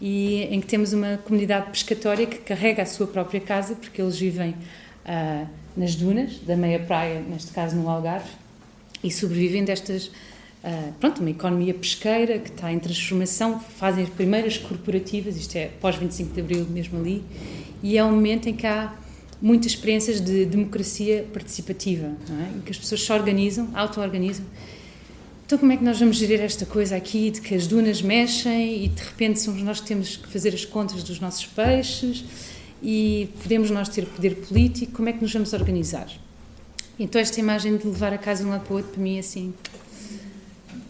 e 0.00 0.42
em 0.50 0.60
que 0.60 0.66
temos 0.66 0.92
uma 0.92 1.18
comunidade 1.18 1.70
pescatória 1.70 2.26
que 2.26 2.38
carrega 2.38 2.82
a 2.82 2.86
sua 2.86 3.06
própria 3.06 3.40
casa, 3.40 3.74
porque 3.74 4.00
eles 4.02 4.18
vivem 4.18 4.50
uh, 4.50 5.46
nas 5.76 5.94
dunas 5.94 6.38
da 6.40 6.56
meia 6.56 6.78
praia, 6.78 7.20
neste 7.20 7.52
caso 7.52 7.76
no 7.76 7.88
Algarve, 7.88 8.30
e 9.02 9.10
sobrevivem 9.10 9.64
destas 9.64 10.06
uh, 10.06 10.92
pronto, 10.98 11.20
uma 11.20 11.30
economia 11.30 11.74
pesqueira 11.74 12.38
que 12.38 12.50
está 12.50 12.72
em 12.72 12.78
transformação, 12.78 13.60
fazem 13.60 14.04
as 14.04 14.10
primeiras 14.10 14.58
corporativas, 14.58 15.36
isto 15.36 15.56
é 15.56 15.70
pós 15.80 15.96
25 15.96 16.34
de 16.34 16.40
Abril 16.40 16.66
mesmo 16.68 16.98
ali, 16.98 17.24
e 17.82 17.96
é 17.96 18.04
um 18.04 18.12
momento 18.12 18.48
em 18.48 18.54
que 18.54 18.66
há 18.66 18.94
muitas 19.40 19.72
experiências 19.72 20.20
de 20.20 20.44
democracia 20.44 21.26
participativa, 21.32 22.06
é? 22.06 22.58
em 22.58 22.60
que 22.60 22.70
as 22.70 22.78
pessoas 22.78 23.02
se 23.02 23.12
organizam, 23.12 23.70
auto-organizam. 23.74 24.44
Então, 25.46 25.58
como 25.58 25.72
é 25.72 25.76
que 25.76 25.82
nós 25.82 25.98
vamos 25.98 26.16
gerir 26.16 26.40
esta 26.40 26.64
coisa 26.64 26.94
aqui 26.94 27.30
de 27.30 27.40
que 27.40 27.54
as 27.54 27.66
dunas 27.66 28.02
mexem 28.02 28.84
e 28.84 28.88
de 28.88 29.02
repente 29.02 29.40
somos 29.40 29.62
nós 29.62 29.80
que 29.80 29.86
temos 29.88 30.16
que 30.16 30.28
fazer 30.28 30.54
as 30.54 30.64
contas 30.64 31.02
dos 31.02 31.18
nossos 31.18 31.44
peixes 31.46 32.24
e 32.82 33.28
podemos 33.42 33.70
nós 33.70 33.88
ter 33.88 34.06
poder 34.06 34.36
político? 34.36 34.92
Como 34.92 35.08
é 35.08 35.12
que 35.12 35.20
nos 35.22 35.32
vamos 35.32 35.52
organizar? 35.52 36.08
Então, 36.98 37.20
esta 37.20 37.40
imagem 37.40 37.76
de 37.76 37.86
levar 37.86 38.12
a 38.12 38.18
casa 38.18 38.42
de 38.42 38.48
um 38.48 38.52
lado 38.52 38.64
para 38.64 38.74
o 38.74 38.76
outro, 38.76 38.92
para 38.92 39.02
mim, 39.02 39.16
é 39.16 39.20
assim. 39.20 39.54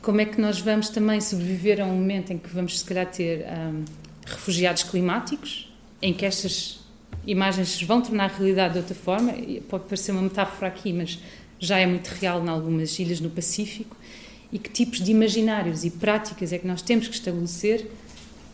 Como 0.03 0.20
é 0.20 0.24
que 0.24 0.41
nós 0.41 0.61
vamos 0.61 0.88
também 0.88 1.20
sobreviver 1.20 1.80
a 1.80 1.84
um 1.84 1.95
momento 1.95 2.32
em 2.32 2.38
que 2.38 2.49
vamos, 2.49 2.80
se 2.80 2.84
calhar, 2.84 3.07
ter 3.07 3.47
um, 3.47 3.84
refugiados 4.26 4.82
climáticos, 4.82 5.72
em 6.03 6.12
que 6.12 6.24
estas 6.24 6.80
imagens 7.26 7.80
vão 7.82 8.01
tornar 8.01 8.30
realidade 8.30 8.72
de 8.74 8.78
outra 8.80 8.95
forma? 8.95 9.32
Pode 9.68 9.84
parecer 9.84 10.12
uma 10.12 10.22
metáfora 10.22 10.66
aqui, 10.66 10.93
mas 10.93 11.18
já 11.61 11.78
é 11.78 11.86
muito 11.86 12.09
real 12.09 12.45
em 12.45 12.49
algumas 12.49 12.99
ilhas 12.99 13.20
no 13.20 13.30
Pacífico. 13.30 13.97
E 14.53 14.59
que 14.59 14.68
tipos 14.68 15.01
de 15.01 15.12
imaginários 15.12 15.84
e 15.84 15.91
práticas 15.91 16.53
é 16.53 16.59
que 16.59 16.66
nós 16.66 16.82
temos 16.82 17.07
que 17.07 17.14
estabelecer 17.14 17.88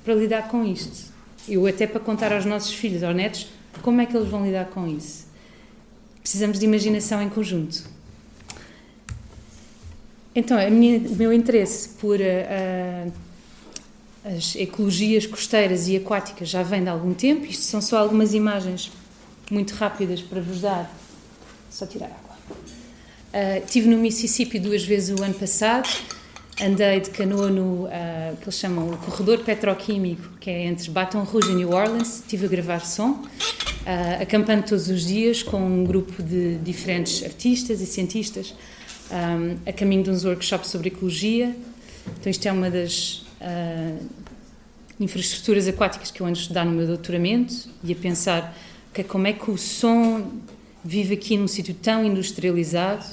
para 0.05 0.15
lidar 0.15 0.49
com 0.49 0.63
isto? 0.63 1.16
Eu, 1.49 1.67
até 1.67 1.87
para 1.87 2.01
contar 2.01 2.33
aos 2.33 2.45
nossos 2.45 2.73
filhos, 2.73 3.03
aos 3.03 3.15
netos, 3.15 3.49
como 3.83 4.01
é 4.01 4.07
que 4.07 4.17
eles 4.17 4.29
vão 4.29 4.45
lidar 4.45 4.67
com 4.67 4.87
isso? 4.87 5.27
precisamos 6.27 6.59
de 6.59 6.65
imaginação 6.65 7.23
em 7.23 7.29
conjunto. 7.29 7.85
Então, 10.35 10.59
minha, 10.73 10.99
o 11.09 11.15
meu 11.15 11.33
interesse 11.33 11.91
por 12.01 12.19
uh, 12.19 13.13
as 14.25 14.57
ecologias 14.57 15.25
costeiras 15.25 15.87
e 15.87 15.97
aquáticas 15.97 16.49
já 16.49 16.65
vem 16.65 16.83
de 16.83 16.89
algum 16.89 17.15
tempo. 17.15 17.47
Isto 17.47 17.63
são 17.63 17.81
só 17.81 17.99
algumas 17.99 18.35
imagens 18.35 18.91
muito 19.49 19.75
rápidas 19.75 20.21
para 20.21 20.41
vos 20.41 20.61
dar. 20.61 20.93
Só 21.71 21.87
tirar 21.87 22.07
água. 22.07 22.37
Uh, 22.51 23.65
estive 23.65 23.89
no 23.89 23.97
Mississippi 23.97 24.59
duas 24.59 24.85
vezes 24.85 25.17
o 25.17 25.23
ano 25.23 25.35
passado. 25.35 25.89
Andei 26.61 27.01
de 27.01 27.11
canoa 27.11 27.51
no 27.51 27.85
uh, 27.85 27.89
que 28.39 28.45
eles 28.45 28.59
chamam 28.59 28.91
o 28.91 28.97
corredor 28.97 29.41
petroquímico, 29.41 30.39
que 30.41 30.49
é 30.49 30.65
entre 30.65 30.91
Baton 30.91 31.23
Rouge 31.23 31.51
e 31.51 31.55
New 31.55 31.71
Orleans. 31.71 32.21
Estive 32.21 32.47
a 32.47 32.49
gravar 32.49 32.81
som 32.81 33.11
uh, 33.11 34.23
acampando 34.23 34.65
todos 34.65 34.89
os 34.89 35.07
dias 35.07 35.43
com 35.43 35.59
um 35.59 35.85
grupo 35.85 36.23
de 36.23 36.57
diferentes 36.57 37.23
artistas 37.23 37.81
e 37.81 37.87
cientistas 37.87 38.55
um, 39.11 39.59
a 39.69 39.73
caminho 39.73 40.03
de 40.03 40.11
uns 40.11 40.25
workshops 40.25 40.71
sobre 40.71 40.89
ecologia. 40.89 41.55
Então, 42.19 42.31
isto 42.31 42.47
é 42.47 42.53
uma 42.53 42.71
das 42.71 43.25
uh, 43.41 44.07
infraestruturas 44.99 45.69
aquáticas 45.69 46.11
que 46.11 46.21
eu 46.21 46.27
ando 46.27 46.39
a 46.39 46.41
estudar 46.41 46.65
no 46.65 46.73
meu 46.73 46.87
doutoramento 46.87 47.69
e 47.85 47.93
a 47.93 47.97
pensar 47.97 48.57
que, 48.93 49.05
como 49.05 49.27
é 49.27 49.33
que 49.33 49.51
o 49.51 49.59
som 49.59 50.31
vive 50.83 51.15
aqui 51.15 51.37
num 51.37 51.49
sítio 51.49 51.75
tão 51.75 52.05
industrializado. 52.05 53.05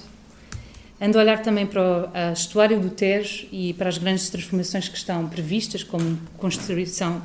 Ando 1.05 1.17
a 1.17 1.21
olhar 1.21 1.41
também 1.41 1.65
para 1.65 1.81
o 1.81 2.31
estuário 2.31 2.79
do 2.79 2.89
Tejo 2.89 3.45
e 3.51 3.73
para 3.73 3.89
as 3.89 3.97
grandes 3.97 4.29
transformações 4.29 4.87
que 4.87 4.95
estão 4.95 5.27
previstas, 5.27 5.83
como 5.83 6.17
construção 6.37 7.21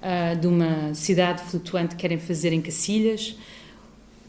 uh, 0.00 0.38
de 0.38 0.46
uma 0.46 0.94
cidade 0.94 1.42
flutuante 1.42 1.96
que 1.96 2.02
querem 2.02 2.20
fazer 2.20 2.52
em 2.52 2.62
Cacilhas, 2.62 3.34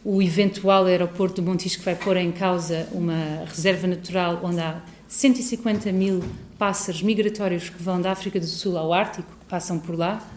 o 0.04 0.24
eventual 0.24 0.86
aeroporto 0.86 1.40
do 1.40 1.48
Montijo 1.48 1.78
que 1.78 1.86
vai 1.86 1.94
pôr 1.94 2.18
em 2.18 2.32
causa 2.32 2.88
uma 2.92 3.46
reserva 3.46 3.86
natural 3.86 4.40
onde 4.42 4.60
há 4.60 4.82
150 5.08 5.92
mil 5.92 6.24
pássaros 6.58 7.04
migratórios 7.04 7.70
que 7.70 7.84
vão 7.84 8.02
da 8.02 8.12
África 8.12 8.40
do 8.40 8.48
Sul 8.48 8.76
ao 8.76 8.92
Ártico, 8.92 9.32
que 9.40 9.46
passam 9.46 9.78
por 9.78 9.96
lá. 9.96 10.28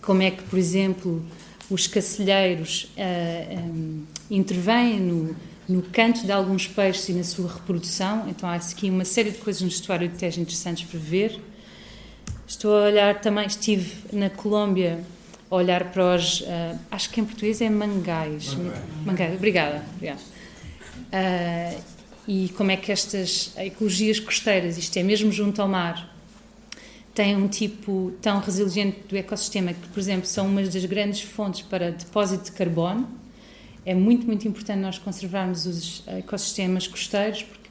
Como 0.00 0.22
é 0.22 0.30
que, 0.30 0.44
por 0.44 0.56
exemplo, 0.56 1.26
os 1.68 1.88
cacilheiros 1.88 2.92
uh, 2.96 3.00
ah, 3.00 3.60
um, 3.60 4.04
intervêm 4.30 5.00
no, 5.00 5.34
no 5.70 5.82
canto 5.82 6.24
de 6.24 6.32
alguns 6.32 6.66
peixes 6.66 7.08
e 7.08 7.12
na 7.12 7.24
sua 7.24 7.52
reprodução. 7.52 8.28
Então 8.28 8.48
há 8.48 8.56
aqui 8.56 8.90
uma 8.90 9.04
série 9.04 9.30
de 9.30 9.38
coisas 9.38 9.62
no 9.62 9.68
estuário 9.68 10.08
de 10.08 10.16
Tejo 10.16 10.40
interessantes 10.40 10.84
para 10.84 10.98
ver. 10.98 11.40
Estou 12.46 12.76
a 12.76 12.86
olhar 12.86 13.20
também, 13.20 13.46
estive 13.46 13.92
na 14.12 14.28
Colômbia 14.28 15.04
a 15.48 15.54
olhar 15.54 15.92
para 15.92 16.16
os, 16.16 16.40
uh, 16.40 16.46
acho 16.90 17.10
que 17.10 17.20
em 17.20 17.24
português 17.24 17.60
é 17.60 17.70
mangais. 17.70 18.56
Mangais, 19.04 19.34
obrigada. 19.34 19.84
obrigada. 19.94 20.20
Uh, 21.12 21.80
e 22.26 22.48
como 22.50 22.70
é 22.70 22.76
que 22.76 22.92
estas 22.92 23.52
ecologias 23.56 24.20
costeiras, 24.20 24.78
isto 24.78 24.96
é 24.96 25.02
mesmo 25.02 25.32
junto 25.32 25.62
ao 25.62 25.68
mar, 25.68 26.14
têm 27.14 27.36
um 27.36 27.48
tipo 27.48 28.12
tão 28.20 28.40
resiliente 28.40 29.00
do 29.08 29.16
ecossistema 29.16 29.72
que, 29.72 29.88
por 29.88 29.98
exemplo, 29.98 30.26
são 30.26 30.46
uma 30.46 30.62
das 30.62 30.84
grandes 30.84 31.22
fontes 31.22 31.62
para 31.62 31.90
depósito 31.90 32.44
de 32.44 32.52
carbono. 32.52 33.08
É 33.84 33.94
muito, 33.94 34.26
muito 34.26 34.46
importante 34.46 34.80
nós 34.80 34.98
conservarmos 34.98 35.66
os 35.66 36.02
ecossistemas 36.06 36.86
costeiros 36.86 37.42
porque 37.42 37.70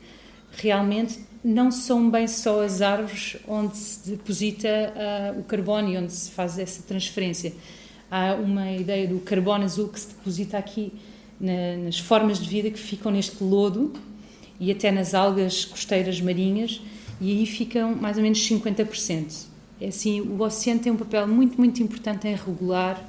realmente 0.58 1.20
não 1.44 1.72
são 1.72 2.10
bem 2.10 2.28
só 2.28 2.64
as 2.64 2.82
árvores 2.82 3.38
onde 3.48 3.78
se 3.78 4.10
deposita 4.10 4.68
uh, 4.68 5.40
o 5.40 5.44
carbono 5.44 5.90
e 5.90 5.98
onde 5.98 6.12
se 6.12 6.32
faz 6.32 6.60
essa 6.60 6.84
transferência. 6.84 7.54
Há 8.12 8.34
uma 8.34 8.72
ideia 8.72 9.08
do 9.08 9.20
carbono 9.20 9.64
azul 9.64 9.88
que 9.88 10.00
se 10.00 10.08
deposita 10.10 10.58
aqui 10.58 10.92
na, 11.40 11.78
nas 11.78 12.00
formas 12.00 12.40
de 12.40 12.50
vida 12.50 12.70
que 12.70 12.80
ficam 12.80 13.12
neste 13.12 13.42
lodo 13.44 13.94
e 14.60 14.72
até 14.72 14.92
nas 14.92 15.14
algas 15.14 15.64
costeiras 15.64 16.20
marinhas, 16.20 16.82
e 17.22 17.32
aí 17.32 17.46
ficam 17.46 17.96
mais 17.96 18.18
ou 18.18 18.24
menos 18.24 18.40
50%. 18.40 19.46
É 19.80 19.88
assim, 19.88 20.20
o 20.20 20.42
oceano 20.42 20.82
tem 20.82 20.92
um 20.92 20.98
papel 20.98 21.26
muito, 21.26 21.58
muito 21.58 21.82
importante 21.82 22.28
em 22.28 22.36
regular 22.36 23.00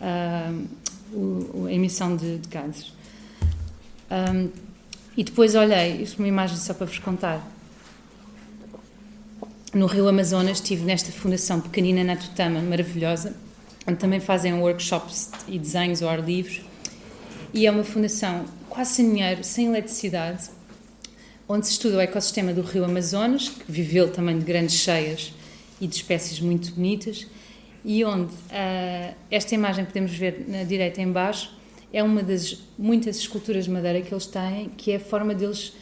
uh, 0.00 0.64
o, 1.12 1.66
a 1.66 1.72
emissão 1.72 2.16
de, 2.16 2.38
de 2.38 2.48
gases. 2.48 2.92
Um, 4.10 4.48
e 5.16 5.24
depois 5.24 5.54
olhei, 5.54 6.02
isto 6.02 6.16
é 6.16 6.18
uma 6.22 6.28
imagem 6.28 6.56
só 6.56 6.72
para 6.72 6.86
vos 6.86 6.98
contar, 6.98 7.46
no 9.72 9.86
Rio 9.86 10.08
Amazonas, 10.08 10.58
estive 10.58 10.84
nesta 10.84 11.12
fundação 11.12 11.60
pequenina 11.60 12.02
na 12.02 12.16
Tutama, 12.16 12.60
maravilhosa, 12.60 13.36
onde 13.86 13.98
também 13.98 14.18
fazem 14.18 14.52
workshops 14.54 15.30
e 15.46 15.58
desenhos 15.60 16.02
ao 16.02 16.08
ar 16.08 16.20
livre. 16.20 16.64
E 17.54 17.66
é 17.66 17.70
uma 17.70 17.84
fundação 17.84 18.46
quase 18.68 18.94
sem 18.94 19.12
dinheiro, 19.12 19.44
sem 19.44 19.66
eletricidade, 19.66 20.50
onde 21.48 21.66
se 21.66 21.72
estuda 21.72 21.98
o 21.98 22.00
ecossistema 22.00 22.52
do 22.52 22.62
Rio 22.62 22.84
Amazonas, 22.84 23.48
que 23.48 23.70
viveu 23.70 24.10
também 24.10 24.38
de 24.38 24.44
grandes 24.44 24.74
cheias 24.74 25.32
e 25.80 25.86
de 25.86 25.94
espécies 25.94 26.40
muito 26.40 26.72
bonitas, 26.72 27.26
e 27.84 28.04
onde 28.04 28.32
uh, 28.32 29.14
esta 29.30 29.54
imagem 29.54 29.84
que 29.84 29.92
podemos 29.92 30.12
ver 30.12 30.44
na 30.48 30.64
direita 30.64 31.00
em 31.00 31.10
baixo 31.10 31.54
é 31.92 32.02
uma 32.02 32.22
das 32.22 32.58
muitas 32.78 33.16
esculturas 33.16 33.64
de 33.64 33.70
madeira 33.70 34.00
que 34.00 34.12
eles 34.12 34.26
têm, 34.26 34.68
que 34.76 34.92
é 34.92 34.96
a 34.96 35.00
forma 35.00 35.34
deles 35.34 35.72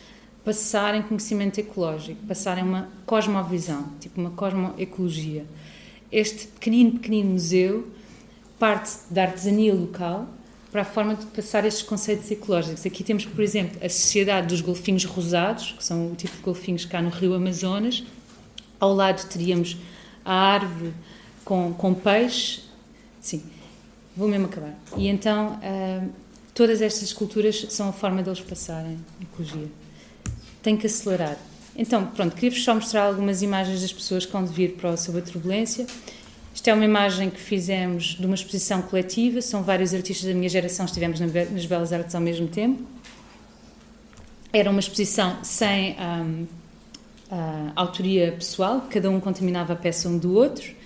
passarem 0.45 1.03
conhecimento 1.03 1.59
ecológico, 1.59 2.25
passarem 2.27 2.65
uma 2.65 2.89
cosmovisão, 3.05 3.93
tipo 4.01 4.21
uma 4.21 4.31
cosmoecologia. 4.31 5.45
Este 6.11 6.47
pequenino, 6.47 6.93
pequenino 6.93 7.33
museu 7.33 7.89
parte 8.59 8.91
da 9.11 9.25
artesania 9.25 9.75
local 9.75 10.27
para 10.73 10.83
a 10.83 10.85
forma 10.85 11.15
de 11.15 11.27
passar 11.27 11.65
estes 11.65 11.83
conceitos 11.83 12.31
ecológicos. 12.31 12.85
Aqui 12.85 13.05
temos, 13.05 13.25
por 13.27 13.43
exemplo, 13.43 13.79
a 13.85 13.89
Sociedade 13.89 14.49
dos 14.49 14.61
Golfinhos 14.61 15.05
Rosados, 15.05 15.75
que 15.77 15.85
são 15.85 16.13
o 16.13 16.15
tipo 16.15 16.37
de 16.37 16.43
golfinhos 16.43 16.85
cá 16.85 17.01
no 17.01 17.11
Rio 17.11 17.35
Amazonas. 17.35 18.05
Ao 18.81 18.95
lado 18.95 19.27
teríamos 19.29 19.77
a 20.25 20.33
árvore 20.33 20.93
com, 21.49 21.73
com 21.73 21.95
peixe. 21.95 22.61
Sim, 23.21 23.43
vou 24.15 24.29
mesmo 24.29 24.47
acabar. 24.47 24.75
E 24.99 25.09
então, 25.09 25.55
uh, 25.55 26.09
todas 26.53 26.83
estas 26.83 27.05
esculturas 27.05 27.67
são 27.71 27.89
a 27.89 27.93
forma 27.93 28.23
deles 28.23 28.41
passarem 28.41 28.99
ecologia 29.23 29.69
tem 30.63 30.77
que 30.77 30.87
acelerar. 30.87 31.39
Então, 31.75 32.05
pronto, 32.07 32.35
queria-vos 32.35 32.63
só 32.63 32.75
mostrar 32.75 33.05
algumas 33.05 33.41
imagens 33.41 33.81
das 33.81 33.93
pessoas 33.93 34.27
que 34.27 34.33
vão 34.33 34.45
vir 34.45 34.73
para 34.73 34.91
o 34.91 34.97
Sobre 34.99 35.21
a 35.21 35.25
Turbulência. 35.25 35.87
Isto 36.55 36.69
é 36.69 36.75
uma 36.75 36.85
imagem 36.85 37.31
que 37.31 37.41
fizemos 37.41 38.17
de 38.19 38.27
uma 38.27 38.35
exposição 38.35 38.83
coletiva, 38.83 39.41
são 39.41 39.63
vários 39.63 39.95
artistas 39.95 40.29
da 40.29 40.35
minha 40.35 40.49
geração, 40.49 40.85
estivemos 40.85 41.21
nas 41.21 41.65
Belas 41.65 41.93
Artes 41.93 42.15
ao 42.15 42.21
mesmo 42.21 42.49
tempo. 42.49 42.83
Era 44.53 44.69
uma 44.69 44.81
exposição 44.81 45.39
sem 45.43 45.97
um, 46.01 46.43
uh, 47.31 47.73
autoria 47.77 48.33
pessoal, 48.33 48.87
cada 48.91 49.09
um 49.09 49.21
contaminava 49.21 49.73
a 49.73 49.77
peça 49.77 50.09
um 50.09 50.19
do 50.19 50.35
outro. 50.35 50.77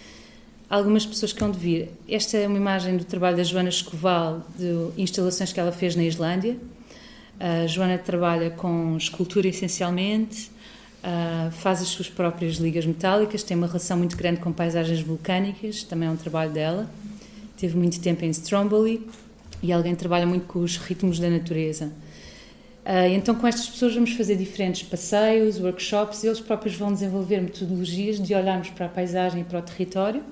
Algumas 0.73 1.05
pessoas 1.05 1.35
que 1.35 1.39
vão 1.39 1.51
de 1.51 1.59
vir. 1.59 1.91
Esta 2.09 2.39
é 2.39 2.49
uma 2.49 2.57
imagem 2.57 2.97
do 2.97 3.05
trabalho 3.05 3.37
da 3.37 3.45
Joana 3.45 3.69
Escoval, 3.69 4.41
de 4.59 4.89
instalações 4.97 5.53
que 5.53 5.61
ela 5.61 5.71
fez 5.71 5.95
na 5.95 6.03
Islândia. 6.03 6.57
A 7.39 7.67
Joana 7.67 7.99
trabalha 7.99 8.49
com 8.49 8.97
escultura 8.97 9.47
essencialmente, 9.49 10.51
faz 11.51 11.83
as 11.83 11.89
suas 11.89 12.09
próprias 12.09 12.55
ligas 12.57 12.87
metálicas, 12.87 13.43
tem 13.43 13.55
uma 13.55 13.67
relação 13.67 13.99
muito 13.99 14.17
grande 14.17 14.41
com 14.41 14.51
paisagens 14.51 15.03
vulcânicas, 15.03 15.83
também 15.83 16.09
é 16.09 16.11
um 16.11 16.17
trabalho 16.17 16.51
dela. 16.51 16.91
Teve 17.59 17.77
muito 17.77 18.01
tempo 18.01 18.25
em 18.25 18.31
Stromboli 18.31 19.07
e 19.63 19.75
alguém 19.75 19.95
trabalha 19.95 20.27
muito 20.27 20.47
com 20.47 20.61
os 20.61 20.79
ritmos 20.79 21.19
da 21.19 21.29
natureza. 21.29 21.93
Uh, 22.85 23.15
então, 23.15 23.35
com 23.35 23.47
estas 23.47 23.69
pessoas, 23.69 23.95
vamos 23.95 24.13
fazer 24.13 24.37
diferentes 24.37 24.83
passeios, 24.83 25.61
workshops, 25.61 26.25
e 26.25 26.27
eles 26.27 26.41
próprios 26.41 26.75
vão 26.75 26.93
desenvolver 26.93 27.41
metodologias 27.41 28.21
de 28.21 28.35
olharmos 28.35 28.71
para 28.71 28.87
a 28.87 28.89
paisagem 28.89 29.43
e 29.43 29.45
para 29.45 29.61
o 29.61 29.63
território. 29.63 30.23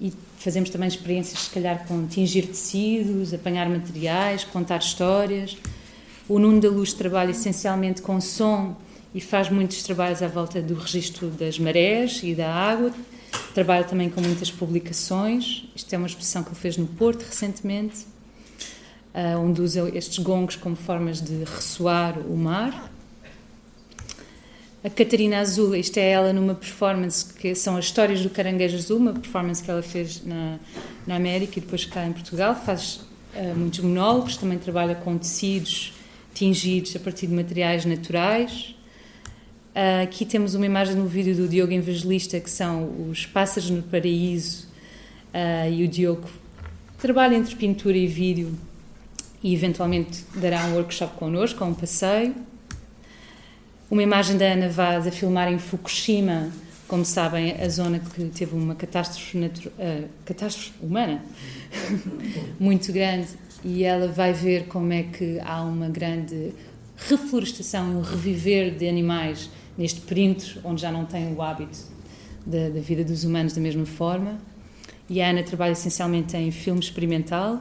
E 0.00 0.12
fazemos 0.38 0.70
também 0.70 0.88
experiências, 0.88 1.40
se 1.40 1.50
calhar, 1.50 1.86
com 1.86 2.06
tingir 2.06 2.46
tecidos, 2.46 3.34
apanhar 3.34 3.68
materiais, 3.68 4.44
contar 4.44 4.78
histórias. 4.78 5.58
O 6.26 6.38
Nuno 6.38 6.60
da 6.60 6.70
Luz 6.70 6.94
trabalha 6.94 7.32
essencialmente 7.32 8.00
com 8.00 8.18
som 8.20 8.76
e 9.14 9.20
faz 9.20 9.50
muitos 9.50 9.82
trabalhos 9.82 10.22
à 10.22 10.28
volta 10.28 10.62
do 10.62 10.74
registro 10.74 11.28
das 11.28 11.58
marés 11.58 12.20
e 12.22 12.34
da 12.34 12.50
água. 12.50 12.92
Trabalha 13.52 13.84
também 13.84 14.08
com 14.08 14.22
muitas 14.22 14.50
publicações. 14.50 15.68
Isto 15.76 15.92
é 15.92 15.98
uma 15.98 16.06
exposição 16.06 16.42
que 16.42 16.48
ele 16.48 16.58
fez 16.58 16.78
no 16.78 16.86
Porto 16.86 17.22
recentemente 17.22 18.06
onde 19.40 19.60
usa 19.60 19.90
estes 19.94 20.18
gongos 20.18 20.56
como 20.56 20.76
formas 20.76 21.20
de 21.20 21.44
ressoar 21.44 22.18
o 22.18 22.36
mar. 22.36 22.90
A 24.82 24.88
Catarina 24.88 25.40
Azul, 25.40 25.76
isto 25.76 25.98
é 25.98 26.10
ela 26.10 26.32
numa 26.32 26.54
performance 26.54 27.34
que 27.34 27.54
são 27.54 27.76
as 27.76 27.84
histórias 27.84 28.22
do 28.22 28.30
Caranguejo 28.30 28.78
Azul, 28.78 28.96
uma 28.96 29.12
performance 29.12 29.62
que 29.62 29.70
ela 29.70 29.82
fez 29.82 30.24
na, 30.24 30.58
na 31.06 31.16
América 31.16 31.58
e 31.58 31.60
depois 31.60 31.84
cá 31.84 32.06
em 32.06 32.12
Portugal. 32.14 32.54
Faz 32.54 33.00
uh, 33.34 33.54
muitos 33.54 33.80
monólogos, 33.80 34.38
também 34.38 34.56
trabalha 34.58 34.94
com 34.94 35.18
tecidos 35.18 35.92
tingidos 36.32 36.96
a 36.96 36.98
partir 36.98 37.26
de 37.26 37.34
materiais 37.34 37.84
naturais. 37.84 38.74
Uh, 39.74 40.04
aqui 40.04 40.24
temos 40.24 40.54
uma 40.54 40.64
imagem 40.64 40.94
no 40.94 41.06
vídeo 41.06 41.36
do 41.36 41.46
Diogo 41.46 41.74
Evangelista, 41.74 42.40
que 42.40 42.50
são 42.50 43.10
os 43.10 43.26
pássaros 43.26 43.68
no 43.68 43.82
paraíso, 43.82 44.66
uh, 45.34 45.70
e 45.70 45.84
o 45.84 45.88
Diogo 45.88 46.26
trabalha 46.98 47.36
entre 47.36 47.54
pintura 47.54 47.98
e 47.98 48.06
vídeo 48.06 48.56
e 49.42 49.54
eventualmente 49.54 50.24
dará 50.34 50.64
um 50.66 50.74
workshop 50.74 51.14
connosco, 51.16 51.64
um 51.64 51.74
passeio. 51.74 52.34
Uma 53.90 54.02
imagem 54.02 54.36
da 54.36 54.44
Ana 54.46 54.68
Vaz 54.68 55.06
a 55.06 55.10
filmar 55.10 55.52
em 55.52 55.58
Fukushima, 55.58 56.50
como 56.86 57.04
sabem, 57.04 57.52
a 57.52 57.68
zona 57.68 57.98
que 57.98 58.24
teve 58.26 58.54
uma 58.54 58.74
catástrofe, 58.74 59.38
uh, 59.38 60.08
catástrofe 60.24 60.72
humana 60.80 61.22
muito 62.58 62.92
grande, 62.92 63.28
e 63.64 63.84
ela 63.84 64.08
vai 64.08 64.32
ver 64.32 64.66
como 64.66 64.92
é 64.92 65.02
que 65.02 65.38
há 65.40 65.62
uma 65.62 65.88
grande 65.88 66.52
reflorestação, 66.96 67.98
um 67.98 68.00
reviver 68.00 68.74
de 68.74 68.88
animais 68.88 69.50
neste 69.76 70.00
perímetro 70.00 70.60
onde 70.64 70.82
já 70.82 70.92
não 70.92 71.04
tem 71.04 71.32
o 71.32 71.42
hábito 71.42 71.78
da, 72.46 72.68
da 72.68 72.80
vida 72.80 73.04
dos 73.04 73.24
humanos 73.24 73.52
da 73.52 73.60
mesma 73.60 73.86
forma. 73.86 74.38
E 75.08 75.20
a 75.20 75.30
Ana 75.30 75.42
trabalha 75.42 75.72
essencialmente 75.72 76.36
em 76.36 76.50
filme 76.50 76.80
experimental, 76.80 77.60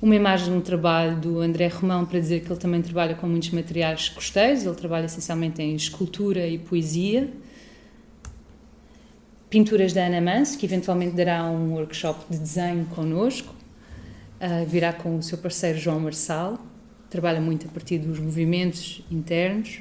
uma 0.00 0.14
imagem 0.14 0.52
de 0.52 0.52
um 0.52 0.60
trabalho 0.60 1.16
do 1.16 1.40
André 1.40 1.66
Romão 1.66 2.06
para 2.06 2.20
dizer 2.20 2.40
que 2.40 2.52
ele 2.52 2.60
também 2.60 2.80
trabalha 2.80 3.16
com 3.16 3.26
muitos 3.26 3.50
materiais 3.50 4.08
costeiros, 4.08 4.64
ele 4.64 4.74
trabalha 4.76 5.06
essencialmente 5.06 5.60
em 5.60 5.74
escultura 5.74 6.46
e 6.46 6.56
poesia. 6.56 7.28
Pinturas 9.50 9.92
da 9.92 10.06
Ana 10.06 10.20
Manso, 10.20 10.56
que 10.56 10.66
eventualmente 10.66 11.16
dará 11.16 11.44
um 11.44 11.72
workshop 11.72 12.26
de 12.30 12.38
desenho 12.38 12.84
connosco, 12.86 13.52
uh, 14.40 14.64
virá 14.66 14.92
com 14.92 15.16
o 15.16 15.22
seu 15.22 15.38
parceiro 15.38 15.78
João 15.78 15.98
Marçal, 15.98 16.58
trabalha 17.10 17.40
muito 17.40 17.66
a 17.66 17.70
partir 17.70 17.98
dos 17.98 18.20
movimentos 18.20 19.02
internos. 19.10 19.80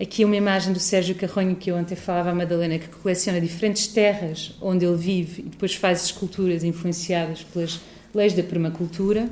Aqui 0.00 0.24
uma 0.24 0.36
imagem 0.36 0.72
do 0.72 0.80
Sérgio 0.80 1.14
Carronho, 1.14 1.54
que 1.54 1.70
eu 1.70 1.76
ontem 1.76 1.96
falava 1.96 2.30
à 2.30 2.34
Madalena, 2.34 2.78
que 2.78 2.88
coleciona 2.88 3.38
diferentes 3.38 3.88
terras 3.88 4.56
onde 4.62 4.86
ele 4.86 4.96
vive 4.96 5.42
e 5.42 5.48
depois 5.50 5.74
faz 5.74 6.04
esculturas 6.04 6.64
influenciadas 6.64 7.42
pelas 7.42 7.78
leis 8.14 8.32
da 8.32 8.42
permacultura, 8.42 9.30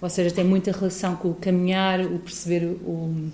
ou 0.00 0.08
seja, 0.08 0.30
tem 0.30 0.44
muita 0.44 0.72
relação 0.72 1.16
com 1.16 1.30
o 1.30 1.34
caminhar, 1.34 2.00
o 2.00 2.18
perceber 2.18 2.64
o, 2.66 3.30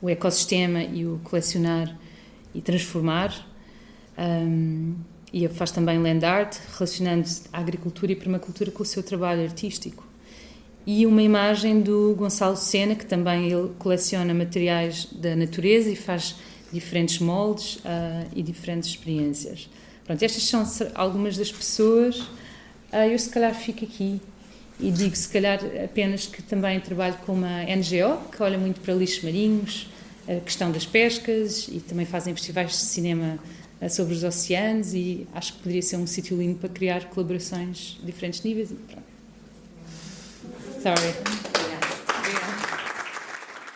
o 0.00 0.08
ecossistema 0.08 0.82
e 0.82 1.06
o 1.06 1.20
colecionar 1.24 1.96
e 2.54 2.60
transformar. 2.60 3.46
Um, 4.18 4.94
e 5.32 5.46
faz 5.48 5.70
também 5.70 5.98
land 5.98 6.24
art, 6.24 6.56
relacionando 6.76 7.28
a 7.52 7.58
agricultura 7.58 8.12
e 8.12 8.16
permacultura 8.16 8.70
com 8.70 8.82
o 8.82 8.86
seu 8.86 9.02
trabalho 9.02 9.42
artístico. 9.42 10.04
E 10.86 11.06
uma 11.06 11.22
imagem 11.22 11.80
do 11.80 12.14
Gonçalo 12.16 12.56
Sena, 12.56 12.94
que 12.94 13.06
também 13.06 13.50
ele 13.50 13.70
coleciona 13.78 14.34
materiais 14.34 15.06
da 15.12 15.36
natureza 15.36 15.88
e 15.88 15.96
faz 15.96 16.36
diferentes 16.72 17.18
moldes 17.20 17.76
uh, 17.76 18.28
e 18.34 18.42
diferentes 18.42 18.90
experiências. 18.90 19.68
Pronto, 20.04 20.22
estas 20.22 20.42
são 20.42 20.64
algumas 20.94 21.36
das 21.36 21.52
pessoas 21.52 22.22
eu 22.92 23.18
se 23.18 23.30
calhar 23.30 23.54
fico 23.54 23.84
aqui 23.84 24.20
e 24.78 24.90
digo 24.90 25.14
se 25.14 25.28
calhar 25.28 25.60
apenas 25.84 26.26
que 26.26 26.42
também 26.42 26.80
trabalho 26.80 27.16
com 27.26 27.32
uma 27.32 27.62
NGO 27.64 28.30
que 28.30 28.42
olha 28.42 28.58
muito 28.58 28.80
para 28.80 28.94
lixos 28.94 29.22
marinhos, 29.22 29.88
a 30.26 30.40
questão 30.40 30.70
das 30.70 30.86
pescas 30.86 31.68
e 31.68 31.80
também 31.80 32.06
fazem 32.06 32.34
festivais 32.34 32.70
de 32.70 32.76
cinema 32.76 33.38
ah, 33.80 33.88
sobre 33.88 34.14
os 34.14 34.24
oceanos 34.24 34.94
e 34.94 35.26
acho 35.34 35.54
que 35.54 35.58
poderia 35.60 35.82
ser 35.82 35.96
um 35.96 36.06
sítio 36.06 36.36
lindo 36.36 36.58
para 36.58 36.68
criar 36.68 37.06
colaborações 37.06 37.98
de 38.00 38.06
diferentes 38.06 38.42
níveis. 38.42 38.70
Sorry. 40.82 41.49